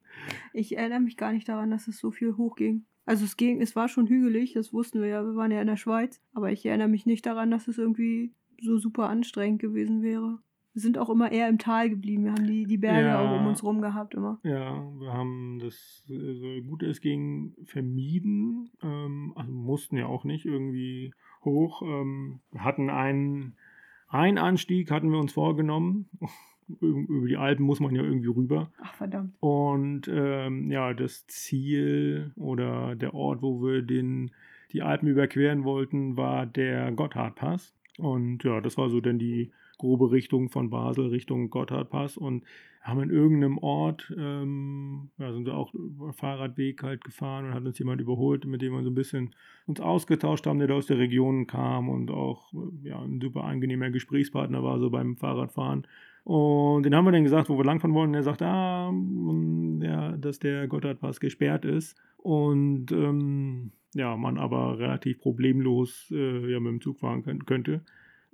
Ich 0.52 0.76
erinnere 0.76 1.00
mich 1.00 1.16
gar 1.16 1.32
nicht 1.32 1.48
daran, 1.48 1.70
dass 1.70 1.88
es 1.88 1.98
so 1.98 2.10
viel 2.10 2.36
hochging. 2.36 2.84
Also 3.08 3.24
es 3.24 3.36
ging, 3.38 3.62
es 3.62 3.74
war 3.74 3.88
schon 3.88 4.06
hügelig, 4.06 4.52
das 4.52 4.72
wussten 4.74 5.00
wir 5.00 5.08
ja, 5.08 5.24
wir 5.24 5.34
waren 5.34 5.50
ja 5.50 5.62
in 5.62 5.66
der 5.66 5.76
Schweiz. 5.76 6.20
Aber 6.34 6.52
ich 6.52 6.66
erinnere 6.66 6.88
mich 6.88 7.06
nicht 7.06 7.24
daran, 7.24 7.50
dass 7.50 7.66
es 7.66 7.78
irgendwie 7.78 8.34
so 8.60 8.76
super 8.76 9.08
anstrengend 9.08 9.60
gewesen 9.62 10.02
wäre. 10.02 10.40
Wir 10.74 10.82
sind 10.82 10.98
auch 10.98 11.08
immer 11.08 11.32
eher 11.32 11.48
im 11.48 11.58
Tal 11.58 11.88
geblieben. 11.88 12.24
Wir 12.24 12.32
haben 12.32 12.46
die, 12.46 12.66
die 12.66 12.76
Berge 12.76 13.08
Ja. 13.08 13.18
auch 13.20 13.40
um 13.40 13.46
uns 13.46 13.62
rum 13.64 13.80
gehabt 13.80 14.14
immer. 14.14 14.38
ja, 14.44 14.84
wir 15.00 15.12
haben 15.12 15.58
das 15.58 16.04
so 16.06 16.14
gut 16.68 16.82
es 16.82 17.00
ging 17.00 17.54
vermieden. 17.64 18.70
Ähm, 18.82 19.32
also 19.36 19.50
mussten 19.52 19.96
ja 19.96 20.04
auch 20.06 20.24
nicht 20.24 20.44
irgendwie 20.44 21.14
hoch. 21.44 21.80
Ähm, 21.82 22.40
wir 22.52 22.62
hatten 22.62 22.90
einen, 22.90 23.56
einen 24.08 24.36
Anstieg, 24.38 24.90
hatten 24.90 25.10
wir 25.10 25.18
uns 25.18 25.32
vorgenommen. 25.32 26.08
Über 26.80 27.26
die 27.26 27.36
Alpen 27.36 27.64
muss 27.64 27.80
man 27.80 27.94
ja 27.94 28.02
irgendwie 28.02 28.28
rüber. 28.28 28.70
Ach 28.82 28.94
verdammt. 28.94 29.34
Und 29.40 30.08
ähm, 30.08 30.70
ja, 30.70 30.92
das 30.92 31.26
Ziel 31.26 32.32
oder 32.36 32.94
der 32.94 33.14
Ort, 33.14 33.42
wo 33.42 33.62
wir 33.62 33.82
den, 33.82 34.30
die 34.72 34.82
Alpen 34.82 35.08
überqueren 35.08 35.64
wollten, 35.64 36.16
war 36.16 36.46
der 36.46 36.92
Gotthardpass. 36.92 37.74
Und 37.98 38.44
ja, 38.44 38.60
das 38.60 38.76
war 38.76 38.90
so 38.90 39.00
dann 39.00 39.18
die 39.18 39.50
grobe 39.78 40.10
Richtung 40.10 40.50
von 40.50 40.70
Basel 40.70 41.06
Richtung 41.06 41.50
Gotthardpass. 41.50 42.16
Und 42.16 42.44
haben 42.88 43.02
in 43.02 43.10
irgendeinem 43.10 43.58
Ort, 43.58 44.12
ähm, 44.16 45.10
ja, 45.18 45.32
sind 45.32 45.46
wir 45.46 45.56
auch 45.56 45.72
Fahrradweg 46.12 46.82
halt 46.82 47.04
gefahren 47.04 47.46
und 47.46 47.54
hat 47.54 47.64
uns 47.64 47.78
jemand 47.78 48.00
überholt, 48.00 48.46
mit 48.46 48.62
dem 48.62 48.72
wir 48.72 48.82
so 48.82 48.90
ein 48.90 48.94
bisschen 48.94 49.34
uns 49.66 49.80
ausgetauscht 49.80 50.46
haben, 50.46 50.58
der 50.58 50.68
da 50.68 50.74
aus 50.74 50.86
der 50.86 50.98
Region 50.98 51.46
kam 51.46 51.88
und 51.88 52.10
auch 52.10 52.52
ja, 52.82 52.98
ein 53.00 53.20
super 53.20 53.44
angenehmer 53.44 53.90
Gesprächspartner 53.90 54.62
war 54.62 54.78
so 54.78 54.90
beim 54.90 55.16
Fahrradfahren. 55.16 55.86
Und 56.24 56.82
den 56.84 56.94
haben 56.94 57.06
wir 57.06 57.12
dann 57.12 57.24
gesagt, 57.24 57.48
wo 57.48 57.56
wir 57.56 57.64
langfahren 57.64 57.94
wollen. 57.94 58.10
Und 58.10 58.14
er 58.14 58.22
sagt, 58.22 58.42
ah, 58.42 58.90
mm, 58.92 59.82
ja, 59.82 60.16
dass 60.16 60.38
der 60.38 60.68
Gotthardpass 60.68 61.20
gesperrt 61.20 61.64
ist. 61.64 61.96
Und 62.18 62.92
ähm, 62.92 63.72
ja, 63.94 64.16
man 64.16 64.38
aber 64.38 64.78
relativ 64.78 65.20
problemlos 65.20 66.10
äh, 66.10 66.52
ja, 66.52 66.60
mit 66.60 66.72
dem 66.72 66.80
Zug 66.80 67.00
fahren 67.00 67.22
könnt, 67.22 67.46
könnte. 67.46 67.82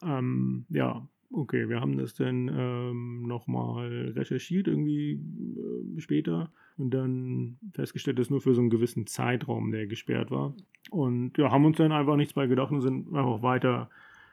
Ähm, 0.02 0.66
ja, 0.70 1.06
okay, 1.34 1.68
wir 1.68 1.80
haben 1.80 1.98
das 1.98 2.14
dann 2.14 2.48
ähm, 2.48 3.26
nochmal 3.26 4.12
recherchiert, 4.16 4.68
irgendwie 4.68 5.12
äh, 5.12 6.00
später. 6.00 6.52
Und 6.76 6.90
dann 6.90 7.58
festgestellt, 7.72 8.18
dass 8.18 8.30
nur 8.30 8.40
für 8.40 8.54
so 8.54 8.60
einen 8.60 8.70
gewissen 8.70 9.06
Zeitraum 9.06 9.70
der 9.70 9.86
gesperrt 9.86 10.30
war. 10.30 10.54
Und 10.90 11.38
ja, 11.38 11.50
haben 11.50 11.64
uns 11.64 11.76
dann 11.76 11.92
einfach 11.92 12.16
nichts 12.16 12.34
bei 12.34 12.46
gedacht 12.46 12.72
und 12.72 12.80
sind 12.80 13.14
einfach 13.14 13.42
weiter 13.42 13.90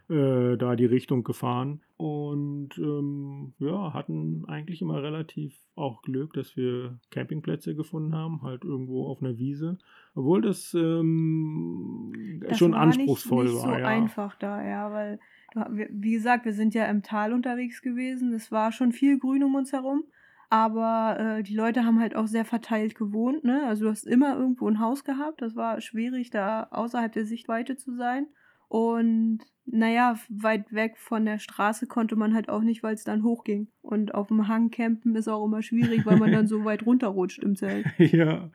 äh, 0.10 0.58
da 0.58 0.76
die 0.76 0.86
Richtung 0.86 1.24
gefahren. 1.24 1.82
Und 1.98 2.70
ähm, 2.78 3.54
ja, 3.60 3.94
hatten 3.94 4.46
eigentlich 4.48 4.82
immer 4.82 5.02
relativ 5.04 5.56
auch 5.76 6.02
Glück, 6.02 6.34
dass 6.34 6.58
wir 6.58 7.00
Campingplätze 7.12 7.76
gefunden 7.76 8.16
haben, 8.16 8.42
halt 8.42 8.64
irgendwo 8.64 9.08
auf 9.08 9.22
einer 9.22 9.38
Wiese. 9.38 9.78
Obwohl 10.16 10.42
das, 10.42 10.74
ähm, 10.74 12.42
Das 12.42 12.58
schon 12.58 12.74
war 12.74 12.82
anspruchsvoll 12.82 13.46
nicht, 13.46 13.54
nicht 13.54 13.64
war. 13.64 13.74
so 13.76 13.80
ja. 13.80 13.88
einfach 13.88 14.36
da, 14.36 14.64
ja, 14.68 14.92
weil, 14.92 15.20
wie 15.56 16.12
gesagt, 16.12 16.46
wir 16.46 16.54
sind 16.54 16.74
ja 16.74 16.86
im 16.86 17.04
Tal 17.04 17.34
unterwegs 17.34 17.82
gewesen. 17.82 18.34
Es 18.34 18.52
war 18.52 18.72
schon 18.72 18.92
viel 18.92 19.20
Grün 19.20 19.44
um 19.44 19.56
uns 19.56 19.74
herum. 19.74 20.04
Aber 20.50 21.18
äh, 21.18 21.44
die 21.44 21.56
Leute 21.56 21.86
haben 21.86 22.02
halt 22.02 22.14
auch 22.14 22.28
sehr 22.28 22.44
verteilt 22.44 22.94
gewohnt, 22.96 23.46
ne? 23.46 23.66
Also 23.68 23.86
du 23.86 23.90
hast 23.90 24.06
immer 24.06 24.36
irgendwo 24.36 24.68
ein 24.68 24.82
Haus 24.82 25.06
gehabt. 25.06 25.42
Das 25.42 25.56
war 25.56 25.80
schwierig, 25.80 26.30
da 26.30 26.68
außerhalb 26.72 27.12
der 27.14 27.26
Sichtweite 27.26 27.78
zu 27.78 27.96
sein. 27.96 28.28
Und 28.68 29.40
naja, 29.66 30.16
weit 30.28 30.74
weg 30.74 30.98
von 30.98 31.24
der 31.24 31.40
Straße 31.40 31.88
konnte 31.88 32.18
man 32.18 32.34
halt 32.34 32.50
auch 32.50 32.62
nicht, 32.62 32.84
weil 32.84 32.96
es 32.96 33.06
dann 33.06 33.24
hochging. 33.24 33.70
Und 33.82 34.14
auf 34.14 34.28
dem 34.28 34.50
Hang 34.50 34.72
campen 34.72 35.16
ist 35.16 35.30
auch 35.30 35.46
immer 35.46 35.62
schwierig, 35.62 36.06
weil 36.06 36.18
man 36.18 36.34
dann 36.34 36.48
so 36.50 36.66
weit 36.66 36.86
runterrutscht 36.86 37.44
im 37.44 37.56
Zelt. 37.56 37.86
ja. 37.98 38.50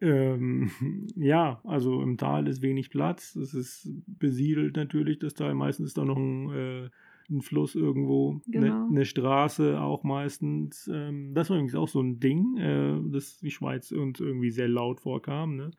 Ähm, 0.00 0.70
ja, 1.16 1.60
also 1.64 2.02
im 2.02 2.16
Tal 2.16 2.48
ist 2.48 2.62
wenig 2.62 2.90
Platz. 2.90 3.36
Es 3.36 3.54
ist 3.54 3.88
besiedelt 4.06 4.76
natürlich, 4.76 5.18
das 5.18 5.34
Tal. 5.34 5.54
Meistens 5.54 5.88
ist 5.88 5.98
da 5.98 6.04
noch 6.04 6.16
ein, 6.16 6.50
äh, 6.50 6.90
ein 7.30 7.42
Fluss 7.42 7.74
irgendwo, 7.74 8.40
eine 8.52 8.66
Genau. 8.66 8.88
ne 8.90 9.04
Straße 9.04 9.80
auch 9.80 10.02
meistens. 10.02 10.90
Ähm, 10.92 11.32
das 11.34 11.48
war 11.50 11.56
übrigens 11.56 11.74
auch 11.76 11.88
so 11.88 12.00
ein 12.00 12.18
Ding, 12.18 12.56
äh, 12.56 12.98
dass 13.10 13.38
die 13.38 13.50
Schweiz 13.50 13.92
uns 13.92 14.20
irgendwie 14.20 14.50
sehr 14.50 14.68
laut 14.68 15.00
vorkam. 15.00 15.56
Ne? 15.56 15.70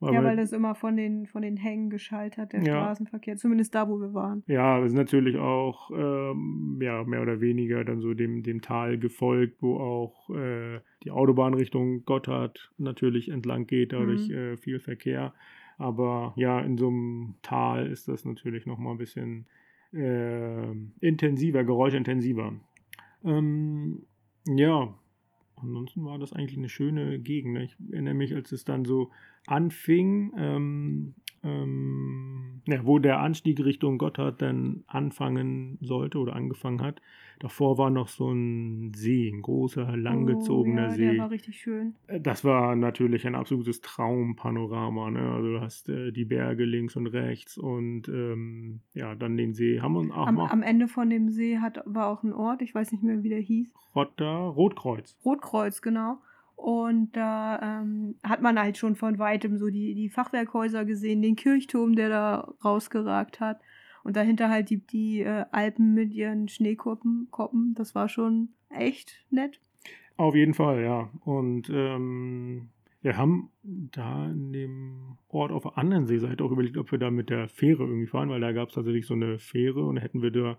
Ja, 0.00 0.12
wir- 0.12 0.24
weil 0.24 0.36
das 0.36 0.52
immer 0.52 0.74
von 0.74 0.96
den, 0.96 1.26
von 1.26 1.42
den 1.42 1.56
Hängen 1.56 1.90
geschaltet 1.90 2.38
hat, 2.38 2.52
der 2.52 2.62
Ja. 2.62 2.66
Straßenverkehr. 2.82 3.36
Zumindest 3.36 3.74
da, 3.74 3.88
wo 3.88 3.98
wir 4.00 4.12
waren. 4.14 4.42
Ja, 4.46 4.80
wir 4.80 4.88
sind 4.88 4.98
natürlich 4.98 5.36
auch 5.36 5.90
ähm, 5.90 6.78
ja, 6.82 7.02
mehr 7.04 7.22
oder 7.22 7.40
weniger 7.40 7.84
dann 7.84 8.00
so 8.00 8.14
dem, 8.14 8.42
dem 8.42 8.60
Tal 8.62 8.98
gefolgt, 8.98 9.62
wo 9.62 9.76
auch 9.78 10.30
äh, 10.30 10.80
die 11.04 11.10
Autobahn 11.10 11.54
Richtung 11.54 12.04
Gotthard 12.04 12.72
natürlich 12.78 13.28
entlang 13.30 13.66
geht, 13.66 13.92
dadurch 13.92 14.28
Mhm. 14.28 14.34
äh, 14.34 14.56
viel 14.56 14.78
Verkehr. 14.80 15.32
Aber 15.78 16.32
ja, 16.36 16.60
in 16.60 16.78
so 16.78 16.88
einem 16.88 17.34
Tal 17.42 17.86
ist 17.86 18.08
das 18.08 18.24
natürlich 18.24 18.64
nochmal 18.66 18.92
ein 18.92 18.98
bisschen 18.98 19.46
äh, 19.92 20.72
intensiver, 21.00 21.64
geräuschintensiver. 21.64 22.52
Ähm, 23.24 24.02
ja, 24.48 24.94
ansonsten 25.56 26.04
war 26.04 26.18
das 26.18 26.32
eigentlich 26.32 26.58
eine 26.58 26.68
schöne 26.68 27.18
Gegend. 27.18 27.54
Ne? 27.54 27.64
Ich 27.64 27.76
erinnere 27.90 28.14
mich, 28.14 28.34
als 28.34 28.52
es 28.52 28.64
dann 28.64 28.84
so 28.84 29.10
anfing, 29.46 30.32
ähm, 30.36 31.14
ähm, 31.46 32.62
ja, 32.66 32.84
wo 32.84 32.98
der 32.98 33.20
Anstieg 33.20 33.64
Richtung 33.64 33.98
Gotthard 33.98 34.42
dann 34.42 34.82
anfangen 34.88 35.78
sollte 35.80 36.18
oder 36.18 36.34
angefangen 36.34 36.82
hat. 36.82 37.00
Davor 37.38 37.78
war 37.78 37.90
noch 37.90 38.08
so 38.08 38.30
ein 38.30 38.92
See, 38.94 39.28
ein 39.28 39.42
großer, 39.42 39.96
langgezogener 39.96 40.86
oh, 40.86 40.90
ja, 40.90 40.90
See. 40.90 41.10
Der 41.12 41.18
war 41.18 41.30
richtig 41.30 41.60
schön. 41.60 41.94
Äh, 42.06 42.20
Das 42.20 42.44
war 42.44 42.74
natürlich 42.74 43.26
ein 43.26 43.34
absolutes 43.34 43.82
Traumpanorama. 43.82 45.10
Ne? 45.10 45.20
Also 45.20 45.52
du 45.52 45.60
hast 45.60 45.88
äh, 45.88 46.12
die 46.12 46.24
Berge 46.24 46.64
links 46.64 46.96
und 46.96 47.06
rechts 47.06 47.56
und 47.58 48.08
ähm, 48.08 48.80
ja, 48.94 49.14
dann 49.14 49.36
den 49.36 49.54
See. 49.54 49.80
Haben 49.80 50.08
wir 50.08 50.16
auch 50.16 50.26
Am, 50.26 50.40
am 50.40 50.62
Ende 50.62 50.88
von 50.88 51.08
dem 51.10 51.28
See 51.30 51.58
hat, 51.58 51.80
war 51.84 52.08
auch 52.08 52.22
ein 52.22 52.32
Ort, 52.32 52.62
ich 52.62 52.74
weiß 52.74 52.90
nicht 52.90 53.04
mehr, 53.04 53.22
wie 53.22 53.28
der 53.28 53.40
hieß. 53.40 53.72
Rotter, 53.94 54.26
Rotkreuz. 54.26 55.16
Rotkreuz, 55.24 55.82
genau. 55.82 56.18
Und 56.56 57.14
da 57.14 57.80
ähm, 57.82 58.16
hat 58.22 58.40
man 58.40 58.58
halt 58.58 58.78
schon 58.78 58.96
von 58.96 59.18
weitem 59.18 59.58
so 59.58 59.68
die, 59.68 59.94
die 59.94 60.08
Fachwerkhäuser 60.08 60.84
gesehen, 60.84 61.22
den 61.22 61.36
Kirchturm, 61.36 61.94
der 61.94 62.08
da 62.08 62.54
rausgeragt 62.64 63.40
hat. 63.40 63.60
Und 64.02 64.16
dahinter 64.16 64.48
halt 64.48 64.70
die, 64.70 64.78
die 64.78 65.20
äh, 65.20 65.44
Alpen 65.52 65.94
mit 65.94 66.12
ihren 66.12 66.48
Schneekoppen. 66.48 67.28
Koppen. 67.30 67.74
Das 67.74 67.94
war 67.94 68.08
schon 68.08 68.48
echt 68.70 69.24
nett. 69.30 69.60
Auf 70.16 70.34
jeden 70.34 70.54
Fall, 70.54 70.82
ja. 70.82 71.10
Und 71.24 71.68
ähm, 71.70 72.70
wir 73.02 73.16
haben 73.16 73.50
da 73.62 74.26
in 74.26 74.52
dem 74.52 75.18
Ort 75.28 75.52
auf 75.52 75.64
der 75.64 75.78
anderen 75.78 76.06
Seeseite 76.06 76.42
auch 76.42 76.50
überlegt, 76.50 76.78
ob 76.78 76.90
wir 76.90 76.98
da 76.98 77.10
mit 77.10 77.30
der 77.30 77.48
Fähre 77.48 77.84
irgendwie 77.84 78.06
fahren, 78.06 78.30
weil 78.30 78.40
da 78.40 78.52
gab 78.52 78.70
es 78.70 78.74
tatsächlich 78.74 79.06
so 79.06 79.14
eine 79.14 79.38
Fähre 79.38 79.84
und 79.84 79.98
hätten 79.98 80.22
wir 80.22 80.30
da 80.30 80.56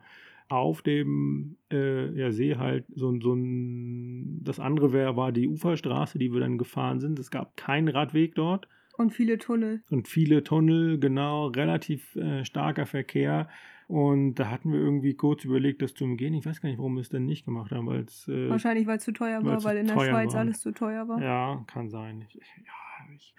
auf 0.49 0.81
dem 0.81 1.57
äh, 1.71 2.11
ja, 2.17 2.31
See 2.31 2.55
halt 2.55 2.85
so, 2.95 3.09
ein- 3.09 3.21
so 3.21 3.33
ein. 3.33 4.43
Das 4.43 4.59
andere 4.59 4.93
wär, 4.93 5.15
war 5.17 5.31
die 5.31 5.47
Uferstraße, 5.47 6.17
die 6.19 6.31
wir 6.33 6.39
dann 6.39 6.57
gefahren 6.57 6.99
sind. 6.99 7.19
Es 7.19 7.31
gab 7.31 7.57
keinen 7.57 7.87
Radweg 7.89 8.35
dort 8.35 8.67
Und 8.97 9.11
viele 9.13 9.37
Tunnel. 9.37 9.81
und 9.89 10.07
viele 10.07 10.43
Tunnel, 10.43 10.99
genau, 10.99 11.47
relativ 11.47 12.15
äh, 12.15 12.45
starker 12.45 12.85
Verkehr. 12.85 13.49
Und 13.89 14.35
da 14.35 14.49
hatten 14.51 14.71
wir 14.73 14.79
irgendwie 14.79 15.13
kurz 15.13 15.45
überlegt, 15.45 15.81
das 15.81 15.93
zu 15.93 16.03
umgehen. 16.03 16.33
Ich 16.33 16.45
weiß 16.45 16.59
gar 16.61 16.67
nicht, 16.69 16.77
warum 16.77 16.95
wir 16.95 17.01
es 17.01 17.09
denn 17.09 17.25
nicht 17.25 17.45
gemacht 17.45 17.71
haben, 17.71 17.87
weil 17.87 18.01
es. 18.01 18.27
Äh, 18.27 18.49
Wahrscheinlich, 18.49 18.85
weil 18.87 18.97
es 18.97 19.03
zu 19.05 19.13
teuer 19.13 19.43
war, 19.45 19.63
weil 19.63 19.77
in 19.77 19.87
der 19.87 19.93
Schweiz 19.93 20.33
war. 20.33 20.39
alles 20.41 20.59
zu 20.61 20.71
teuer 20.73 21.07
war. 21.07 21.21
ja, 21.21 21.63
kann 21.67 21.89
sein. 21.89 22.25
Ich, 22.27 22.35
ja, 22.35 23.13
ich 23.15 23.33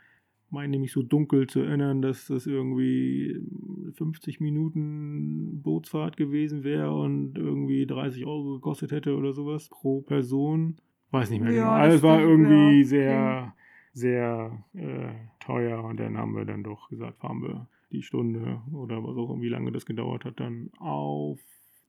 meine 0.51 0.71
nämlich 0.71 0.93
so 0.93 1.03
dunkel 1.03 1.47
zu 1.47 1.61
erinnern, 1.61 2.03
dass 2.03 2.27
das 2.27 2.47
irgendwie 2.47 3.41
50 3.95 4.41
Minuten 4.41 5.61
Bootsfahrt 5.63 6.17
gewesen 6.17 6.65
wäre 6.65 6.95
und 6.95 7.37
irgendwie 7.37 7.87
30 7.87 8.27
Euro 8.27 8.55
gekostet 8.55 8.93
hätte 8.93 9.17
oder 9.17 9.33
sowas 9.33 9.69
pro 9.69 10.01
Person. 10.03 10.77
Weiß 11.11 11.31
nicht 11.31 11.43
mehr 11.43 11.53
Ja, 11.53 11.65
genau. 11.65 11.85
das 11.85 11.93
Also 11.93 12.09
war 12.09 12.21
irgendwie 12.21 12.79
ja. 12.81 12.85
sehr, 12.85 13.55
sehr 13.93 14.65
äh, 14.75 15.45
teuer 15.45 15.85
und 15.85 15.99
dann 15.99 16.17
haben 16.17 16.37
wir 16.37 16.45
dann 16.45 16.63
doch 16.63 16.89
gesagt, 16.89 17.19
fahren 17.19 17.43
wir 17.43 17.69
die 17.91 18.03
Stunde 18.03 18.61
oder 18.73 19.03
was 19.03 19.17
auch 19.17 19.31
immer, 19.31 19.43
wie 19.43 19.49
lange 19.49 19.73
das 19.73 19.87
gedauert 19.87 20.25
hat, 20.25 20.41
dann 20.41 20.71
auf 20.79 21.41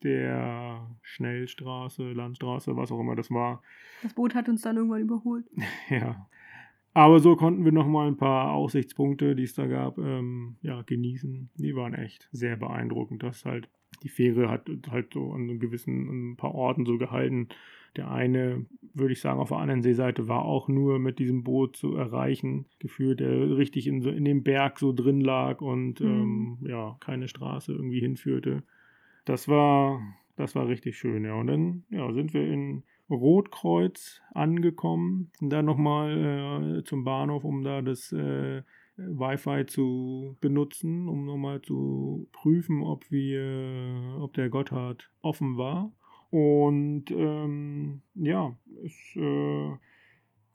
der 0.04 0.96
Schnellstraße, 1.02 2.14
Landstraße, 2.14 2.76
was 2.78 2.92
auch 2.92 3.00
immer 3.00 3.16
das 3.16 3.30
war. 3.32 3.62
Das 4.02 4.14
Boot 4.14 4.34
hat 4.34 4.48
uns 4.48 4.62
dann 4.62 4.78
irgendwann 4.78 5.02
überholt. 5.02 5.46
Ja. 5.90 6.28
Aber 6.94 7.20
so 7.20 7.36
konnten 7.36 7.66
wir 7.66 7.72
nochmal 7.72 8.08
ein 8.08 8.18
paar 8.18 8.54
Aussichtspunkte, 8.54 9.36
die 9.36 9.44
es 9.44 9.54
da 9.54 9.68
gab, 9.68 9.98
ähm, 10.00 10.58
ja, 10.62 10.82
genießen. 10.82 11.50
Die 11.56 11.76
waren 11.76 11.94
echt 11.94 12.28
sehr 12.32 12.56
beeindruckend. 12.56 13.22
Das 13.24 13.46
halt, 13.46 13.70
die 14.04 14.10
Fähre 14.10 14.50
hat 14.50 14.70
halt 14.90 15.14
so 15.14 15.32
an 15.32 15.44
einem 15.44 15.60
gewissen, 15.60 16.10
an 16.10 16.32
ein 16.32 16.36
paar 16.36 16.56
Orten 16.56 16.86
so 16.86 16.98
gehalten. 16.98 17.50
Der 17.96 18.12
eine, 18.12 18.66
würde 18.94 19.14
ich 19.14 19.22
sagen, 19.22 19.40
auf 19.40 19.50
der 19.50 19.58
anderen 19.58 19.82
Seeseite 19.82 20.28
war 20.28 20.46
auch 20.46 20.68
nur 20.68 21.00
mit 21.00 21.20
diesem 21.20 21.44
Boot 21.44 21.76
zu 21.76 21.96
erreichen, 21.96 22.66
gefühlt, 22.80 23.20
der 23.20 23.58
richtig 23.58 23.88
in, 23.88 24.02
so, 24.02 24.10
in 24.10 24.26
dem 24.26 24.44
Berg 24.44 24.80
so 24.80 24.94
drin 24.94 25.22
lag 25.22 25.62
und 25.62 26.02
ähm, 26.02 26.60
ja, 26.62 26.98
keine 27.00 27.28
Straße 27.28 27.72
irgendwie 27.72 28.00
hinführte. 28.00 28.64
Das 29.26 29.48
war, 29.48 30.02
das 30.36 30.56
war 30.56 30.68
richtig 30.68 30.98
schön, 30.98 31.24
ja. 31.26 31.34
Und 31.34 31.48
dann 31.48 31.84
ja, 31.90 32.12
sind 32.14 32.34
wir 32.34 32.48
in 32.48 32.84
Rotkreuz 33.10 34.22
angekommen, 34.34 35.32
und 35.42 35.50
dann 35.50 35.66
nochmal 35.66 36.80
äh, 36.80 36.84
zum 36.84 37.04
Bahnhof, 37.04 37.44
um 37.44 37.64
da 37.64 37.82
das 37.82 38.12
äh, 38.12 38.62
Wi-Fi 38.98 39.66
zu 39.66 40.36
benutzen, 40.42 41.08
um 41.08 41.26
nochmal 41.26 41.62
zu 41.62 42.28
prüfen, 42.34 42.84
ob 42.84 43.10
wir, 43.12 44.18
ob 44.20 44.34
der 44.34 44.50
Gotthard 44.50 45.10
offen 45.22 45.58
war. 45.58 45.92
Und 46.30 47.06
ähm, 47.12 48.02
ja, 48.16 48.56
es, 48.86 49.16
äh, 49.16 49.72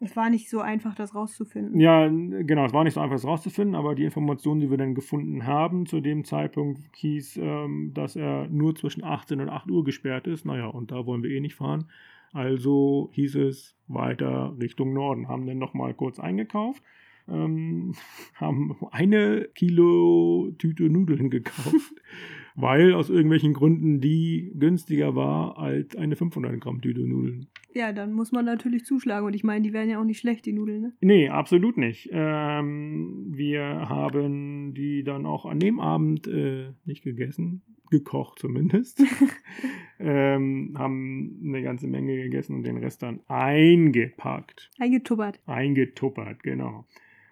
Es 0.01 0.15
war 0.15 0.29
nicht 0.31 0.51
so 0.51 0.61
einfach, 0.61 0.95
das 0.95 1.15
rauszufinden. 1.15 1.81
ja, 1.81 2.07
genau, 2.09 2.67
es 2.67 2.73
war 2.73 2.85
nicht 2.85 2.95
so 2.95 3.01
einfach, 3.01 3.17
das 3.17 3.25
rauszufinden, 3.27 3.75
aber 3.75 3.95
die 3.95 4.05
Informationen, 4.05 4.61
die 4.61 4.71
wir 4.71 4.77
dann 4.77 4.95
gefunden 4.95 5.47
haben, 5.47 5.87
zu 5.87 6.01
dem 6.01 6.25
Zeitpunkt 6.25 6.95
hieß, 6.97 7.39
ähm, 7.39 7.93
dass 7.95 8.15
er 8.15 8.47
nur 8.49 8.75
zwischen 8.77 9.03
18 9.03 9.41
und 9.41 9.49
8 9.49 9.71
Uhr 9.71 9.83
gesperrt 9.85 10.27
ist. 10.27 10.45
Naja, 10.45 10.67
und 10.67 10.91
da 10.91 11.07
wollen 11.07 11.23
wir 11.23 11.31
eh 11.31 11.41
nicht 11.41 11.55
fahren. 11.57 11.87
Also 12.35 13.11
hieß 13.13 13.37
es 13.37 13.77
weiter 13.87 14.57
Richtung 14.61 14.93
Norden. 14.93 15.29
Haben 15.29 15.47
dann 15.47 15.59
nochmal 15.59 15.95
kurz 15.95 16.19
eingekauft, 16.19 16.83
ähm, 17.29 17.95
haben 18.35 18.77
eine 18.91 19.49
Kilo 19.55 20.51
Tüte 20.59 20.91
Nudeln 20.91 21.31
gekauft, 21.31 21.95
weil 22.55 22.95
aus 22.95 23.11
irgendwelchen 23.11 23.53
Gründen 23.53 24.01
die 24.01 24.53
günstiger 24.55 25.15
war 25.15 25.59
als 25.59 25.97
eine 25.97 26.17
500 26.17 26.61
Gramm 26.61 26.81
Tüte 26.81 27.01
Nudeln. 27.01 27.49
Ja, 27.73 27.93
dann 27.93 28.13
muss 28.13 28.31
man 28.31 28.45
natürlich 28.45 28.85
zuschlagen. 28.85 29.27
Und 29.27 29.35
ich 29.35 29.43
meine, 29.43 29.63
die 29.63 29.73
wären 29.73 29.91
ja 29.91 30.01
auch 30.01 30.05
nicht 30.05 30.21
schlecht, 30.21 30.47
die 30.47 30.53
Nudeln, 30.53 30.81
ne? 30.81 30.93
Nee, 31.01 31.29
absolut 31.29 31.77
nicht. 31.77 32.09
Ähm, 32.13 33.27
wir 33.31 33.65
haben 33.65 34.75
die 34.75 35.03
dann 35.03 35.27
auch 35.27 35.45
an 35.45 35.59
dem 35.59 35.81
Abend 35.81 36.29
äh, 36.29 36.71
nicht 36.85 37.03
gegessen, 37.03 37.63
gekocht 37.91 38.39
zumindest. 38.39 39.03
ähm, 39.99 40.75
haben 40.79 41.41
eine 41.45 41.63
ganze 41.63 41.89
Menge 41.89 42.17
gegessen 42.17 42.55
und 42.55 42.63
den 42.63 42.77
Rest 42.77 43.03
dann 43.03 43.21
eingepackt. 43.27 44.71
Eingetuppert. 44.79 45.41
Eingetuppert, 45.47 46.45
genau. 46.45 46.87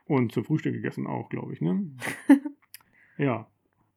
Und 0.06 0.32
zum 0.32 0.44
Frühstück 0.44 0.74
gegessen 0.74 1.06
auch, 1.06 1.28
glaube 1.28 1.52
ich, 1.52 1.60
ne? 1.60 1.86
ja. 3.16 3.46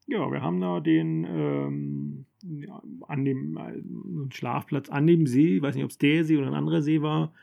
Ja, 0.08 0.32
wir 0.32 0.42
haben 0.42 0.62
da 0.62 0.80
den 0.80 1.26
ähm, 1.28 2.26
ja, 2.44 2.82
an 3.08 3.26
dem 3.26 3.58
äh, 3.58 4.34
Schlafplatz 4.34 4.90
an 4.90 5.08
dem 5.08 5.26
See, 5.26 5.62
weiß 5.62 5.76
nicht, 5.76 5.84
ob 5.84 5.92
es 5.92 5.98
der 5.98 6.24
See 6.26 6.38
oder 6.38 6.48
ein 6.48 6.54
anderer 6.54 6.82
See 6.82 7.02
war, 7.02 7.34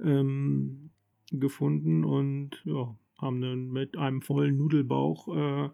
ähm, 0.00 0.90
gefunden 1.32 2.04
und 2.04 2.62
ja, 2.64 2.94
haben 3.18 3.40
dann 3.40 3.72
mit 3.72 3.96
einem 3.96 4.22
vollen 4.22 4.56
Nudelbauch 4.56 5.28
äh, 5.36 5.70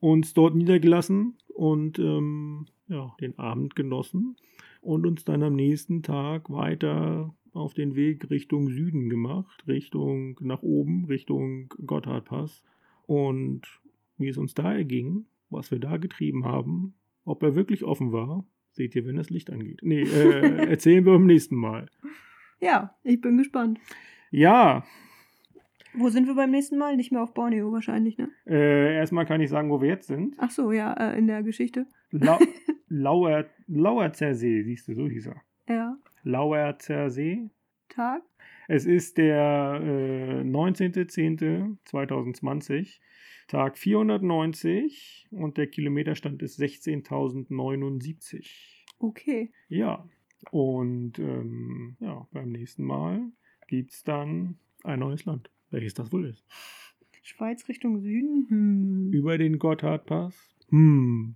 uns 0.00 0.34
dort 0.34 0.54
niedergelassen 0.54 1.34
und 1.48 1.98
ähm, 1.98 2.66
ja, 2.88 3.14
den 3.20 3.38
Abend 3.38 3.74
genossen 3.74 4.36
und 4.82 5.06
uns 5.06 5.24
dann 5.24 5.42
am 5.42 5.54
nächsten 5.54 6.02
Tag 6.02 6.50
weiter 6.50 7.34
auf 7.52 7.74
den 7.74 7.96
Weg 7.96 8.28
Richtung 8.30 8.68
Süden 8.68 9.08
gemacht, 9.08 9.64
Richtung 9.66 10.38
nach 10.40 10.62
oben, 10.62 11.06
Richtung 11.06 11.72
Gotthardpass. 11.84 12.62
Und 13.06 13.62
wie 14.18 14.28
es 14.28 14.36
uns 14.36 14.54
da 14.54 14.74
erging, 14.74 15.24
was 15.50 15.70
wir 15.70 15.78
da 15.78 15.96
getrieben 15.96 16.44
haben, 16.44 16.94
ob 17.24 17.42
er 17.42 17.54
wirklich 17.54 17.84
offen 17.84 18.12
war, 18.12 18.44
seht 18.72 18.94
ihr, 18.94 19.06
wenn 19.06 19.16
das 19.16 19.30
Licht 19.30 19.50
angeht. 19.50 19.80
Nee, 19.82 20.02
äh, 20.02 20.66
erzählen 20.70 21.04
wir 21.04 21.12
beim 21.12 21.26
nächsten 21.26 21.56
Mal. 21.56 21.88
Ja, 22.60 22.94
ich 23.02 23.20
bin 23.20 23.38
gespannt. 23.38 23.78
Ja, 24.30 24.84
Wo 25.94 26.08
sind 26.10 26.26
wir 26.26 26.34
beim 26.34 26.50
nächsten 26.50 26.76
Mal? 26.78 26.96
Nicht 26.96 27.12
mehr 27.12 27.22
auf 27.22 27.32
Borneo 27.32 27.72
wahrscheinlich, 27.72 28.18
ne? 28.18 28.28
äh, 28.46 28.96
erstmal 28.96 29.24
kann 29.24 29.40
ich 29.40 29.48
sagen, 29.48 29.70
wo 29.70 29.80
wir 29.80 29.88
jetzt 29.88 30.08
sind. 30.08 30.34
Ach 30.38 30.50
so, 30.50 30.72
ja, 30.72 30.92
äh, 30.92 31.16
in 31.18 31.26
der 31.26 31.42
Geschichte. 31.42 31.86
La 32.10 32.38
Lauer, 32.88 33.46
Lauerzer 33.66 34.34
See, 34.34 34.62
siehst 34.62 34.88
du, 34.88 34.94
so 34.94 35.08
hieß 35.08 35.28
er. 35.28 35.40
Ja. 35.68 35.96
Lauerzer 36.22 37.08
See. 37.10 37.48
Tag. 37.88 38.22
Es 38.68 38.84
ist 38.84 39.16
der 39.16 39.80
äh, 39.82 40.42
19.10.2020, 40.42 42.98
Tag 43.46 43.78
490 43.78 45.28
und 45.30 45.56
der 45.56 45.68
Kilometerstand 45.68 46.42
ist 46.42 46.58
16.079. 46.60 48.50
Okay. 48.98 49.52
Ja, 49.68 50.08
und 50.50 51.18
ähm, 51.18 51.96
ja, 52.00 52.26
beim 52.32 52.50
nächsten 52.50 52.84
Mal 52.84 53.30
gibt 53.68 53.92
es 53.92 54.04
dann 54.04 54.58
ein 54.84 55.00
neues 55.00 55.24
Land. 55.24 55.50
Welches 55.70 55.94
das 55.94 56.12
wohl 56.12 56.26
ist? 56.26 56.44
Schweiz 57.22 57.68
Richtung 57.68 58.00
Süden? 58.00 58.46
Hm. 58.48 59.12
Über 59.12 59.38
den 59.38 59.58
Gotthardpass? 59.58 60.56
Hm. 60.68 61.34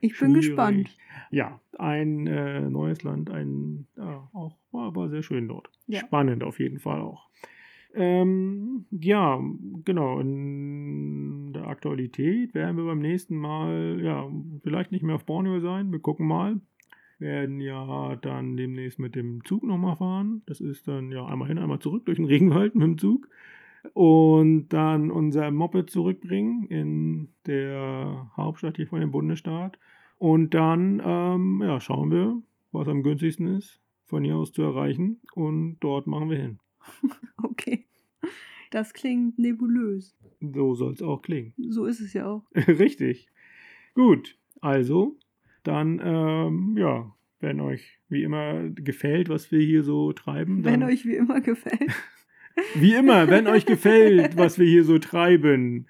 Ich 0.00 0.18
bin 0.18 0.30
schwierig. 0.30 0.46
gespannt. 0.46 0.96
Ja, 1.30 1.60
ein 1.78 2.26
äh, 2.26 2.60
neues 2.68 3.02
Land, 3.02 3.30
ein, 3.30 3.86
ja, 3.96 4.28
auch, 4.32 4.56
war 4.72 4.86
aber 4.86 5.08
sehr 5.10 5.22
schön 5.22 5.48
dort. 5.48 5.70
Ja. 5.86 6.00
Spannend 6.00 6.42
auf 6.42 6.58
jeden 6.58 6.78
Fall 6.78 7.00
auch. 7.00 7.28
Ähm, 7.94 8.86
ja, 8.90 9.40
genau. 9.84 10.20
In 10.20 11.52
der 11.52 11.66
Aktualität 11.66 12.54
werden 12.54 12.76
wir 12.76 12.84
beim 12.84 13.00
nächsten 13.00 13.36
Mal, 13.36 14.00
ja, 14.02 14.28
vielleicht 14.62 14.92
nicht 14.92 15.02
mehr 15.02 15.16
auf 15.16 15.24
Borneo 15.24 15.60
sein. 15.60 15.90
Wir 15.90 15.98
gucken 15.98 16.26
mal. 16.26 16.60
Werden 17.18 17.60
ja 17.60 18.16
dann 18.16 18.56
demnächst 18.56 18.98
mit 18.98 19.14
dem 19.14 19.44
Zug 19.44 19.62
nochmal 19.62 19.96
fahren. 19.96 20.42
Das 20.46 20.60
ist 20.60 20.88
dann 20.88 21.12
ja 21.12 21.26
einmal 21.26 21.48
hin, 21.48 21.58
einmal 21.58 21.80
zurück 21.80 22.06
durch 22.06 22.16
den 22.16 22.24
Regenwald 22.26 22.74
mit 22.74 22.84
dem 22.84 22.98
Zug. 22.98 23.28
Und 23.92 24.68
dann 24.68 25.10
unser 25.10 25.50
Moped 25.50 25.90
zurückbringen 25.90 26.64
in 26.64 27.28
der 27.46 28.30
Hauptstadt 28.36 28.76
hier 28.76 28.86
von 28.86 29.00
dem 29.00 29.10
Bundesstaat. 29.10 29.78
Und 30.18 30.54
dann 30.54 31.02
ähm, 31.04 31.62
ja, 31.62 31.80
schauen 31.80 32.10
wir, 32.10 32.40
was 32.72 32.88
am 32.88 33.02
günstigsten 33.02 33.46
ist, 33.56 33.80
von 34.06 34.24
hier 34.24 34.36
aus 34.36 34.52
zu 34.52 34.62
erreichen. 34.62 35.20
Und 35.34 35.78
dort 35.80 36.06
machen 36.06 36.30
wir 36.30 36.38
hin. 36.38 36.58
Okay. 37.42 37.86
Das 38.70 38.92
klingt 38.92 39.38
nebulös. 39.38 40.16
So 40.40 40.74
soll 40.74 40.92
es 40.92 41.02
auch 41.02 41.22
klingen. 41.22 41.52
So 41.56 41.86
ist 41.86 42.00
es 42.00 42.12
ja 42.12 42.26
auch. 42.26 42.44
Richtig. 42.54 43.28
Gut, 43.94 44.38
also, 44.60 45.18
dann, 45.64 46.00
ähm, 46.02 46.76
ja, 46.78 47.14
wenn 47.40 47.60
euch 47.60 47.98
wie 48.08 48.22
immer 48.22 48.68
gefällt, 48.70 49.28
was 49.28 49.50
wir 49.50 49.60
hier 49.60 49.82
so 49.82 50.12
treiben, 50.12 50.62
dann, 50.62 50.74
Wenn 50.74 50.82
euch 50.84 51.04
wie 51.04 51.16
immer 51.16 51.40
gefällt. 51.40 51.92
wie 52.74 52.94
immer, 52.94 53.28
wenn 53.28 53.46
euch 53.46 53.66
gefällt, 53.66 54.36
was 54.36 54.58
wir 54.58 54.66
hier 54.66 54.84
so 54.84 54.98
treiben, 54.98 55.86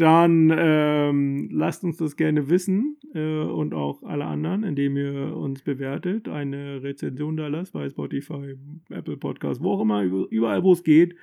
dann 0.00 0.54
ähm, 0.56 1.48
lasst 1.50 1.82
uns 1.82 1.96
das 1.96 2.16
gerne 2.16 2.48
wissen 2.48 2.96
äh, 3.14 3.40
und 3.40 3.74
auch 3.74 4.04
alle 4.04 4.26
anderen, 4.26 4.62
indem 4.62 4.96
ihr 4.96 5.36
uns 5.36 5.62
bewertet, 5.62 6.28
eine 6.28 6.80
Rezension 6.82 7.36
da 7.36 7.48
lasst 7.48 7.72
bei 7.72 7.88
Spotify, 7.88 8.54
Apple 8.90 9.16
Podcast, 9.16 9.60
wo 9.60 9.72
auch 9.72 9.80
immer, 9.80 10.02
überall, 10.02 10.62
wo 10.62 10.72
es 10.72 10.84
geht. 10.84 11.16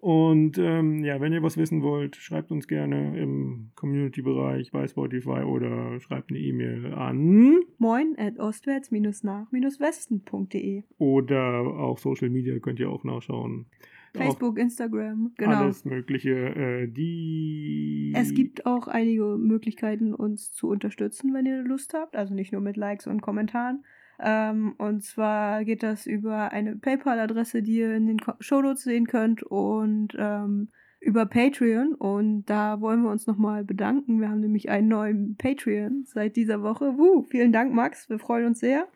Und 0.00 0.58
ähm, 0.58 1.04
ja, 1.04 1.20
wenn 1.20 1.32
ihr 1.32 1.42
was 1.42 1.56
wissen 1.56 1.82
wollt, 1.82 2.14
schreibt 2.16 2.52
uns 2.52 2.68
gerne 2.68 3.18
im 3.18 3.70
Community-Bereich 3.74 4.70
bei 4.70 4.86
Spotify 4.86 5.42
oder 5.42 5.98
schreibt 5.98 6.30
eine 6.30 6.38
E-Mail 6.38 6.94
an 6.94 7.58
Moin 7.78 8.14
at 8.16 8.38
ostwärts-nach-westen.de. 8.38 10.84
oder 10.98 11.60
auch 11.60 11.98
Social 11.98 12.30
Media 12.30 12.60
könnt 12.60 12.78
ihr 12.78 12.90
auch 12.90 13.02
nachschauen. 13.02 13.66
Facebook, 14.14 14.58
Instagram, 14.58 15.32
genau. 15.36 15.56
Alles 15.56 15.84
Mögliche. 15.84 16.30
Äh, 16.30 16.86
die. 16.88 18.12
Es 18.16 18.34
gibt 18.34 18.66
auch 18.66 18.88
einige 18.88 19.36
Möglichkeiten, 19.36 20.14
uns 20.14 20.52
zu 20.52 20.68
unterstützen, 20.68 21.32
wenn 21.34 21.46
ihr 21.46 21.62
Lust 21.62 21.94
habt. 21.94 22.16
Also 22.16 22.34
nicht 22.34 22.52
nur 22.52 22.60
mit 22.60 22.76
Likes 22.76 23.06
und 23.06 23.20
Kommentaren. 23.20 23.84
Ähm, 24.20 24.74
und 24.78 25.04
zwar 25.04 25.64
geht 25.64 25.82
das 25.82 26.06
über 26.06 26.52
eine 26.52 26.76
PayPal-Adresse, 26.76 27.62
die 27.62 27.76
ihr 27.78 27.94
in 27.94 28.06
den 28.06 28.18
Ko- 28.18 28.34
Shownotes 28.40 28.82
sehen 28.82 29.06
könnt. 29.06 29.42
Und 29.42 30.16
ähm, 30.18 30.68
über 31.00 31.26
Patreon 31.26 31.94
und 31.94 32.46
da 32.46 32.80
wollen 32.80 33.02
wir 33.02 33.10
uns 33.10 33.28
nochmal 33.28 33.64
bedanken. 33.64 34.20
Wir 34.20 34.30
haben 34.30 34.40
nämlich 34.40 34.68
einen 34.68 34.88
neuen 34.88 35.36
Patreon 35.36 36.02
seit 36.06 36.34
dieser 36.34 36.62
Woche. 36.62 36.98
Wuh, 36.98 37.22
vielen 37.22 37.52
Dank, 37.52 37.72
Max. 37.72 38.10
Wir 38.10 38.18
freuen 38.18 38.46
uns 38.46 38.58
sehr. 38.58 38.88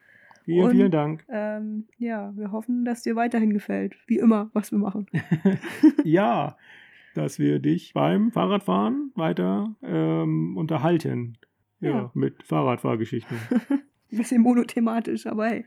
Vielen, 0.44 0.64
Und- 0.64 0.70
vielen 0.72 0.90
Dank. 0.90 1.24
Ähm, 1.28 1.86
ja, 1.98 2.32
wir 2.36 2.50
hoffen, 2.52 2.84
dass 2.84 3.02
dir 3.02 3.14
weiterhin 3.16 3.52
gefällt. 3.52 3.94
Wie 4.06 4.18
immer, 4.18 4.50
was 4.52 4.72
wir 4.72 4.78
machen. 4.78 5.06
ja, 6.04 6.56
dass 7.14 7.38
wir 7.38 7.58
dich 7.58 7.92
beim 7.94 8.32
Fahrradfahren 8.32 9.12
weiter 9.14 9.74
ähm, 9.82 10.56
unterhalten. 10.56 11.36
Ja, 11.80 11.90
Ja. 11.90 12.10
mit 12.14 12.42
Fahrradfahrgeschichten. 12.44 13.36
Ein 14.12 14.18
bisschen 14.18 14.42
monothematisch, 14.42 15.26
aber 15.26 15.46
hey. 15.48 15.64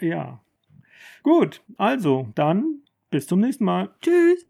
ja. 0.00 0.40
Gut, 1.22 1.62
also 1.76 2.28
dann 2.34 2.82
bis 3.10 3.26
zum 3.26 3.40
nächsten 3.40 3.64
Mal. 3.64 3.90
Tschüss. 4.00 4.46